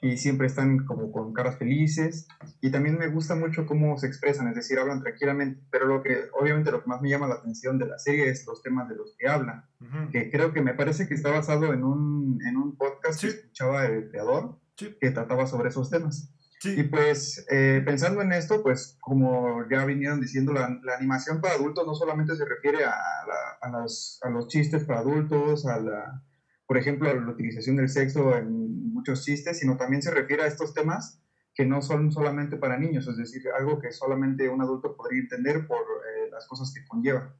y 0.00 0.16
siempre 0.16 0.46
están 0.46 0.84
como 0.86 1.10
con 1.10 1.32
caras 1.32 1.58
felices 1.58 2.28
y 2.60 2.70
también 2.70 2.98
me 2.98 3.08
gusta 3.08 3.34
mucho 3.34 3.66
cómo 3.66 3.98
se 3.98 4.06
expresan, 4.06 4.46
es 4.48 4.54
decir, 4.54 4.78
hablan 4.78 5.00
tranquilamente, 5.02 5.60
pero 5.70 5.86
lo 5.86 6.02
que 6.02 6.16
obviamente 6.40 6.70
lo 6.70 6.82
que 6.82 6.88
más 6.88 7.00
me 7.02 7.10
llama 7.10 7.26
la 7.26 7.34
atención 7.34 7.78
de 7.78 7.86
la 7.86 7.98
serie 7.98 8.28
es 8.30 8.46
los 8.46 8.62
temas 8.62 8.88
de 8.88 8.94
los 8.96 9.14
que 9.18 9.28
hablan 9.28 9.64
que 10.12 10.30
creo 10.30 10.52
que 10.52 10.62
me 10.62 10.74
parece 10.74 11.08
que 11.08 11.14
está 11.14 11.30
basado 11.30 11.72
en 11.72 11.82
un, 11.84 12.38
en 12.46 12.56
un 12.56 12.76
podcast 12.76 13.20
que 13.20 13.26
escuchaba 13.28 13.86
el 13.86 14.08
creador 14.10 14.58
Sí. 14.76 14.96
que 15.00 15.10
trataba 15.10 15.44
sobre 15.48 15.70
esos 15.70 15.90
temas. 15.90 16.32
Y 16.74 16.84
pues 16.84 17.44
eh, 17.50 17.82
pensando 17.84 18.20
en 18.20 18.32
esto, 18.32 18.62
pues 18.62 18.96
como 19.00 19.64
ya 19.70 19.84
vinieron 19.84 20.20
diciendo, 20.20 20.52
la, 20.52 20.68
la 20.82 20.94
animación 20.94 21.40
para 21.40 21.54
adultos 21.54 21.86
no 21.86 21.94
solamente 21.94 22.36
se 22.36 22.44
refiere 22.44 22.84
a, 22.84 22.90
la- 23.26 23.56
a 23.60 23.68
las- 23.70 24.18
a 24.22 24.28
los 24.30 24.46
chistes 24.48 24.84
para 24.84 25.00
adultos, 25.00 25.64
a 25.66 25.78
la, 25.78 26.22
por 26.66 26.76
ejemplo, 26.76 27.08
a 27.10 27.14
la 27.14 27.30
utilización 27.30 27.76
del 27.76 27.88
sexo 27.88 28.36
en 28.36 28.92
muchos 28.92 29.22
chistes, 29.22 29.58
sino 29.58 29.76
también 29.76 30.02
se 30.02 30.10
refiere 30.10 30.42
a 30.42 30.46
estos 30.46 30.72
temas 30.72 31.18
que 31.54 31.64
no 31.64 31.80
son 31.82 32.10
solamente 32.12 32.56
para 32.56 32.76
niños, 32.76 33.08
es 33.08 33.16
decir, 33.16 33.42
algo 33.58 33.78
que 33.78 33.90
solamente 33.90 34.48
un 34.48 34.60
adulto 34.62 34.94
podría 34.94 35.20
entender 35.20 35.66
por 35.66 35.80
eh, 35.80 36.28
las 36.30 36.46
cosas 36.46 36.70
que 36.72 36.84
conlleva. 36.86 37.32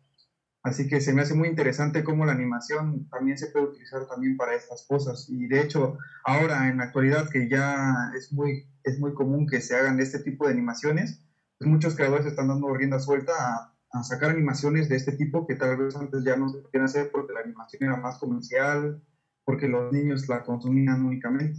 Así 0.63 0.87
que 0.87 1.01
se 1.01 1.13
me 1.13 1.23
hace 1.23 1.35
muy 1.35 1.49
interesante 1.49 2.03
cómo 2.05 2.25
la 2.25 2.33
animación 2.33 3.07
también 3.11 3.39
se 3.39 3.49
puede 3.49 3.67
utilizar 3.67 4.07
también 4.07 4.37
para 4.37 4.55
estas 4.55 4.85
cosas. 4.87 5.27
Y 5.29 5.47
de 5.47 5.61
hecho, 5.61 5.97
ahora 6.25 6.69
en 6.69 6.79
la 6.79 6.85
actualidad 6.85 7.29
que 7.31 7.49
ya 7.49 8.11
es 8.17 8.33
muy, 8.33 8.67
es 8.83 8.99
muy 8.99 9.15
común 9.15 9.47
que 9.47 9.61
se 9.61 9.77
hagan 9.77 10.01
este 10.01 10.19
tipo 10.21 10.47
de 10.47 10.53
animaciones, 10.53 11.21
pues 11.59 11.71
muchos 11.71 11.95
creadores 11.95 12.27
están 12.27 12.49
dando 12.49 12.73
rienda 12.75 12.99
suelta 12.99 13.33
a, 13.33 13.73
a 13.93 14.03
sacar 14.03 14.31
animaciones 14.31 14.89
de 14.89 14.97
este 14.97 15.13
tipo 15.13 15.47
que 15.47 15.55
tal 15.55 15.77
vez 15.77 15.97
antes 15.97 16.23
ya 16.25 16.37
no 16.37 16.49
se 16.49 16.59
podían 16.59 16.85
hacer 16.85 17.11
porque 17.13 17.33
la 17.33 17.41
animación 17.41 17.83
era 17.85 17.97
más 17.97 18.19
comercial, 18.19 19.01
porque 19.45 19.69
los 19.69 19.93
niños 19.93 20.29
la 20.29 20.43
consumían 20.43 21.05
únicamente. 21.05 21.59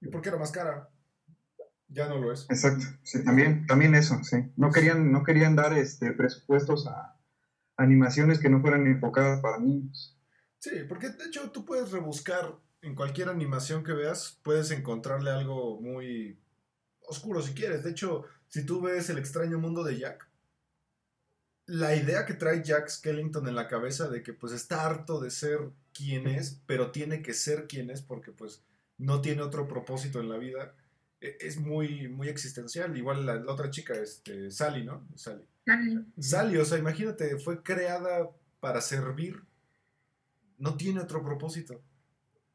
¿y 0.00 0.08
por 0.08 0.20
qué 0.20 0.28
era 0.28 0.38
más 0.38 0.50
cara? 0.50 0.88
Ya 1.88 2.08
no 2.08 2.18
lo 2.18 2.32
es. 2.32 2.46
Exacto, 2.50 2.84
sí, 3.02 3.22
también, 3.24 3.64
también 3.66 3.94
eso, 3.94 4.18
sí. 4.22 4.38
No 4.56 4.70
querían, 4.70 5.12
no 5.12 5.22
querían 5.22 5.54
dar 5.54 5.72
este, 5.72 6.12
presupuestos 6.12 6.86
a 6.86 7.13
animaciones 7.76 8.38
que 8.40 8.50
no 8.50 8.60
fueran 8.60 8.86
enfocadas 8.86 9.40
para 9.40 9.58
niños. 9.58 10.16
Sí, 10.58 10.70
porque 10.88 11.10
de 11.10 11.26
hecho 11.26 11.50
tú 11.50 11.64
puedes 11.64 11.90
rebuscar 11.92 12.56
en 12.82 12.94
cualquier 12.94 13.28
animación 13.28 13.84
que 13.84 13.92
veas, 13.92 14.40
puedes 14.42 14.70
encontrarle 14.70 15.30
algo 15.30 15.80
muy 15.80 16.38
oscuro 17.00 17.42
si 17.42 17.54
quieres. 17.54 17.84
De 17.84 17.90
hecho, 17.90 18.24
si 18.48 18.64
tú 18.66 18.80
ves 18.80 19.10
El 19.10 19.18
extraño 19.18 19.58
mundo 19.58 19.84
de 19.84 19.98
Jack, 19.98 20.28
la 21.66 21.94
idea 21.96 22.26
que 22.26 22.34
trae 22.34 22.62
Jack 22.62 22.88
Skellington 22.88 23.48
en 23.48 23.54
la 23.54 23.68
cabeza 23.68 24.08
de 24.08 24.22
que 24.22 24.32
pues 24.34 24.52
está 24.52 24.84
harto 24.86 25.20
de 25.20 25.30
ser 25.30 25.60
quien 25.92 26.26
es, 26.26 26.60
pero 26.66 26.90
tiene 26.90 27.22
que 27.22 27.34
ser 27.34 27.66
quien 27.66 27.90
es 27.90 28.02
porque 28.02 28.32
pues 28.32 28.62
no 28.98 29.20
tiene 29.20 29.42
otro 29.42 29.66
propósito 29.66 30.20
en 30.20 30.28
la 30.28 30.36
vida, 30.38 30.74
e- 31.20 31.36
es 31.40 31.56
muy, 31.58 32.08
muy 32.08 32.28
existencial. 32.28 32.96
Igual 32.96 33.24
la, 33.26 33.36
la 33.36 33.52
otra 33.52 33.70
chica, 33.70 33.94
este, 33.94 34.50
Sally, 34.50 34.84
¿no? 34.84 35.06
Sally. 35.16 35.44
Sally, 36.18 36.56
o 36.58 36.64
sea, 36.64 36.78
imagínate, 36.78 37.38
fue 37.38 37.62
creada 37.62 38.30
para 38.60 38.80
servir. 38.80 39.42
No 40.58 40.76
tiene 40.76 41.00
otro 41.00 41.22
propósito. 41.22 41.80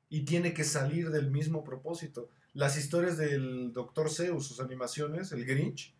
Y 0.09 0.25
tiene 0.25 0.53
que 0.53 0.63
salir 0.63 1.09
del 1.11 1.29
mismo 1.29 1.63
propósito. 1.63 2.29
Las 2.53 2.77
historias 2.77 3.17
del 3.17 3.73
Dr. 3.73 4.09
Zeus, 4.09 4.47
sus 4.47 4.59
animaciones, 4.59 5.31
el 5.31 5.45
Grinch, 5.45 5.93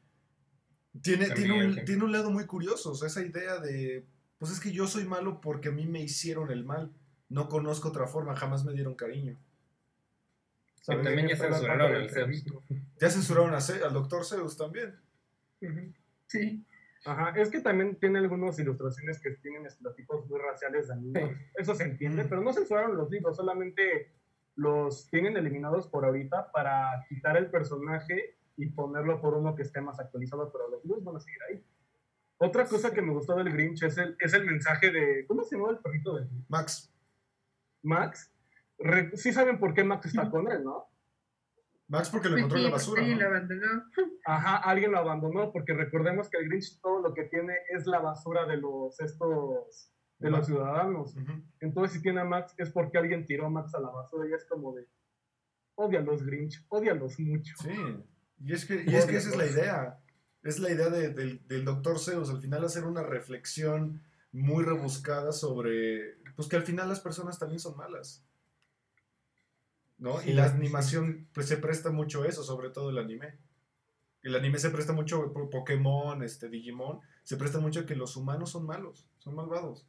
tiene, 1.01 1.29
tiene, 1.31 1.67
un, 1.67 1.85
tiene 1.85 2.03
un 2.03 2.11
lado 2.11 2.31
muy 2.31 2.45
curioso. 2.45 2.91
O 2.91 2.95
sea, 2.95 3.07
esa 3.07 3.21
idea 3.21 3.59
de, 3.59 4.05
pues 4.39 4.51
es 4.51 4.59
que 4.59 4.71
yo 4.71 4.87
soy 4.87 5.05
malo 5.05 5.41
porque 5.41 5.69
a 5.69 5.71
mí 5.71 5.85
me 5.85 6.01
hicieron 6.01 6.51
el 6.51 6.63
mal. 6.65 6.91
No 7.29 7.47
conozco 7.49 7.89
otra 7.89 8.07
forma, 8.07 8.35
jamás 8.35 8.65
me 8.65 8.73
dieron 8.73 8.95
cariño. 8.95 9.37
Y 10.77 10.81
¿Sabes? 10.81 11.03
también 11.05 11.27
ya 11.27 11.35
censuraron 11.37 11.93
al 11.93 12.09
Zeus. 12.09 12.43
Ya 12.99 13.09
censuraron 13.11 13.53
a 13.53 13.61
Ce- 13.61 13.83
al 13.83 13.93
Dr. 13.93 14.25
Zeus 14.25 14.57
también. 14.57 14.95
Sí. 16.25 16.65
Ajá, 17.05 17.33
es 17.39 17.49
que 17.49 17.61
también 17.61 17.95
tiene 17.97 18.19
algunas 18.19 18.59
ilustraciones 18.59 19.21
que 19.21 19.31
tienen 19.41 19.65
estereotipos 19.65 20.27
muy 20.29 20.39
raciales 20.39 20.87
de 20.89 20.95
niños. 20.97 21.31
Eso 21.55 21.73
se 21.75 21.83
entiende, 21.85 22.21
Ujú. 22.21 22.29
pero 22.29 22.41
no 22.41 22.51
censuraron 22.53 22.97
los 22.97 23.09
libros, 23.09 23.37
solamente 23.37 24.13
los 24.55 25.09
tienen 25.09 25.37
eliminados 25.37 25.87
por 25.87 26.03
ahorita 26.03 26.51
para 26.51 27.05
quitar 27.07 27.37
el 27.37 27.49
personaje 27.49 28.35
y 28.57 28.67
ponerlo 28.67 29.21
por 29.21 29.35
uno 29.35 29.55
que 29.55 29.61
esté 29.61 29.79
más 29.79 29.99
actualizado, 30.01 30.51
pero 30.51 30.67
los 30.69 30.83
libros 30.83 31.03
van 31.05 31.15
a 31.15 31.19
seguir 31.21 31.39
ahí. 31.49 31.65
Otra 32.41 32.65
cosa 32.65 32.91
que 32.93 33.01
me 33.01 33.13
gustó 33.13 33.35
del 33.37 33.51
Grinch 33.53 33.83
es 33.83 33.97
el, 33.97 34.17
es 34.19 34.33
el 34.33 34.45
mensaje 34.45 34.91
de. 34.91 35.25
¿Cómo 35.27 35.43
se 35.43 35.55
llama 35.55 35.71
el 35.71 35.77
perrito 35.79 36.15
de 36.17 36.27
Max. 36.49 36.93
Max? 37.81 38.33
Re- 38.77 39.15
sí 39.15 39.31
saben 39.31 39.59
por 39.59 39.73
qué 39.73 39.83
Max 39.85 40.07
está 40.07 40.29
con 40.29 40.49
él, 40.51 40.63
¿no? 40.63 40.88
Max 41.89 42.09
porque 42.09 42.29
lo 42.29 42.37
encontró 42.37 42.57
en 42.59 42.63
la 42.65 42.69
basura. 42.69 43.01
alguien 43.01 43.17
¿no? 43.19 43.23
lo 43.25 43.29
abandonó. 43.35 43.83
Ajá, 44.25 44.57
alguien 44.57 44.91
lo 44.91 44.97
abandonó 44.99 45.51
porque 45.51 45.73
recordemos 45.73 46.29
que 46.29 46.37
el 46.37 46.47
Grinch 46.47 46.79
todo 46.81 47.01
lo 47.01 47.13
que 47.13 47.23
tiene 47.25 47.53
es 47.69 47.85
la 47.87 47.99
basura 47.99 48.45
de 48.45 48.57
los 48.57 48.99
estos 49.01 49.91
de 50.19 50.29
los 50.29 50.45
ciudadanos. 50.45 51.15
Entonces 51.59 51.97
si 51.97 52.01
tiene 52.01 52.21
a 52.21 52.25
Max 52.25 52.53
es 52.57 52.69
porque 52.71 52.97
alguien 52.97 53.25
tiró 53.25 53.45
a 53.47 53.49
Max 53.49 53.73
a 53.73 53.79
la 53.79 53.89
basura 53.89 54.29
y 54.29 54.33
es 54.33 54.45
como 54.45 54.73
de 54.75 54.87
odia 55.75 55.99
a 55.99 56.03
los 56.03 56.23
Grinch, 56.23 56.65
odialos 56.69 57.19
mucho. 57.19 57.55
Sí, 57.61 57.69
y 58.39 58.53
es 58.53 58.65
que, 58.65 58.83
y 58.85 58.95
es 58.95 59.05
que 59.05 59.17
esa 59.17 59.29
es 59.29 59.35
la 59.37 59.45
idea. 59.45 59.99
Es 60.43 60.59
la 60.59 60.71
idea 60.71 60.89
de- 60.89 61.09
del, 61.09 61.45
del 61.47 61.65
doctor 61.65 61.99
Zeus, 61.99 62.29
al 62.29 62.39
final 62.39 62.63
hacer 62.65 62.83
una 62.85 63.01
reflexión 63.03 64.01
muy 64.31 64.63
rebuscada 64.63 65.31
sobre, 65.31 66.17
pues 66.35 66.47
que 66.47 66.55
al 66.55 66.63
final 66.63 66.87
las 66.87 66.99
personas 66.99 67.39
también 67.39 67.59
son 67.59 67.75
malas. 67.77 68.25
¿No? 69.99 70.17
Sí, 70.19 70.31
y 70.31 70.33
la 70.33 70.45
animación, 70.45 71.27
pues 71.33 71.47
se 71.47 71.57
presta 71.57 71.91
mucho 71.91 72.23
a 72.23 72.27
eso, 72.27 72.43
sobre 72.43 72.69
todo 72.69 72.89
el 72.89 72.97
anime. 72.97 73.37
El 74.23 74.35
anime 74.35 74.57
se 74.59 74.69
presta 74.69 74.93
mucho, 74.93 75.31
po- 75.33 75.49
Pokémon, 75.49 76.23
este, 76.23 76.49
Digimon, 76.49 76.99
se 77.23 77.37
presta 77.37 77.59
mucho 77.59 77.81
a 77.81 77.85
que 77.85 77.95
los 77.95 78.15
humanos 78.17 78.51
son 78.51 78.65
malos, 78.65 79.07
son 79.17 79.35
malvados. 79.35 79.85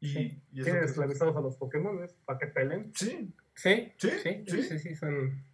Y, 0.00 0.08
Sí. 0.08 0.42
y 0.52 0.60
esclavizados 0.62 1.36
a 1.36 1.40
los 1.40 1.56
Pokémon 1.56 1.98
para 2.24 2.38
que 2.38 2.46
peleen. 2.48 2.92
Sí, 2.94 3.32
Sí, 3.54 3.92
sí, 3.96 4.10
sí, 4.22 4.44
sí. 4.46 4.62
sí, 4.62 4.78
sí, 4.78 4.94
son. 4.94 5.44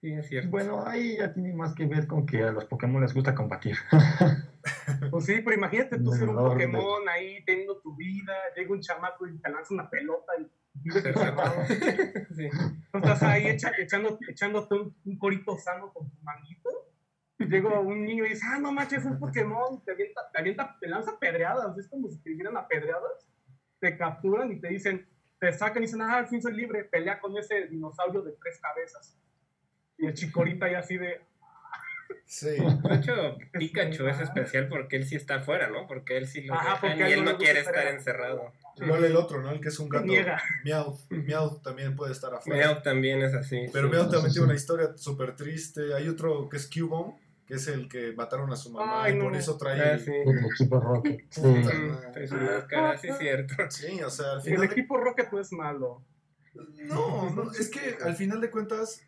Sí, 0.00 0.12
es 0.12 0.26
cierto. 0.28 0.50
Bueno, 0.50 0.86
ahí 0.86 1.18
ya 1.18 1.32
tiene 1.34 1.52
más 1.52 1.74
que 1.74 1.86
ver 1.86 2.06
con 2.06 2.24
que 2.24 2.42
a 2.42 2.52
los 2.52 2.64
Pokémon 2.64 3.02
les 3.02 3.12
gusta 3.14 3.34
combatir. 3.34 3.76
Pues 5.10 5.26
sí, 5.26 5.34
pero 5.44 5.56
imagínate 5.56 5.98
tú 5.98 6.10
ser 6.12 6.26
un 6.28 6.36
Pokémon 6.36 7.06
ahí 7.10 7.44
teniendo 7.44 7.78
tu 7.80 7.94
vida, 7.96 8.32
llega 8.56 8.72
un 8.72 8.80
chamaco 8.80 9.26
y 9.26 9.36
te 9.38 9.50
lanza 9.50 9.74
una 9.74 9.90
pelota 9.90 10.32
y. 10.40 10.50
sí. 12.36 12.48
Estás 12.92 13.22
ahí 13.22 13.46
echa- 13.46 13.72
echando, 13.78 14.18
echándote 14.28 14.74
un, 14.74 15.18
corito 15.18 15.56
sano 15.58 15.92
con 15.92 16.10
tu 16.10 16.22
manguito. 16.22 16.70
Llega 17.38 17.80
un 17.80 18.04
niño 18.04 18.24
y 18.24 18.30
dice, 18.30 18.46
ah, 18.48 18.58
no 18.58 18.72
manches, 18.72 19.00
es 19.00 19.06
un 19.06 19.18
Pokémon. 19.18 19.82
Te 19.84 19.92
avienta, 19.92 20.20
te 20.32 20.40
avienta, 20.40 20.76
lanza 20.82 21.18
pedreadas. 21.18 21.76
Es 21.78 21.88
como 21.88 22.08
si 22.08 22.18
te 22.22 22.30
dieran 22.30 22.56
a 22.56 22.66
pedreadas. 22.66 23.26
Te 23.80 23.96
capturan 23.96 24.52
y 24.52 24.60
te 24.60 24.68
dicen, 24.68 25.06
te 25.38 25.52
sacan 25.52 25.82
y 25.82 25.86
dicen, 25.86 26.02
ah, 26.02 26.18
al 26.18 26.28
fin 26.28 26.40
soy 26.40 26.54
libre. 26.54 26.84
Pelea 26.84 27.20
con 27.20 27.36
ese 27.36 27.66
dinosaurio 27.66 28.22
de 28.22 28.32
tres 28.32 28.60
cabezas. 28.60 29.18
Y 29.98 30.06
el 30.06 30.14
chicorita 30.14 30.66
ahí 30.66 30.74
así 30.74 30.96
de, 30.96 31.20
sí. 32.26 32.48
De 32.48 32.94
hecho, 32.96 33.36
Pikachu 33.52 34.06
es 34.08 34.20
especial 34.20 34.68
porque 34.68 34.96
él 34.96 35.06
sí 35.06 35.16
está 35.16 35.36
afuera, 35.36 35.68
¿no? 35.68 35.86
Porque 35.86 36.16
él 36.16 36.26
sí 36.26 36.42
lo 36.42 36.54
Ajá, 36.54 36.74
dejan 36.74 36.80
porque 36.98 37.10
y 37.10 37.12
él 37.12 37.24
no 37.24 37.36
quiere 37.36 37.60
estar 37.60 37.74
estar 37.76 37.94
encerrado. 37.94 38.52
Igual 38.76 39.04
el 39.04 39.14
otro, 39.16 39.40
¿no? 39.40 39.50
El 39.50 39.60
que 39.60 39.68
es 39.68 39.78
un 39.78 39.88
gato. 39.88 40.06
Meowth. 40.64 41.00
Meowth 41.10 41.62
también 41.62 41.94
puede 41.94 42.12
estar 42.12 42.34
afuera. 42.34 42.66
Meow 42.66 42.82
también 42.82 43.22
es 43.22 43.32
así. 43.34 43.66
Pero 43.72 43.88
sí. 43.88 43.94
Meowth 43.94 44.10
también 44.10 44.30
sí, 44.30 44.34
tiene 44.34 44.46
una 44.46 44.54
historia 44.56 44.92
súper 44.96 45.36
triste. 45.36 45.94
Hay 45.94 46.08
otro 46.08 46.48
que 46.48 46.56
es 46.56 46.68
Cubone, 46.68 47.14
que 47.46 47.54
es 47.54 47.68
el 47.68 47.88
que 47.88 48.12
mataron 48.16 48.50
a 48.52 48.56
su 48.56 48.70
mamá 48.72 49.04
Ay, 49.04 49.14
y 49.14 49.20
por 49.20 49.30
no. 49.30 49.38
eso 49.38 49.56
trae... 49.56 49.80
Ah, 49.80 49.98
sí. 49.98 50.10
El 50.10 50.44
equipo 50.52 50.80
Rocket. 50.80 51.20
Sí. 51.30 51.42
Trae 52.12 52.26
su 52.26 52.34
máscara, 52.34 52.96
sí, 52.98 53.08
es 53.08 53.18
cierto. 53.18 53.54
Sí, 53.70 54.02
o 54.02 54.10
sea, 54.10 54.32
al 54.32 54.36
el 54.38 54.42
final... 54.42 54.60
de- 54.62 54.66
equipo 54.66 54.96
Rocket 54.96 55.30
no 55.30 55.40
es 55.40 55.52
malo. 55.52 56.02
No, 56.84 57.30
no, 57.30 57.52
es 57.52 57.68
que 57.68 57.96
al 58.02 58.16
final 58.16 58.40
de 58.40 58.50
cuentas 58.50 59.02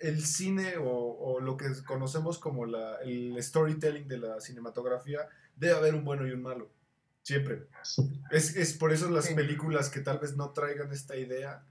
el 0.00 0.24
cine 0.24 0.76
o, 0.78 0.88
o 0.88 1.40
lo 1.40 1.56
que 1.56 1.66
conocemos 1.86 2.38
como 2.38 2.66
la, 2.66 2.96
el 3.02 3.40
storytelling 3.42 4.08
de 4.08 4.18
la 4.18 4.40
cinematografía 4.40 5.28
debe 5.56 5.74
haber 5.74 5.94
un 5.94 6.04
bueno 6.04 6.26
y 6.26 6.32
un 6.32 6.42
malo. 6.42 6.70
Siempre. 7.22 7.66
Es, 8.30 8.56
es 8.56 8.72
por 8.72 8.92
eso 8.92 9.10
las 9.10 9.28
películas 9.28 9.90
que 9.90 10.00
tal 10.00 10.18
vez 10.18 10.36
no 10.36 10.50
traigan 10.50 10.90
esta 10.90 11.16
idea 11.16 11.64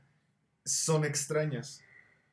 son 0.63 1.05
extrañas. 1.05 1.81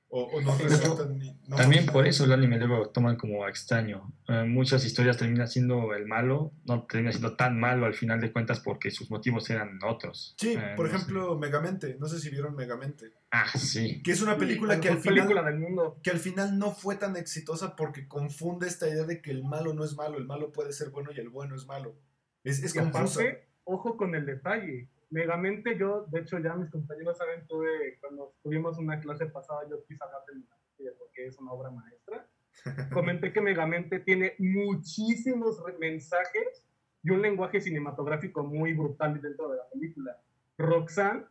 O, 0.08 0.22
o 0.22 0.40
no 0.40 0.56
resultan 0.56 1.18
ni- 1.18 1.36
no 1.48 1.56
También 1.56 1.84
por 1.86 2.06
eso 2.06 2.24
el 2.24 2.32
anime 2.32 2.58
luego 2.58 2.76
lo 2.84 2.88
toman 2.90 3.16
como 3.16 3.46
extraño. 3.48 4.12
Eh, 4.28 4.44
muchas 4.46 4.84
historias 4.84 5.16
terminan 5.16 5.48
siendo 5.48 5.94
el 5.94 6.06
malo, 6.06 6.52
no 6.64 6.84
termina 6.86 7.10
siendo 7.10 7.34
tan 7.36 7.58
malo 7.58 7.86
al 7.86 7.94
final 7.94 8.20
de 8.20 8.32
cuentas 8.32 8.60
porque 8.60 8.92
sus 8.92 9.10
motivos 9.10 9.50
eran 9.50 9.80
otros. 9.84 10.34
Sí, 10.38 10.52
Eh, 10.54 10.74
por 10.76 10.86
no 10.86 10.92
sé. 10.92 10.96
ejemplo, 10.96 11.36
Megamente. 11.38 11.96
No 11.98 12.06
sé 12.06 12.20
si 12.20 12.30
vieron 12.30 12.54
Megamente. 12.54 13.12
Ah, 13.32 13.48
sí. 13.58 14.00
Que 14.04 14.12
es 14.12 14.22
una 14.22 14.38
película 14.38 14.76
La 14.76 14.80
que 14.80 14.90
al 14.90 14.98
final... 14.98 15.14
película 15.26 15.42
del 15.42 15.58
mundo. 15.58 15.98
que 16.04 16.10
al 16.10 16.20
final 16.20 16.56
no 16.56 16.70
fue 16.70 16.94
tan 16.94 17.16
exitosa 17.16 17.74
porque 17.74 18.06
confunde 18.06 18.68
esta 18.68 18.88
idea 18.88 19.04
de 19.04 19.20
que 19.20 19.32
el 19.32 19.42
malo 19.44 19.74
no 19.74 19.84
es 19.84 19.96
malo, 19.96 20.18
el 20.18 20.24
malo 20.24 20.52
puede 20.52 20.72
ser 20.72 20.90
bueno 20.90 21.10
y 21.14 21.18
el 21.18 21.30
bueno 21.30 21.56
es 21.56 21.66
malo. 21.66 21.96
Es, 22.44 22.62
es 22.62 22.72
confusa. 22.74 23.20
aparte, 23.20 23.48
ojo 23.64 23.96
con 23.96 24.14
el 24.14 24.24
detalle. 24.24 24.88
Megamente, 25.10 25.78
yo, 25.78 26.06
de 26.10 26.20
hecho, 26.20 26.38
ya 26.38 26.54
mis 26.54 26.70
compañeros 26.70 27.16
saben, 27.16 27.46
tuve, 27.46 27.98
cuando 28.00 28.34
tuvimos 28.42 28.76
una 28.78 28.98
clase 29.00 29.26
pasada, 29.26 29.60
yo 29.70 29.84
quise 29.84 30.02
hablar 30.02 30.22
de 30.26 30.34
Megamente 30.34 30.98
porque 30.98 31.26
es 31.26 31.38
una 31.38 31.52
obra 31.52 31.70
maestra. 31.70 32.28
Comenté 32.92 33.32
que 33.32 33.40
Megamente 33.40 34.00
tiene 34.00 34.34
muchísimos 34.38 35.62
mensajes 35.78 36.66
y 37.02 37.10
un 37.10 37.22
lenguaje 37.22 37.60
cinematográfico 37.60 38.42
muy 38.42 38.72
brutal 38.72 39.20
dentro 39.20 39.48
de 39.48 39.58
la 39.58 39.68
película. 39.68 40.20
Roxanne, 40.58 41.26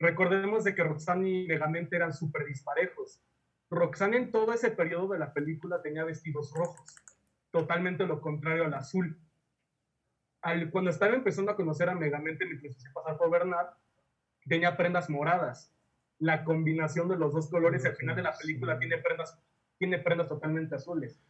recordemos 0.00 0.64
de 0.64 0.74
que 0.74 0.82
Roxanne 0.82 1.28
y 1.28 1.46
Megamente 1.46 1.94
eran 1.94 2.12
súper 2.12 2.46
disparejos. 2.46 3.22
Roxanne 3.70 4.16
en 4.16 4.32
todo 4.32 4.52
ese 4.52 4.70
periodo 4.70 5.08
de 5.08 5.20
la 5.20 5.32
película 5.32 5.82
tenía 5.82 6.04
vestidos 6.04 6.52
rojos, 6.52 6.96
totalmente 7.52 8.06
lo 8.06 8.20
contrario 8.20 8.64
al 8.64 8.74
azul 8.74 9.16
al- 10.44 10.70
cuando 10.70 10.90
estaba 10.90 11.14
empezando 11.14 11.50
a 11.50 11.56
conocer 11.56 11.88
a 11.88 11.94
Megamente 11.94 12.46
mientras 12.46 12.74
se 12.74 12.78
hacía 12.78 12.92
pasar 12.92 13.16
por 13.18 13.30
Bernard, 13.30 13.68
tenía 14.46 14.76
prendas 14.76 15.10
moradas. 15.10 15.74
La 16.18 16.44
combinación 16.44 17.08
de 17.08 17.16
los 17.16 17.32
dos 17.32 17.50
colores 17.50 17.84
al 17.84 17.96
final 17.96 18.14
de 18.16 18.22
la 18.22 18.36
película 18.36 18.78
tiene 18.78 18.98
prendas, 18.98 19.38
tiene 19.78 19.98
prendas 19.98 20.28
totalmente 20.28 20.76
azules. 20.76 21.20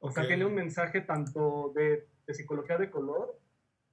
O 0.00 0.10
sea, 0.12 0.26
tiene 0.28 0.44
un 0.44 0.54
mensaje 0.54 1.00
tanto 1.00 1.72
de, 1.74 2.06
de 2.26 2.34
psicología 2.34 2.78
de 2.78 2.90
color 2.90 3.40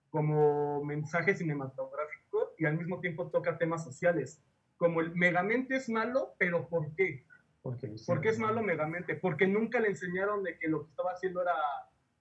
como 0.10 0.84
mensaje 0.84 1.36
cinematográfico 1.36 2.54
y 2.58 2.66
al 2.66 2.78
mismo 2.78 3.00
tiempo 3.00 3.32
toca 3.32 3.58
temas 3.58 3.84
sociales. 3.84 4.44
Como 4.78 5.02
el 5.02 5.16
Megamente 5.16 5.76
es 5.76 5.90
malo, 5.90 6.36
pero 6.38 6.68
¿por 6.68 6.94
qué? 6.96 7.26
Porque 7.64 7.88
lo 7.88 7.96
¿Por 8.06 8.22
qué 8.22 8.30
es 8.30 8.38
malo 8.38 8.62
Megamente? 8.62 9.16
Porque 9.16 9.48
nunca 9.48 9.80
le 9.80 9.88
enseñaron 9.88 10.44
de 10.44 10.60
que 10.60 10.68
lo 10.68 10.84
que 10.84 10.90
estaba 10.92 11.12
haciendo 11.14 11.42
era... 11.42 11.56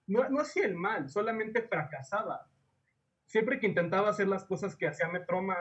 No, 0.06 0.28
no 0.28 0.40
hacía 0.40 0.66
el 0.66 0.74
mal, 0.74 1.08
solamente 1.08 1.62
fracasaba. 1.62 2.48
Siempre 3.26 3.58
que 3.58 3.66
intentaba 3.66 4.10
hacer 4.10 4.28
las 4.28 4.44
cosas 4.44 4.76
que 4.76 4.86
hacía 4.86 5.08
Metroman, 5.08 5.56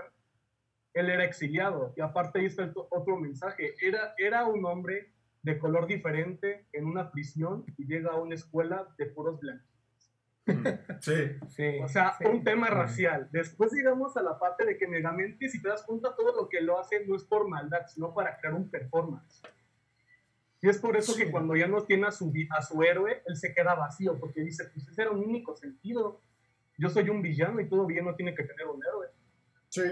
él 0.93 1.09
era 1.09 1.23
exiliado. 1.23 1.93
Y 1.95 2.01
aparte 2.01 2.39
ahí 2.39 2.45
está 2.45 2.63
el 2.63 2.73
to- 2.73 2.87
otro 2.91 3.17
mensaje. 3.17 3.73
Era, 3.81 4.13
era 4.17 4.45
un 4.45 4.65
hombre 4.65 5.13
de 5.41 5.57
color 5.57 5.87
diferente 5.87 6.67
en 6.71 6.85
una 6.85 7.09
prisión 7.11 7.65
y 7.77 7.85
llega 7.85 8.11
a 8.11 8.15
una 8.21 8.35
escuela 8.35 8.87
de 8.97 9.05
puros 9.07 9.39
blancos. 9.39 9.67
Sí, 10.99 11.37
Sí, 11.49 11.79
O 11.81 11.87
sea, 11.87 12.15
sí. 12.17 12.25
un 12.25 12.43
tema 12.43 12.67
racial. 12.67 13.29
Después 13.31 13.71
llegamos 13.71 14.15
a 14.17 14.21
la 14.21 14.37
parte 14.37 14.65
de 14.65 14.77
que 14.77 14.87
Megamente, 14.87 15.47
si 15.47 15.61
te 15.61 15.69
das 15.69 15.83
cuenta, 15.83 16.13
todo 16.15 16.35
lo 16.35 16.49
que 16.49 16.59
lo 16.61 16.79
hace 16.79 17.05
no 17.07 17.15
es 17.15 17.23
por 17.23 17.47
maldad, 17.47 17.85
sino 17.87 18.13
para 18.13 18.37
crear 18.37 18.53
un 18.53 18.69
performance. 18.69 19.41
Y 20.63 20.69
es 20.69 20.79
por 20.79 20.95
eso 20.97 21.11
Sí. 21.11 21.23
que 21.25 21.31
cuando 21.31 21.55
ya 21.55 21.67
no 21.67 21.83
tiene 21.83 22.07
a 22.07 22.11
su, 22.11 22.31
a 22.57 22.61
su 22.61 22.81
héroe, 22.81 23.21
él 23.27 23.35
se 23.35 23.53
queda 23.53 23.75
vacío, 23.75 24.17
porque 24.19 24.41
dice, 24.41 24.63
pues 24.73 24.87
ese 24.87 25.01
era 25.03 25.11
un 25.11 25.19
único 25.19 25.55
sentido. 25.55 26.21
Yo 26.77 26.89
soy 26.89 27.09
un 27.09 27.21
villano 27.21 27.59
y 27.59 27.67
todo 27.69 27.85
villano 27.85 28.15
tiene 28.15 28.33
que 28.33 28.43
tener 28.43 28.65
un 28.67 28.81
héroe. 28.83 29.07
sí. 29.69 29.83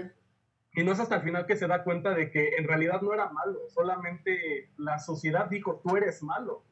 Y 0.74 0.82
no 0.84 0.92
es 0.92 1.00
hasta 1.00 1.16
el 1.16 1.22
final 1.22 1.44
que 1.44 1.54
se 1.54 1.66
da 1.66 1.84
cuenta 1.84 2.14
de 2.14 2.30
que 2.30 2.56
en 2.56 2.66
realidad 2.66 3.02
no 3.02 3.12
era 3.12 3.28
malo, 3.28 3.58
solamente 3.68 4.70
la 4.78 4.98
sociedad 4.98 5.50
dijo, 5.50 5.82
tú 5.84 5.98
eres 5.98 6.22
malo. 6.22 6.64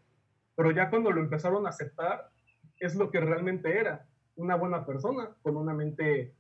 Pero 0.57 0.71
ya 0.71 0.89
cuando 0.89 1.11
lo 1.11 1.21
empezaron 1.21 1.67
a 1.67 1.69
aceptar, 1.69 2.31
es 2.79 2.95
lo 2.95 3.11
que 3.11 3.21
realmente 3.21 3.79
era, 3.79 4.07
una 4.37 4.55
buena 4.57 4.87
persona, 4.87 5.37
con 5.43 5.59
una 5.59 5.75
mente 5.75 6.33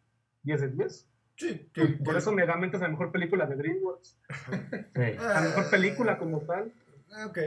10 0.44 0.60
de 0.62 0.68
10. 0.68 1.06
Sí, 1.36 1.70
Y 1.76 1.86
por 2.02 2.16
eso 2.16 2.32
Megamente 2.32 2.78
es 2.78 2.82
la 2.82 2.88
mejor 2.88 3.12
película 3.12 3.44
de 3.44 3.56
DreamWorks. 3.56 4.18
Sí. 4.94 5.12
La 5.18 5.40
mejor 5.42 5.70
película 5.70 6.18
como 6.18 6.40
tal. 6.40 6.72
Ah, 7.12 7.26
Ok. 7.26 7.38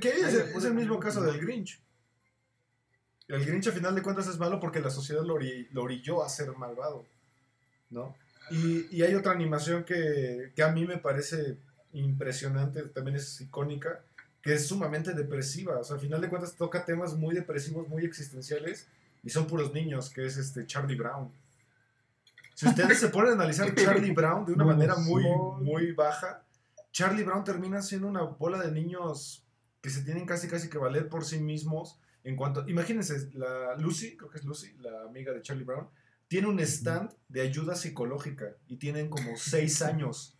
Que 0.00 0.08
es, 0.10 0.34
el- 0.34 0.56
es 0.56 0.64
el 0.64 0.74
mismo 0.74 1.00
caso 1.00 1.20
del 1.22 1.40
Grinch. 1.40 1.80
El 3.28 3.44
Grinch 3.44 3.66
a 3.68 3.72
final 3.72 3.94
de 3.94 4.02
cuentas 4.02 4.26
es 4.28 4.38
malo 4.38 4.60
porque 4.60 4.80
la 4.80 4.90
sociedad 4.90 5.22
lo, 5.24 5.36
ori- 5.38 5.66
lo 5.72 5.82
orilló 5.82 6.22
a 6.24 6.28
ser 6.28 6.52
malvado. 6.56 7.04
¿No? 7.90 8.14
Y, 8.50 8.86
y 8.96 9.02
hay 9.02 9.14
otra 9.14 9.32
animación 9.32 9.84
que, 9.84 10.52
que 10.54 10.62
a 10.62 10.68
mí 10.72 10.86
me 10.86 10.98
parece 10.98 11.56
impresionante, 11.94 12.82
también 12.84 13.16
es 13.16 13.40
icónica, 13.40 14.00
que 14.40 14.54
es 14.54 14.66
sumamente 14.66 15.12
depresiva. 15.14 15.78
O 15.78 15.84
sea, 15.84 15.96
a 15.96 15.98
final 16.00 16.20
de 16.20 16.28
cuentas 16.28 16.54
toca 16.54 16.84
temas 16.84 17.14
muy 17.14 17.34
depresivos, 17.34 17.88
muy 17.88 18.04
existenciales, 18.04 18.86
y 19.24 19.30
son 19.30 19.46
puros 19.46 19.72
niños, 19.72 20.10
que 20.10 20.26
es 20.26 20.36
este 20.36 20.66
Charlie 20.66 20.96
Brown. 20.96 21.30
Si 22.54 22.66
ustedes 22.68 22.98
se 23.00 23.08
ponen 23.08 23.30
a 23.30 23.34
analizar 23.34 23.72
Charlie 23.74 24.12
Brown 24.12 24.44
de 24.46 24.52
una 24.52 24.64
manera 24.64 24.94
muy, 24.96 25.24
muy 25.60 25.92
baja, 25.92 26.42
Charlie 26.92 27.24
Brown 27.24 27.42
termina 27.42 27.82
siendo 27.82 28.06
una 28.06 28.22
bola 28.22 28.62
de 28.62 28.70
niños 28.70 29.46
que 29.80 29.90
se 29.90 30.02
tienen 30.02 30.26
casi 30.26 30.46
casi 30.46 30.68
que 30.68 30.78
valer 30.78 31.08
por 31.08 31.24
sí 31.24 31.40
mismos. 31.40 31.98
En 32.22 32.36
cuanto, 32.36 32.68
imagínense, 32.68 33.30
la 33.32 33.74
Lucy, 33.76 34.16
creo 34.16 34.30
que 34.30 34.38
es 34.38 34.44
Lucy, 34.44 34.74
la 34.78 35.02
amiga 35.02 35.32
de 35.32 35.42
Charlie 35.42 35.64
Brown, 35.64 35.88
tiene 36.28 36.46
un 36.46 36.60
stand 36.60 37.12
de 37.28 37.40
ayuda 37.40 37.74
psicológica 37.74 38.56
y 38.68 38.76
tienen 38.76 39.08
como 39.08 39.36
seis 39.36 39.82
años. 39.82 40.38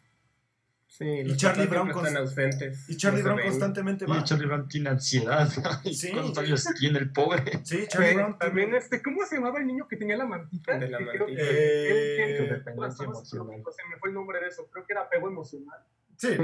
Sí, 0.87 1.25
los 1.25 1.39
Charlie 1.39 1.67
Brown 1.67 1.89
están 1.89 2.19
ausentes. 2.19 2.89
Y 2.89 2.99
Charlie 2.99 3.23
no 3.23 3.33
Brown 3.33 3.49
constantemente 3.49 4.05
Y 4.05 4.09
va. 4.09 4.23
Charlie 4.25 4.47
Brown 4.47 4.69
tiene 4.69 4.91
ansiedad. 4.91 5.51
¿Y 5.85 5.95
Sí. 5.95 6.13
¿Cuántos 6.13 6.37
años 6.37 6.69
tiene 6.79 6.99
el 6.99 7.11
pobre? 7.11 7.61
Sí, 7.65 7.87
Charlie 7.89 8.15
Brown 8.15 8.39
también 8.39 8.75
este, 8.75 9.03
¿cómo 9.03 9.25
se 9.25 9.37
llamaba 9.37 9.59
el 9.59 9.67
niño 9.67 9.89
que 9.89 9.97
tenía 9.97 10.19
la 10.19 10.27
mantita? 10.27 10.79
De 10.79 10.91
la 10.91 10.99
Que 10.99 11.05
creo 11.07 11.27
que 11.27 11.33
mantita. 11.33 11.51
Eh, 11.51 12.39
él 12.39 12.49
dependencia 12.51 13.05
emocional. 13.07 13.63
Se 13.75 13.89
me 13.89 13.97
fue 13.99 14.11
el 14.11 14.15
nombre 14.15 14.39
de 14.39 14.49
eso, 14.49 14.69
creo 14.71 14.85
que 14.85 14.93
era 14.93 15.03
apego 15.03 15.29
emocional. 15.29 15.83
Sí, 16.23 16.37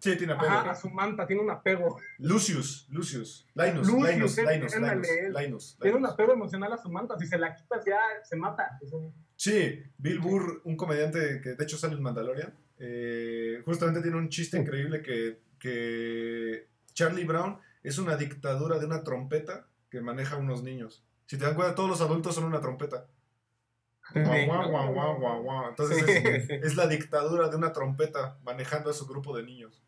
sí, 0.00 0.16
tiene 0.16 0.32
apego. 0.32 0.50
Ajá, 0.52 0.70
a 0.70 0.74
su 0.74 0.88
manta, 0.88 1.26
tiene 1.26 1.42
un 1.42 1.50
apego. 1.50 1.98
Lucius, 2.18 2.88
Lucius, 2.90 3.46
Linus, 3.54 3.86
Lucius, 3.86 4.08
Linus, 4.08 4.38
Linus, 4.38 4.74
ándale, 4.74 4.94
Linus, 4.94 5.08
él. 5.10 5.34
Linus, 5.38 5.76
Tiene 5.78 5.96
un 5.96 6.02
Linus. 6.02 6.14
apego 6.14 6.32
emocional 6.32 6.72
a 6.72 6.78
su 6.78 6.88
manta, 6.88 7.18
si 7.18 7.26
se 7.26 7.36
la 7.36 7.54
quitas 7.54 7.84
ya 7.84 7.98
se 8.24 8.36
mata. 8.36 8.78
Sí, 9.36 9.82
Bill 9.98 10.18
Burr, 10.20 10.62
un 10.64 10.76
comediante 10.78 11.42
que 11.42 11.50
de 11.56 11.62
hecho 11.62 11.76
sale 11.76 11.94
en 11.96 12.02
Mandalorian, 12.02 12.54
eh, 12.78 13.60
justamente 13.66 14.00
tiene 14.00 14.16
un 14.16 14.30
chiste 14.30 14.56
increíble 14.56 15.02
que, 15.02 15.40
que 15.58 16.66
Charlie 16.94 17.24
Brown 17.26 17.58
es 17.82 17.98
una 17.98 18.16
dictadura 18.16 18.78
de 18.78 18.86
una 18.86 19.04
trompeta 19.04 19.66
que 19.90 20.00
maneja 20.00 20.36
a 20.36 20.38
unos 20.38 20.62
niños. 20.62 21.04
Si 21.26 21.36
te 21.36 21.44
dan 21.44 21.54
cuenta, 21.54 21.74
todos 21.74 21.90
los 21.90 22.00
adultos 22.00 22.34
son 22.34 22.44
una 22.44 22.62
trompeta. 22.62 23.06
Guau, 24.14 24.92
guau, 25.18 25.42
guau. 25.42 25.68
Entonces 25.70 26.04
Sí, 26.04 26.12
es, 26.12 26.46
sí. 26.46 26.52
es 26.62 26.76
la 26.76 26.86
dictadura 26.86 27.48
de 27.48 27.56
una 27.56 27.72
trompeta 27.72 28.38
manejando 28.42 28.90
a 28.90 28.94
su 28.94 29.06
grupo 29.06 29.36
de 29.36 29.42
niños. 29.44 29.82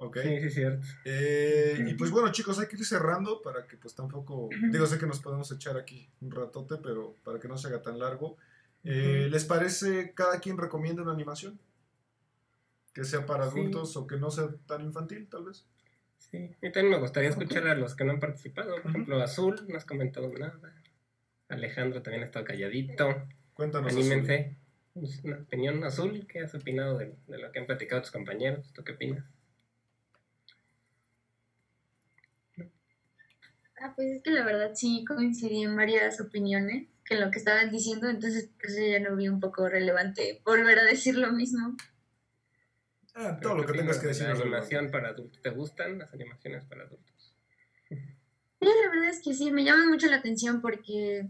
¿Ok? 0.00 0.18
Sí, 0.22 0.40
sí, 0.42 0.50
cierto. 0.50 0.86
Eh, 1.04 1.84
y 1.88 1.94
pues 1.94 2.12
bueno, 2.12 2.30
chicos, 2.30 2.58
hay 2.60 2.68
que 2.68 2.76
ir 2.76 2.84
cerrando 2.86 3.42
para 3.42 3.66
que 3.66 3.76
pues 3.76 3.94
tampoco, 3.96 4.48
digo, 4.70 4.86
sé 4.86 4.96
que 4.98 5.06
nos 5.06 5.18
podemos 5.18 5.50
echar 5.50 5.76
aquí 5.76 6.08
un 6.20 6.30
ratote, 6.30 6.76
pero 6.76 7.16
para 7.24 7.40
que 7.40 7.48
no 7.48 7.58
se 7.58 7.66
haga 7.66 7.82
tan 7.82 7.98
largo. 7.98 8.36
Eh, 8.84 9.26
¿Les 9.28 9.44
parece 9.44 10.14
cada 10.14 10.38
quien 10.38 10.56
recomienda 10.56 11.02
una 11.02 11.12
animación? 11.12 11.58
Que 12.94 13.02
sea 13.04 13.26
para 13.26 13.50
Sí. 13.50 13.58
adultos 13.58 13.96
o 13.96 14.06
que 14.06 14.16
no 14.18 14.30
sea 14.30 14.48
tan 14.66 14.82
infantil, 14.82 15.28
tal 15.28 15.44
vez. 15.46 15.66
Sí. 16.18 16.50
Y 16.62 16.70
también 16.72 16.90
me 16.90 16.98
gustaría 16.98 17.30
escuchar 17.30 17.66
a 17.66 17.74
los 17.74 17.96
que 17.96 18.04
no 18.04 18.12
han 18.12 18.20
participado. 18.20 18.80
Por 18.80 18.90
ejemplo, 18.92 19.20
Azul, 19.20 19.64
no 19.68 19.76
has 19.76 19.84
comentado 19.84 20.28
nada. 20.38 20.74
Alejandro 21.58 22.02
también 22.02 22.22
ha 22.22 22.26
estado 22.26 22.44
calladito. 22.44 23.22
Cuéntanos. 23.54 23.92
Anímense. 23.92 24.56
Es 24.94 25.22
Una 25.22 25.38
opinión 25.38 25.84
azul, 25.84 26.26
¿qué 26.26 26.40
has 26.40 26.54
opinado 26.54 26.98
de, 26.98 27.14
de 27.28 27.38
lo 27.38 27.52
que 27.52 27.60
han 27.60 27.66
platicado 27.66 28.02
tus 28.02 28.10
compañeros? 28.10 28.72
¿Tú 28.72 28.82
qué 28.82 28.92
opinas? 28.92 29.24
Ah, 33.80 33.92
pues 33.94 34.08
es 34.08 34.22
que 34.22 34.30
la 34.30 34.44
verdad 34.44 34.72
sí 34.74 35.04
coincidí 35.06 35.62
en 35.62 35.76
varias 35.76 36.20
opiniones 36.20 36.88
que 37.04 37.14
lo 37.14 37.30
que 37.30 37.38
estaban 37.38 37.70
diciendo, 37.70 38.08
entonces 38.08 38.50
pues 38.60 38.76
yo 38.76 38.84
ya 38.84 39.00
no 39.00 39.16
vi 39.16 39.28
un 39.28 39.40
poco 39.40 39.68
relevante 39.68 40.42
volver 40.44 40.78
a 40.80 40.84
decir 40.84 41.16
lo 41.16 41.32
mismo. 41.32 41.76
Ah, 43.14 43.38
todo 43.40 43.56
lo 43.56 43.66
que 43.66 43.72
tengas 43.72 43.98
que 43.98 44.08
decir. 44.08 44.26
¿La 44.26 44.34
animación 44.34 44.90
para 44.90 45.08
adultos? 45.08 45.40
¿Te 45.42 45.50
gustan 45.50 45.98
las 45.98 46.12
animaciones 46.12 46.64
para 46.64 46.84
adultos? 46.84 47.34
Sí, 47.88 48.66
la 48.66 48.90
verdad 48.90 49.08
es 49.08 49.22
que 49.22 49.32
sí, 49.32 49.50
me 49.50 49.64
llama 49.64 49.86
mucho 49.86 50.08
la 50.08 50.16
atención 50.16 50.60
porque 50.60 51.28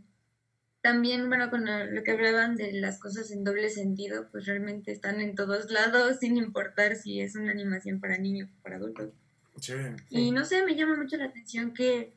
también, 0.80 1.28
bueno, 1.28 1.50
con 1.50 1.64
lo 1.64 2.02
que 2.04 2.10
hablaban 2.12 2.54
de 2.56 2.72
las 2.72 3.00
cosas 3.00 3.30
en 3.30 3.44
doble 3.44 3.68
sentido, 3.68 4.28
pues 4.30 4.46
realmente 4.46 4.92
están 4.92 5.20
en 5.20 5.34
todos 5.34 5.70
lados 5.70 6.18
sin 6.20 6.36
importar 6.36 6.96
si 6.96 7.20
es 7.20 7.34
una 7.34 7.50
animación 7.50 8.00
para 8.00 8.18
niños 8.18 8.48
o 8.50 8.62
para 8.62 8.76
adultos. 8.76 9.10
Sí. 9.60 9.74
Y 10.08 10.30
no 10.30 10.44
sé, 10.44 10.64
me 10.64 10.76
llama 10.76 10.96
mucho 10.96 11.16
la 11.16 11.24
atención 11.24 11.74
que, 11.74 12.12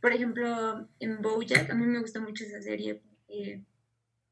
por 0.00 0.12
ejemplo, 0.12 0.88
en 1.00 1.20
Bojack, 1.20 1.68
a 1.68 1.74
mí 1.74 1.84
me 1.86 1.98
gusta 1.98 2.20
mucho 2.20 2.44
esa 2.44 2.62
serie, 2.62 3.02
porque, 3.26 3.62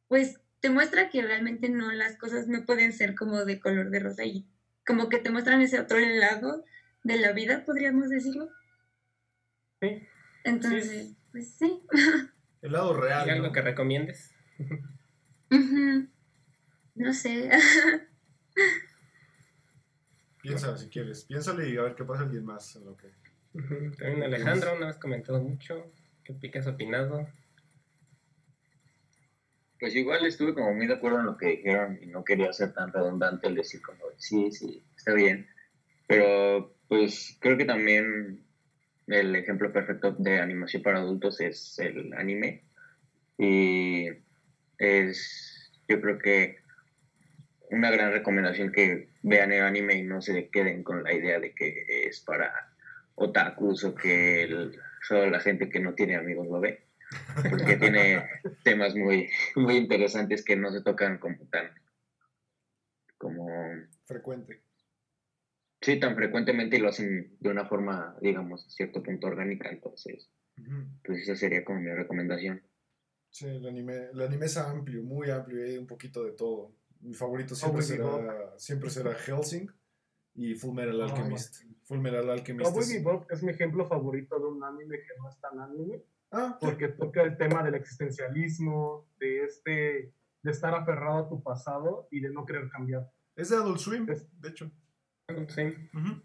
pues 0.07 0.39
te 0.61 0.71
muestra 0.71 1.11
que 1.11 1.21
realmente 1.21 1.69
no, 1.69 1.93
las 1.93 2.17
cosas 2.17 2.47
no 2.47 2.65
pueden 2.65 2.93
ser 2.93 3.15
como 3.15 3.45
de 3.45 3.61
color 3.61 3.91
de 3.91 3.99
rosa 3.99 4.25
y 4.25 4.47
como 4.87 5.09
que 5.09 5.19
te 5.19 5.31
muestran 5.31 5.61
ese 5.61 5.81
otro 5.81 5.99
lado 5.99 6.65
de 7.03 7.19
la 7.19 7.33
vida, 7.33 7.65
podríamos 7.65 8.09
decirlo. 8.09 8.49
Sí. 9.81 10.07
Entonces, 10.45 11.13
pues 11.33 11.55
sí. 11.59 11.83
El 12.65 12.73
lado 12.73 12.95
real. 12.95 13.27
¿Y 13.27 13.31
algo 13.31 13.49
¿no? 13.49 13.53
que 13.53 13.61
recomiendes? 13.61 14.35
No 16.95 17.13
sé. 17.13 17.51
Piensa 20.43 20.79
si 20.79 20.89
quieres. 20.89 21.27
Piénsale 21.27 21.69
y 21.69 21.77
a 21.77 21.83
ver 21.83 21.95
qué 21.95 22.05
pasa 22.05 22.23
alguien 22.23 22.47
más 22.47 22.75
en 22.77 22.87
lo 22.87 22.97
que. 22.97 23.09
También 23.99 24.23
Alejandro, 24.23 24.77
una 24.77 24.87
vez 24.87 24.97
comentado 24.97 25.43
mucho. 25.43 25.93
¿Qué 26.25 26.51
qué 26.51 26.59
has 26.59 26.67
opinado? 26.67 27.29
Pues 29.79 29.95
igual 29.95 30.25
estuve 30.25 30.55
como 30.55 30.73
muy 30.73 30.87
de 30.87 30.95
acuerdo 30.95 31.21
en 31.21 31.27
lo 31.27 31.37
que 31.37 31.49
dijeron 31.49 31.99
y 32.01 32.07
no 32.07 32.25
quería 32.25 32.51
ser 32.55 32.73
tan 32.73 32.91
redundante 32.93 33.47
el 33.47 33.57
decir 33.57 33.83
como 33.83 33.99
sí, 34.17 34.51
sí, 34.51 34.83
está 34.97 35.13
bien. 35.13 35.47
Pero 36.07 36.75
pues 36.89 37.37
creo 37.41 37.59
que 37.59 37.67
también 37.67 38.44
el 39.07 39.37
ejemplo 39.37 39.73
perfecto 39.73 40.13
de 40.13 40.39
animación 40.41 40.83
para 40.83 40.99
adultos 40.99 41.41
es 41.41 41.79
el 41.79 42.13
anime. 42.15 42.65
Y 43.39 44.09
es, 44.79 45.73
yo 45.89 46.01
creo 46.01 46.19
que 46.19 46.59
una 47.71 47.91
gran 47.91 48.13
recomendación 48.13 48.71
que 48.73 49.09
vean 49.23 49.53
el 49.53 49.63
anime 49.63 49.95
y 49.95 50.03
no 50.03 50.21
se 50.21 50.49
queden 50.49 50.83
con 50.85 51.03
la 51.03 51.13
idea 51.13 51.41
de 51.41 51.55
que 51.55 51.85
es 52.07 52.21
para 52.21 52.53
otakus 53.17 53.85
o 53.85 53.95
que 53.95 54.43
el- 54.45 54.79
solo 55.07 55.29
la 55.31 55.41
gente 55.41 55.69
que 55.69 55.81
no 55.81 55.95
tiene 55.95 56.17
amigos 56.17 56.47
lo 56.49 56.61
ve 56.61 56.85
porque 57.49 57.77
tiene 57.77 58.25
temas 58.63 58.95
muy, 58.95 59.29
muy 59.57 59.77
interesantes 59.77 60.45
que 60.45 60.57
no 60.57 60.71
se 60.73 60.83
tocan 60.83 61.19
como 61.19 61.37
tan, 61.49 61.71
como, 63.19 63.49
Frecuente. 64.07 64.61
Sí, 65.85 66.01
tan 66.01 66.15
frecuentemente 66.17 66.77
y 66.77 66.81
lo 66.81 66.89
hacen 66.89 67.37
de 67.41 67.51
una 67.51 67.67
forma, 67.67 68.17
digamos, 68.21 68.67
a 68.67 68.71
cierto 68.71 69.03
punto 69.03 69.27
orgánica, 69.27 69.69
entonces, 69.71 70.31
Ujú. 70.59 70.87
pues 71.05 71.21
esa 71.23 71.37
sería 71.37 71.65
como 71.65 71.81
mi 71.81 71.91
recomendación. 71.93 72.63
Sí, 73.31 73.47
el 73.47 73.67
anime, 73.67 74.11
el 74.13 74.21
anime 74.23 74.47
es 74.47 74.57
amplio, 74.57 75.03
muy 75.03 75.31
amplio 75.31 75.65
hay 75.65 75.77
un 75.77 75.87
poquito 75.87 76.25
de 76.25 76.33
todo. 76.33 76.75
Mi 77.01 77.13
favorito 77.15 77.55
siempre 77.55 77.83
Cowboy 77.83 77.97
será, 78.23 78.59
siempre 78.59 78.91
será 78.91 79.15
Helsing 79.15 79.69
y 80.35 80.55
Full 80.55 80.75
Metal 80.75 81.01
Ah, 81.01 81.05
Alchemist. 81.05 81.63
Full 81.83 81.99
Metal 81.99 82.31
Alchemist. 82.31 82.67
Cowboy 82.71 82.83
es- 82.85 82.95
Bebop 83.05 83.31
es 83.31 83.43
mi 83.43 83.51
ejemplo 83.51 83.87
favorito 83.87 84.39
de 84.39 84.47
un 84.47 84.63
anime 84.65 84.97
que 84.99 85.13
no 85.21 85.29
es 85.29 85.39
tan 85.41 85.59
anime, 85.61 86.03
Ah, 86.31 86.57
sí. 86.61 86.67
porque 86.67 86.89
toca 86.89 87.23
el 87.23 87.37
tema 87.37 87.63
del 87.63 87.75
existencialismo, 87.75 89.07
de 89.19 89.45
este 89.45 90.13
de 90.43 90.51
estar 90.51 90.75
aferrado 90.75 91.25
a 91.25 91.29
tu 91.29 91.43
pasado 91.43 92.07
y 92.11 92.21
de 92.21 92.31
no 92.31 92.45
querer 92.45 92.69
cambiar. 92.69 93.11
es 93.37 93.49
de 93.49 93.57
Adult 93.57 93.79
Swim, 93.79 94.09
Es- 94.09 94.29
de 94.41 94.49
hecho. 94.51 94.71
Sí. 95.29 95.63
Ujú. 95.95 96.21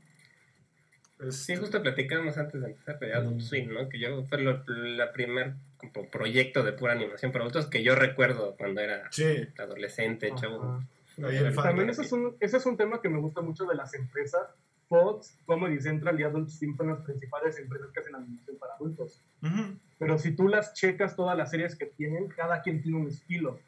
Es- 1.19 1.35
Sí, 1.45 1.55
justo 1.55 1.81
platicábamos 1.81 2.37
antes 2.37 2.61
de 2.61 2.67
empezar 2.67 2.99
de 2.99 3.13
Adult 3.13 3.39
Swim, 3.41 3.73
¿no? 3.73 3.87
Que 3.89 3.99
yo 3.99 4.23
fue 4.25 4.39
lo, 4.41 4.63
la 4.67 5.11
primer 5.13 5.53
como 5.77 6.09
proyecto 6.09 6.63
de 6.63 6.73
pura 6.73 6.93
animación 6.93 7.31
para 7.31 7.43
adultos 7.45 7.67
que 7.67 7.81
yo 7.83 7.95
recuerdo 7.95 8.55
cuando 8.57 8.81
era 8.81 9.09
Sí, 9.11 9.47
adolescente, 9.57 10.33
chavo. 10.35 10.79
El 11.17 11.51
Y 11.51 11.53
fan. 11.53 11.63
También 11.65 11.89
ese 11.89 12.01
es, 12.03 12.11
un, 12.11 12.35
ese 12.39 12.57
es 12.57 12.65
un 12.65 12.75
tema 12.77 13.01
que 13.01 13.09
me 13.09 13.19
gusta 13.19 13.41
mucho 13.41 13.65
de 13.65 13.75
las 13.75 13.93
empresas. 13.93 14.41
Fox, 14.87 15.37
Comedy 15.45 15.79
Central 15.79 16.19
y 16.19 16.23
Adult 16.23 16.49
Swim 16.49 16.75
son 16.75 16.87
las 16.87 16.99
principales 17.01 17.57
empresas 17.59 17.91
que 17.91 17.99
hacen 17.99 18.15
animación 18.15 18.57
para 18.57 18.73
adultos. 18.75 19.21
Pero 19.97 20.17
si 20.17 20.31
tú 20.35 20.47
las 20.47 20.73
checas, 20.73 21.15
todas 21.15 21.37
las 21.37 21.51
series 21.51 21.75
que 21.75 21.85
tienen, 21.85 22.27
cada 22.29 22.61
quien 22.61 22.81
tiene 22.81 22.97
un 22.97 23.07
estilo. 23.07 23.59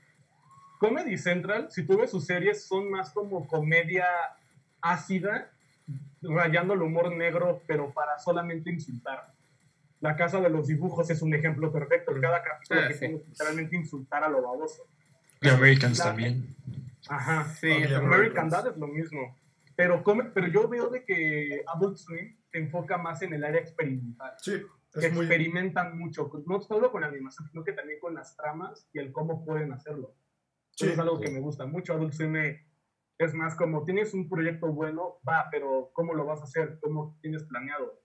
Comedy 0.80 1.18
Central, 1.18 1.70
si 1.70 1.86
tú 1.86 1.98
ves 2.00 2.10
sus 2.12 2.26
series, 2.26 2.64
son 2.64 2.90
más 2.90 3.12
como 3.12 3.48
comedia 3.48 4.06
ácida, 4.82 5.52
rayando 6.22 6.74
el 6.74 6.82
humor 6.82 7.16
negro, 7.16 7.62
pero 7.68 7.92
para 7.92 8.18
solamente 8.20 8.70
insultar. 8.70 9.34
La 10.00 10.16
Casa 10.16 10.40
de 10.42 10.50
los 10.50 10.68
Dibujos 10.68 11.10
es 11.10 11.22
un 11.22 11.34
ejemplo 11.34 11.72
perfecto. 11.72 12.12
Cada 12.20 12.42
capítulo 12.44 12.82
Ah, 12.84 12.88
que 12.88 12.94
sí. 12.96 13.00
tiene 13.02 13.22
literalmente 13.28 13.76
insultar 13.76 14.24
a 14.24 14.30
lo 14.30 14.42
baboso. 14.42 14.84
The 15.42 15.50
Americans 15.52 16.00
La- 16.00 16.06
también. 16.06 16.56
Ajá. 17.08 17.46
Sí, 17.60 17.70
eso- 17.70 17.98
American 17.98 18.50
Dad 18.50 18.68
es 18.68 18.78
lo 18.78 18.88
mismo. 18.88 19.38
Pero, 19.76 20.04
come- 20.04 20.26
pero 20.34 20.48
yo 20.48 20.68
veo 20.68 20.90
de 20.90 21.04
que 21.04 21.64
Adult 21.68 21.98
Swim 21.98 22.36
se 22.52 22.58
enfoca 22.60 22.98
más 22.98 23.22
en 23.22 23.34
el 23.34 23.44
área 23.44 23.62
experimental. 23.62 24.34
Sí, 24.38 24.62
que 24.94 25.08
es 25.08 25.14
muy... 25.14 25.26
experimentan 25.26 25.98
mucho, 25.98 26.30
no 26.46 26.62
solo 26.62 26.92
con 26.92 27.02
la 27.02 27.08
animación, 27.08 27.48
sino 27.50 27.64
que 27.64 27.72
también 27.74 28.00
con 28.00 28.14
las 28.14 28.36
tramas 28.36 28.88
y 28.94 29.00
el 29.00 29.12
cómo 29.12 29.46
pueden 29.46 29.72
hacerlo. 29.72 30.14
Sí, 30.76 30.86
Eso 30.86 30.94
es 30.94 31.00
algo 31.00 31.18
sí. 31.20 31.26
que 31.26 31.32
me 31.32 31.40
gusta 31.40 31.66
mucho. 31.66 31.94
Adult 31.94 32.14
Swim 32.14 32.36
eh, 32.38 32.66
es 33.26 33.34
más 33.34 33.56
como 33.56 33.84
tienes 33.84 34.14
un 34.14 34.30
proyecto 34.30 34.68
bueno, 34.68 35.20
va, 35.28 35.48
pero 35.52 35.92
¿cómo 35.94 36.14
lo 36.14 36.26
vas 36.26 36.42
a 36.42 36.44
hacer? 36.46 36.80
¿Cómo 36.82 37.18
tienes 37.22 37.44
planeado? 37.44 38.02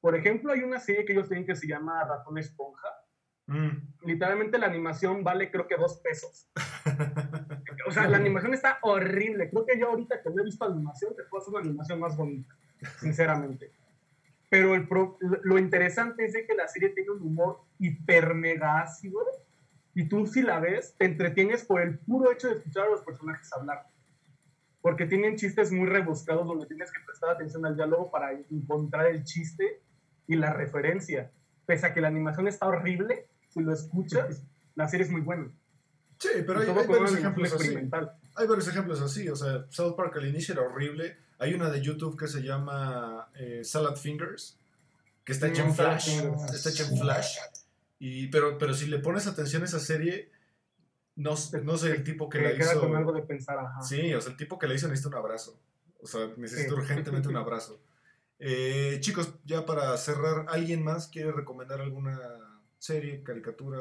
Por 0.00 0.14
ejemplo, 0.14 0.52
hay 0.52 0.62
una 0.62 0.78
serie 0.78 1.04
que 1.04 1.12
ellos 1.12 1.28
tienen 1.28 1.46
que 1.46 1.56
se 1.56 1.66
llama 1.66 2.04
Ratón 2.04 2.38
Esponja. 2.38 2.88
Mm. 3.46 3.68
Literalmente 4.04 4.58
la 4.58 4.66
animación 4.66 5.24
vale 5.24 5.50
creo 5.50 5.66
que 5.66 5.76
dos 5.76 6.00
pesos. 6.02 6.50
O 7.86 7.90
sea, 7.90 8.06
la 8.06 8.18
animación 8.18 8.52
está 8.52 8.78
horrible. 8.82 9.48
Creo 9.48 9.64
que 9.64 9.78
yo 9.78 9.88
ahorita 9.88 10.20
que 10.22 10.28
no 10.28 10.42
he 10.42 10.44
visto 10.44 10.64
animación, 10.66 11.16
te 11.16 11.22
puedo 11.24 11.40
hacer 11.40 11.54
una 11.54 11.62
animación 11.62 11.98
más 12.00 12.16
bonita, 12.16 12.54
sinceramente. 13.00 13.72
Pero 14.50 14.74
el 14.74 14.86
pro- 14.86 15.16
lo- 15.20 15.58
interesante 15.58 16.26
es 16.26 16.34
de 16.34 16.44
que 16.46 16.54
la 16.54 16.68
serie 16.68 16.90
tiene 16.90 17.12
un 17.12 17.22
humor 17.22 17.60
hiper 17.78 18.34
mega 18.34 18.80
ácido 18.80 19.20
y 19.94 20.06
tú 20.06 20.26
si 20.26 20.42
la 20.42 20.60
ves, 20.60 20.96
te 20.98 21.06
entretienes 21.06 21.64
por 21.64 21.80
el 21.80 21.98
puro 22.00 22.30
hecho 22.30 22.48
de 22.48 22.54
escuchar 22.56 22.88
a 22.88 22.90
los 22.90 23.02
personajes 23.02 23.50
hablar. 23.54 23.86
Porque 24.80 25.06
tienen 25.06 25.36
chistes 25.36 25.72
muy 25.72 25.88
rebuscados 25.88 26.46
donde 26.46 26.66
tienes 26.66 26.92
que 26.92 27.00
prestar 27.04 27.30
atención 27.30 27.66
al 27.66 27.76
diálogo 27.76 28.10
para 28.10 28.32
encontrar 28.32 29.06
el 29.06 29.24
chiste 29.24 29.80
y 30.26 30.36
la 30.36 30.52
referencia. 30.52 31.30
Pese 31.66 31.86
a 31.86 31.94
que 31.94 32.00
la 32.00 32.08
animación 32.08 32.48
está 32.48 32.66
horrible, 32.66 33.26
si 33.48 33.60
lo 33.60 33.72
escuchas, 33.72 34.42
la 34.74 34.88
serie 34.88 35.06
es 35.06 35.12
muy 35.12 35.22
buena. 35.22 35.50
Sí, 36.18 36.28
pero 36.46 36.60
hay, 36.60 36.68
hay 36.68 36.86
varios 36.86 37.14
ejemplos 37.14 37.52
así. 37.52 37.76
Hay 37.76 38.46
varios 38.46 38.68
ejemplos 38.68 39.00
así, 39.00 39.28
o 39.28 39.36
sea, 39.36 39.66
South 39.70 39.96
Park 39.96 40.16
al 40.16 40.28
inicio 40.28 40.54
era 40.54 40.62
horrible. 40.62 41.16
Hay 41.38 41.54
una 41.54 41.70
de 41.70 41.80
YouTube 41.80 42.18
que 42.18 42.26
se 42.26 42.42
llama 42.42 43.28
eh, 43.36 43.62
Salad 43.64 43.96
Fingers, 43.96 44.58
que 45.24 45.32
está 45.32 45.48
hecha 45.48 45.62
en 45.62 45.70
Mm, 45.70 45.74
Flash. 45.74 46.20
Está 46.52 46.70
hecha 46.70 46.88
en 46.88 46.98
Flash. 46.98 47.36
Y, 48.00 48.28
pero, 48.28 48.58
pero 48.58 48.74
si 48.74 48.86
le 48.86 48.98
pones 48.98 49.26
atención 49.26 49.62
a 49.62 49.66
esa 49.66 49.78
serie, 49.80 50.30
no, 51.18 51.34
no 51.64 51.76
sé, 51.76 51.90
el 51.90 52.04
tipo 52.04 52.28
que 52.28 52.38
Te 52.38 52.44
la 52.44 52.50
queda 52.56 52.72
hizo. 52.72 52.80
con 52.80 52.96
algo 52.96 53.12
de 53.12 53.22
pensar, 53.22 53.58
ajá. 53.58 53.82
Sí, 53.82 54.14
o 54.14 54.20
sea, 54.20 54.30
el 54.32 54.36
tipo 54.38 54.58
que 54.58 54.66
la 54.66 54.74
hizo 54.74 54.88
necesita 54.88 55.08
un 55.08 55.22
abrazo. 55.24 55.60
O 56.00 56.06
sea, 56.06 56.28
necesita 56.36 56.68
Sí. 56.70 56.74
urgentemente 56.74 57.28
un 57.28 57.36
abrazo. 57.44 57.82
Eh, 58.38 58.98
chicos, 59.00 59.34
ya 59.44 59.66
para 59.66 59.96
cerrar, 59.96 60.46
¿alguien 60.48 60.82
más 60.84 61.08
quiere 61.08 61.32
recomendar 61.32 61.80
alguna 61.80 62.18
serie, 62.78 63.22
caricatura? 63.24 63.80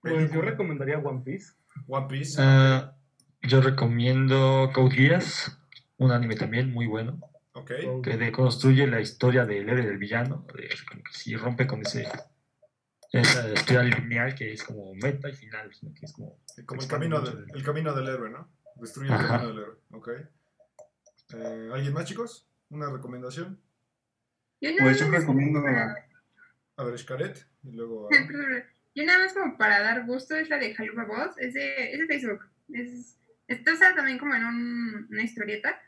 Pues 0.00 0.32
yo 0.32 0.40
recomendaría 0.40 0.98
One 0.98 1.22
Piece. 1.24 1.52
One 1.86 2.06
Piece. 2.08 2.36
Ah, 2.40 2.96
yo 3.42 3.60
recomiendo 3.60 4.70
Code 4.74 4.94
Geass, 4.96 5.58
un 5.98 6.10
anime 6.12 6.36
también 6.36 6.72
muy 6.72 6.86
bueno, 6.86 7.20
ok. 7.52 7.72
que 8.02 8.16
deconstruye 8.16 8.86
la 8.86 9.00
historia 9.00 9.44
del 9.44 9.68
héroe 9.68 9.84
del 9.86 9.98
villano, 9.98 10.46
de, 10.54 10.68
que 10.68 11.02
sí 11.12 11.36
rompe 11.36 11.66
con 11.66 11.82
ese 11.82 12.08
esa 13.12 13.52
historia 13.52 13.82
lineal 13.82 14.34
que 14.34 14.52
es 14.52 14.62
como 14.62 14.94
meta 14.94 15.28
y 15.28 15.34
final, 15.34 15.72
sino 15.74 15.94
que 15.94 16.04
es 16.06 16.12
como 16.12 16.38
Como 16.66 16.82
el 16.82 16.88
camino, 16.88 17.20
del- 17.20 17.46
de- 17.46 17.52
el 17.54 17.62
camino 17.64 17.94
del 17.94 18.08
héroe, 18.08 18.30
¿no? 18.30 18.50
Destruye 18.76 19.08
el 19.08 19.14
Ajá. 19.14 19.28
camino 19.38 19.48
del 19.54 19.62
héroe. 19.62 19.76
Ok. 19.92 20.08
Eh, 21.34 21.70
¿Alguien 21.72 21.92
más, 21.92 22.04
chicos? 22.04 22.48
¿Una 22.70 22.90
recomendación? 22.90 23.60
Yo 24.60 24.70
nada 24.70 24.82
Pues 24.82 24.98
yo 25.00 25.08
más- 25.08 25.20
recomiendo 25.20 25.60
A 26.76 26.84
ver, 26.84 26.98
Xcaret. 26.98 27.46
Y 27.64 27.72
luego. 27.72 28.08
Yo 28.94 29.04
nada 29.04 29.20
más 29.20 29.32
como 29.32 29.56
para 29.56 29.80
dar 29.80 30.04
gusto 30.06 30.36
es 30.36 30.48
la 30.48 30.58
de 30.58 30.74
Jalupa 30.74 31.04
Boss, 31.04 31.36
es 31.38 31.54
de, 31.54 31.92
es 31.92 31.98
de 32.00 32.06
Facebook. 32.06 32.44
Es, 32.72 33.16
está 33.46 33.72
usada 33.74 33.94
también 33.96 34.18
como 34.18 34.34
en 34.34 34.44
un- 34.44 35.06
una 35.10 35.22
historieta, 35.22 35.80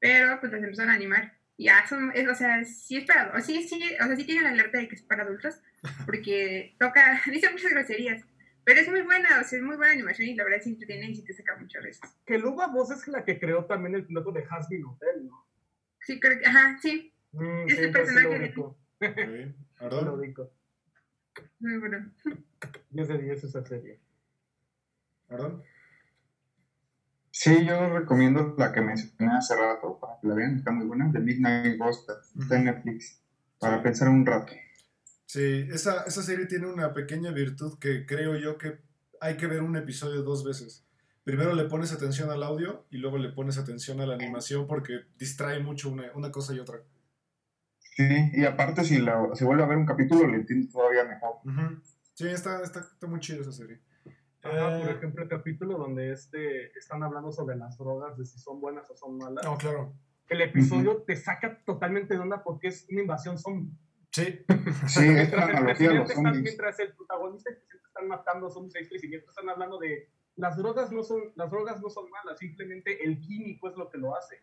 pero 0.00 0.38
pues 0.40 0.52
las 0.52 0.62
empezaron 0.62 0.90
a 0.90 0.94
animar. 0.94 1.37
Ya 1.60 1.84
son, 1.88 2.12
es- 2.14 2.28
o 2.28 2.34
sea, 2.34 2.64
sí 2.64 2.98
es 2.98 3.04
para, 3.04 3.32
o 3.36 3.40
sí, 3.40 3.66
sí, 3.68 3.82
o 4.00 4.06
sea, 4.06 4.16
sí 4.16 4.24
tienen 4.24 4.44
la 4.44 4.50
alerta 4.50 4.78
de 4.78 4.86
que 4.88 4.94
es 4.94 5.02
para 5.02 5.24
adultos, 5.24 5.60
porque 6.06 6.76
toca, 6.78 7.20
dice 7.26 7.50
muchas 7.50 7.72
groserías, 7.72 8.22
pero 8.64 8.80
es 8.80 8.88
muy 8.88 9.02
buena, 9.02 9.40
o 9.40 9.44
sea, 9.44 9.58
es 9.58 9.64
muy 9.64 9.76
buena 9.76 9.92
animación 9.92 10.28
y 10.28 10.34
la 10.36 10.44
verdad 10.44 10.60
sí 10.62 10.70
entretiene 10.70 11.10
y 11.10 11.16
sí 11.16 11.24
te 11.24 11.32
saca 11.32 11.56
muchas 11.56 11.82
risas. 11.82 12.16
Que 12.24 12.38
Luba 12.38 12.68
Voz 12.68 12.90
es 12.92 13.08
la 13.08 13.24
que 13.24 13.38
creó 13.40 13.64
también 13.64 13.94
el 13.96 14.06
piloto 14.06 14.30
de 14.30 14.44
Hasbin 14.48 14.84
Hotel, 14.84 15.26
¿no? 15.26 15.46
Sí, 16.00 16.20
creo 16.20 16.38
que, 16.38 16.46
ajá, 16.46 16.78
sí, 16.80 17.12
Mm, 17.32 17.68
sí, 17.68 17.74
entonces 17.76 17.86
sí 17.86 17.92
personaje 17.92 18.52
sí 18.54 18.54
lo 19.80 20.14
ubico. 20.14 20.52
muy 21.60 21.76
bueno. 21.78 22.10
10 22.90 23.08
de 23.08 23.18
10 23.18 23.44
esa 23.44 23.64
serie. 23.66 24.00
Ardón. 25.28 25.62
Sí, 27.40 27.64
yo 27.64 27.88
recomiendo 27.90 28.56
la 28.58 28.72
que 28.72 28.80
mencioné 28.80 29.36
hace 29.36 29.54
rato 29.54 29.96
para 30.00 30.18
que 30.20 30.26
la 30.26 30.34
vean, 30.34 30.56
está 30.56 30.72
muy 30.72 30.86
buena, 30.86 31.08
The 31.12 31.20
Midnight 31.20 31.78
Gospel, 31.78 32.16
está 32.36 32.56
en 32.56 32.64
Netflix, 32.64 33.22
para 33.60 33.80
pensar 33.80 34.08
un 34.08 34.26
rato. 34.26 34.52
Sí, 35.24 35.64
esa, 35.70 36.02
esa 36.02 36.24
serie 36.24 36.46
tiene 36.46 36.66
una 36.66 36.92
pequeña 36.92 37.30
virtud 37.30 37.78
que 37.78 38.06
creo 38.06 38.34
yo 38.34 38.58
que 38.58 38.80
hay 39.20 39.36
que 39.36 39.46
ver 39.46 39.62
un 39.62 39.76
episodio 39.76 40.22
dos 40.22 40.44
veces. 40.44 40.84
Primero 41.22 41.54
le 41.54 41.66
pones 41.66 41.92
atención 41.92 42.28
al 42.32 42.42
audio 42.42 42.86
y 42.90 42.96
luego 42.96 43.18
le 43.18 43.28
pones 43.28 43.56
atención 43.56 44.00
a 44.00 44.06
la 44.06 44.16
animación 44.16 44.66
porque 44.66 45.02
distrae 45.16 45.60
mucho 45.60 45.90
una, 45.90 46.10
una 46.16 46.32
cosa 46.32 46.54
y 46.54 46.58
otra. 46.58 46.80
Sí, 47.78 48.32
y 48.32 48.44
aparte 48.46 48.82
si, 48.82 48.98
la, 48.98 49.30
si 49.34 49.44
vuelve 49.44 49.62
a 49.62 49.66
ver 49.66 49.78
un 49.78 49.86
capítulo 49.86 50.26
le 50.26 50.38
entiendo 50.38 50.72
todavía 50.72 51.04
mejor. 51.04 51.36
Sí, 52.14 52.26
está, 52.26 52.64
está, 52.64 52.80
está 52.80 53.06
muy 53.06 53.20
chido 53.20 53.42
esa 53.42 53.52
serie. 53.52 53.78
Ajá, 54.42 54.78
por 54.80 54.88
Eh, 54.88 54.92
ejemplo, 54.92 55.22
el 55.24 55.28
capítulo 55.28 55.78
donde 55.78 56.12
este, 56.12 56.66
están 56.78 57.02
hablando 57.02 57.32
sobre 57.32 57.56
las 57.56 57.76
drogas, 57.76 58.16
de 58.16 58.24
si 58.24 58.38
son 58.38 58.60
buenas 58.60 58.88
o 58.90 58.96
son 58.96 59.18
malas. 59.18 59.44
No, 59.44 59.56
claro. 59.56 59.92
El 60.28 60.42
episodio 60.42 61.02
te 61.02 61.16
saca 61.16 61.62
totalmente 61.64 62.14
de 62.14 62.20
onda 62.20 62.42
porque 62.44 62.68
es 62.68 62.86
una 62.90 63.00
invasión 63.00 63.38
zombie. 63.38 63.72
Sí, 64.12 64.44
Sí, 64.86 65.00
es 65.00 65.30
Mientras 65.30 65.32
una 65.34 65.44
el 65.44 65.56
analogía 65.56 65.90
a 65.90 65.94
los 65.94 66.04
presidente 66.06 66.12
está- 66.12 66.14
zombies. 66.14 66.42
mientras 66.42 66.78
el 66.80 66.94
protagonista 66.94 67.50
y 67.50 67.52
el 67.54 67.58
presidente 67.60 67.86
están 67.88 68.08
matando 68.08 68.50
zombies 68.50 68.92
y 68.92 68.98
siniestra, 68.98 69.30
están 69.30 69.48
hablando 69.48 69.78
de 69.78 70.10
las 70.36 70.56
drogas 70.56 70.92
no 70.92 71.02
son 71.02 71.20
las 71.34 71.50
drogas 71.50 71.80
no 71.82 71.90
son 71.90 72.08
malas, 72.10 72.38
simplemente 72.38 73.04
el 73.04 73.18
químico 73.20 73.68
es 73.68 73.76
lo 73.76 73.90
que 73.90 73.98
lo 73.98 74.14
hace. 74.14 74.36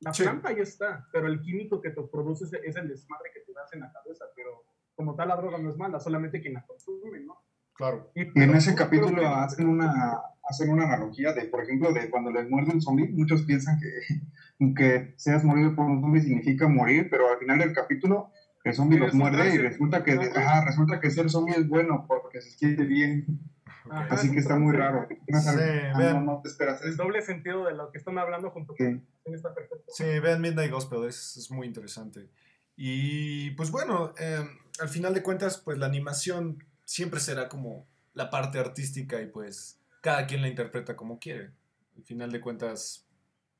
La 0.00 0.12
Sí. 0.14 0.22
planta 0.22 0.52
ya 0.52 0.62
está, 0.62 1.08
pero 1.10 1.26
el 1.26 1.40
químico 1.40 1.80
que 1.80 1.90
te 1.90 2.02
produce 2.02 2.44
es, 2.44 2.52
es 2.52 2.76
el 2.76 2.88
desmadre 2.88 3.30
que 3.34 3.40
te 3.40 3.52
das 3.52 3.72
en 3.72 3.80
la 3.80 3.92
cabeza, 3.92 4.26
pero 4.36 4.64
como 4.94 5.16
tal 5.16 5.28
la 5.28 5.36
droga 5.36 5.58
no 5.58 5.70
es 5.70 5.76
mala, 5.76 5.98
solamente 5.98 6.40
quien 6.40 6.54
la 6.54 6.64
consume, 6.66 7.20
¿no? 7.20 7.42
Claro. 7.76 8.10
Y 8.14 8.22
en 8.40 8.54
ese 8.54 8.72
pero 8.72 8.84
capítulo 8.84 9.20
que- 9.20 9.26
hacen 9.26 9.68
una, 9.68 10.20
hacen 10.48 10.70
una 10.70 10.84
analogía 10.84 11.32
de, 11.32 11.42
por 11.46 11.62
ejemplo, 11.62 11.92
de 11.92 12.08
cuando 12.10 12.30
les 12.30 12.48
muerde 12.48 12.72
un 12.72 12.80
zombie, 12.80 13.08
muchos 13.08 13.42
piensan 13.42 13.78
que, 13.80 14.74
que 14.76 15.14
seas 15.16 15.44
morido 15.44 15.74
por 15.74 15.86
un 15.86 16.00
zombie 16.00 16.20
significa 16.22 16.68
morir, 16.68 17.08
pero 17.10 17.30
al 17.32 17.38
final 17.38 17.58
del 17.58 17.72
capítulo 17.72 18.30
el 18.64 18.74
zombie 18.74 18.98
los 18.98 19.14
muerde 19.14 19.54
y 19.54 19.58
resulta 19.58 20.02
que, 20.02 20.12
Ajá. 20.12 20.30
ajá, 20.40 20.64
resulta 20.66 20.98
que 21.00 21.10
ser 21.10 21.30
zombie 21.30 21.54
es 21.54 21.68
bueno 21.68 22.04
porque 22.08 22.40
se 22.40 22.50
siente 22.50 22.82
bien, 22.84 23.24
Ajá, 23.88 24.08
así 24.10 24.32
que 24.32 24.40
está 24.40 24.58
muy 24.58 24.74
raro. 24.74 25.06
No, 25.28 25.40
Sí, 25.40 25.48
ah, 25.56 25.94
vean. 25.96 26.26
no, 26.26 26.32
no 26.34 26.40
te 26.42 26.48
esperas 26.48 26.82
el 26.82 26.96
doble 26.96 27.22
sentido 27.22 27.64
de 27.66 27.74
lo 27.74 27.92
que 27.92 27.98
están 27.98 28.18
hablando 28.18 28.50
junto 28.50 28.74
con 28.74 29.04
Sí. 29.24 29.32
está 29.32 29.54
perfecto. 29.54 29.84
Sí, 29.86 30.04
vean 30.20 30.40
Midnight 30.40 30.72
Gospel, 30.72 31.04
es, 31.06 31.36
es 31.36 31.48
muy 31.52 31.64
interesante. 31.68 32.28
Y 32.76 33.50
pues 33.52 33.70
bueno, 33.70 34.12
eh, 34.18 34.44
al 34.80 34.88
final 34.88 35.14
de 35.14 35.22
cuentas, 35.22 35.58
pues 35.64 35.78
la 35.78 35.86
animación 35.86 36.58
siempre 36.86 37.20
será 37.20 37.50
como 37.50 37.86
la 38.14 38.30
parte 38.30 38.58
artística 38.58 39.20
y 39.20 39.26
pues 39.26 39.78
cada 40.00 40.26
quien 40.26 40.40
la 40.40 40.48
interpreta 40.48 40.96
como 40.96 41.18
quiere. 41.18 41.50
Al 41.98 42.04
final 42.04 42.32
de 42.32 42.40
cuentas 42.40 43.04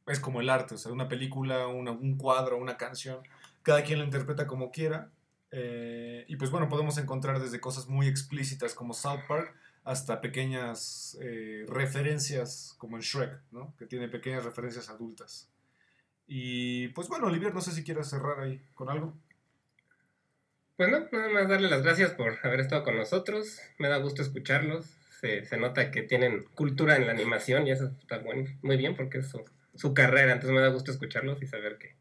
es 0.07 0.19
como 0.21 0.41
el 0.41 0.49
arte, 0.49 0.77
o 0.77 0.79
sea, 0.79 0.93
una 0.93 1.09
película, 1.09 1.67
una- 1.67 1.91
un 1.91 2.17
cuadro, 2.17 2.57
una 2.57 2.79
canción, 2.79 3.19
cada 3.63 3.83
quien 3.85 3.99
la 3.99 4.05
interpreta 4.07 4.47
como 4.47 4.71
quiera. 4.71 5.11
Eh, 5.51 6.25
y 6.29 6.37
pues 6.37 6.51
bueno, 6.51 6.69
podemos 6.69 6.97
encontrar 6.99 7.39
desde 7.41 7.61
cosas 7.61 7.87
muy 7.89 8.07
explícitas 8.09 8.73
como 8.75 8.95
South 8.95 9.21
Park 9.29 9.55
hasta 9.85 10.21
pequeñas 10.21 11.17
eh, 11.21 11.65
referencias 11.69 12.75
como 12.79 12.97
en 12.97 13.03
Shrek, 13.03 13.41
¿no? 13.53 13.75
Que 13.79 13.87
tiene 13.87 14.09
pequeñas 14.09 14.45
referencias 14.45 14.89
adultas. 14.89 15.49
Y 16.27 16.89
pues 16.89 17.09
bueno, 17.09 17.27
Olivier, 17.27 17.55
no 17.55 17.61
sé 17.61 17.73
si 17.73 17.85
quieres 17.85 18.09
cerrar 18.09 18.41
ahí 18.41 18.61
con 18.75 18.89
algo. 18.91 19.15
Pues 20.77 20.91
no, 20.91 21.09
nada 21.11 21.29
más 21.31 21.49
darle 21.49 21.71
las 21.71 21.83
gracias 21.83 22.13
por 22.13 22.39
haber 22.43 22.61
estado 22.61 22.85
con 22.85 22.97
nosotros. 22.97 23.61
Me 23.79 23.89
da 23.89 23.97
gusto 23.97 24.21
escucharlos. 24.21 24.87
Se, 25.21 25.45
se 25.47 25.57
nota 25.57 25.91
que 25.91 26.03
tienen 26.03 26.45
cultura 26.55 26.97
en 26.97 27.07
la 27.07 27.13
animación 27.13 27.67
y 27.67 27.71
eso 27.71 27.91
está 27.99 28.19
bueno, 28.19 28.45
muy 28.61 28.77
bien 28.77 28.95
porque 28.95 29.19
es 29.19 29.29
su, 29.29 29.43
su 29.75 29.95
carrera. 29.95 30.33
Entonces 30.33 30.55
me 30.55 30.61
da 30.61 30.69
gusto 30.69 30.91
escucharlos 30.91 31.43
y 31.43 31.47
saber 31.47 31.79
que, 31.79 31.97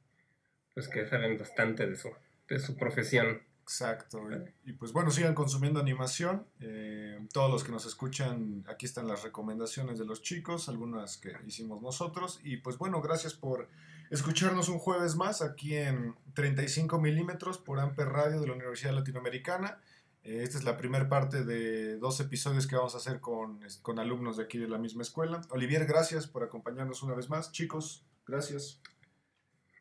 pues 0.74 0.90
que 0.90 1.08
saben 1.08 1.38
bastante 1.38 1.88
de 1.88 1.96
su, 1.96 2.10
de 2.50 2.60
su 2.60 2.76
profesión. 2.76 3.42
Exacto. 3.62 4.22
Y, 4.66 4.72
y 4.72 4.74
pues 4.74 4.92
bueno, 4.92 5.10
sigan 5.10 5.34
consumiendo 5.34 5.80
animación. 5.80 6.46
Eh, 6.60 7.18
todos 7.32 7.50
los 7.50 7.64
que 7.64 7.72
nos 7.72 7.86
escuchan, 7.86 8.66
aquí 8.68 8.86
están 8.86 9.08
las 9.08 9.24
recomendaciones 9.24 9.98
de 9.98 10.06
los 10.06 10.22
chicos, 10.22 10.68
algunas 10.68 11.16
que 11.16 11.32
hicimos 11.48 11.82
nosotros. 11.82 12.42
Y 12.44 12.58
pues 12.58 12.78
bueno, 12.78 13.02
gracias 13.02 13.34
por 13.34 13.70
escucharnos 14.10 14.70
un 14.70 14.80
jueves 14.80 15.16
más 15.16 15.42
aquí 15.42 15.76
en 15.76 16.16
35 16.34 17.00
milímetros 17.00 17.58
por 17.58 17.80
Amper 17.80 18.08
Radio 18.10 18.40
de 18.40 18.48
la 18.48 18.54
Universidad 18.54 18.94
Latinoamericana. 18.94 19.80
Eh, 20.24 20.42
esta 20.44 20.58
es 20.58 20.64
la 20.64 20.78
primera 20.78 21.08
parte 21.08 21.44
de 21.44 21.98
dos 21.98 22.20
episodios 22.20 22.68
que 22.68 22.76
vamos 22.76 22.96
a 22.96 22.98
hacer 22.98 23.20
con, 23.20 23.60
con 23.82 24.00
alumnos 24.00 24.38
de 24.38 24.44
aquí 24.44 24.58
de 24.58 24.68
la 24.68 24.78
misma 24.78 25.04
escuela. 25.04 25.42
Olivier, 25.50 25.86
gracias 25.86 26.28
por 26.28 26.44
acompañarnos 26.44 27.04
una 27.04 27.14
vez 27.14 27.30
más. 27.30 27.52
Chicos, 27.52 28.06
gracias. 28.28 28.82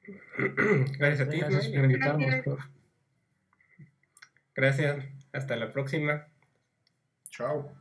Gracias 0.98 1.26
a 1.26 1.30
ti, 1.30 1.38
Gracias 1.38 1.68
por 1.68 1.84
invitarnos. 1.84 2.58
Gracias. 4.54 5.06
Hasta 5.32 5.56
la 5.56 5.72
próxima. 5.72 6.26
Chao. 7.30 7.72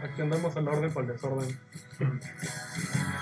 Aquí 0.00 0.22
andamos 0.22 0.56
al 0.56 0.68
orden 0.68 0.92
para 0.92 1.06
el 1.06 1.12
desorden. 1.12 1.58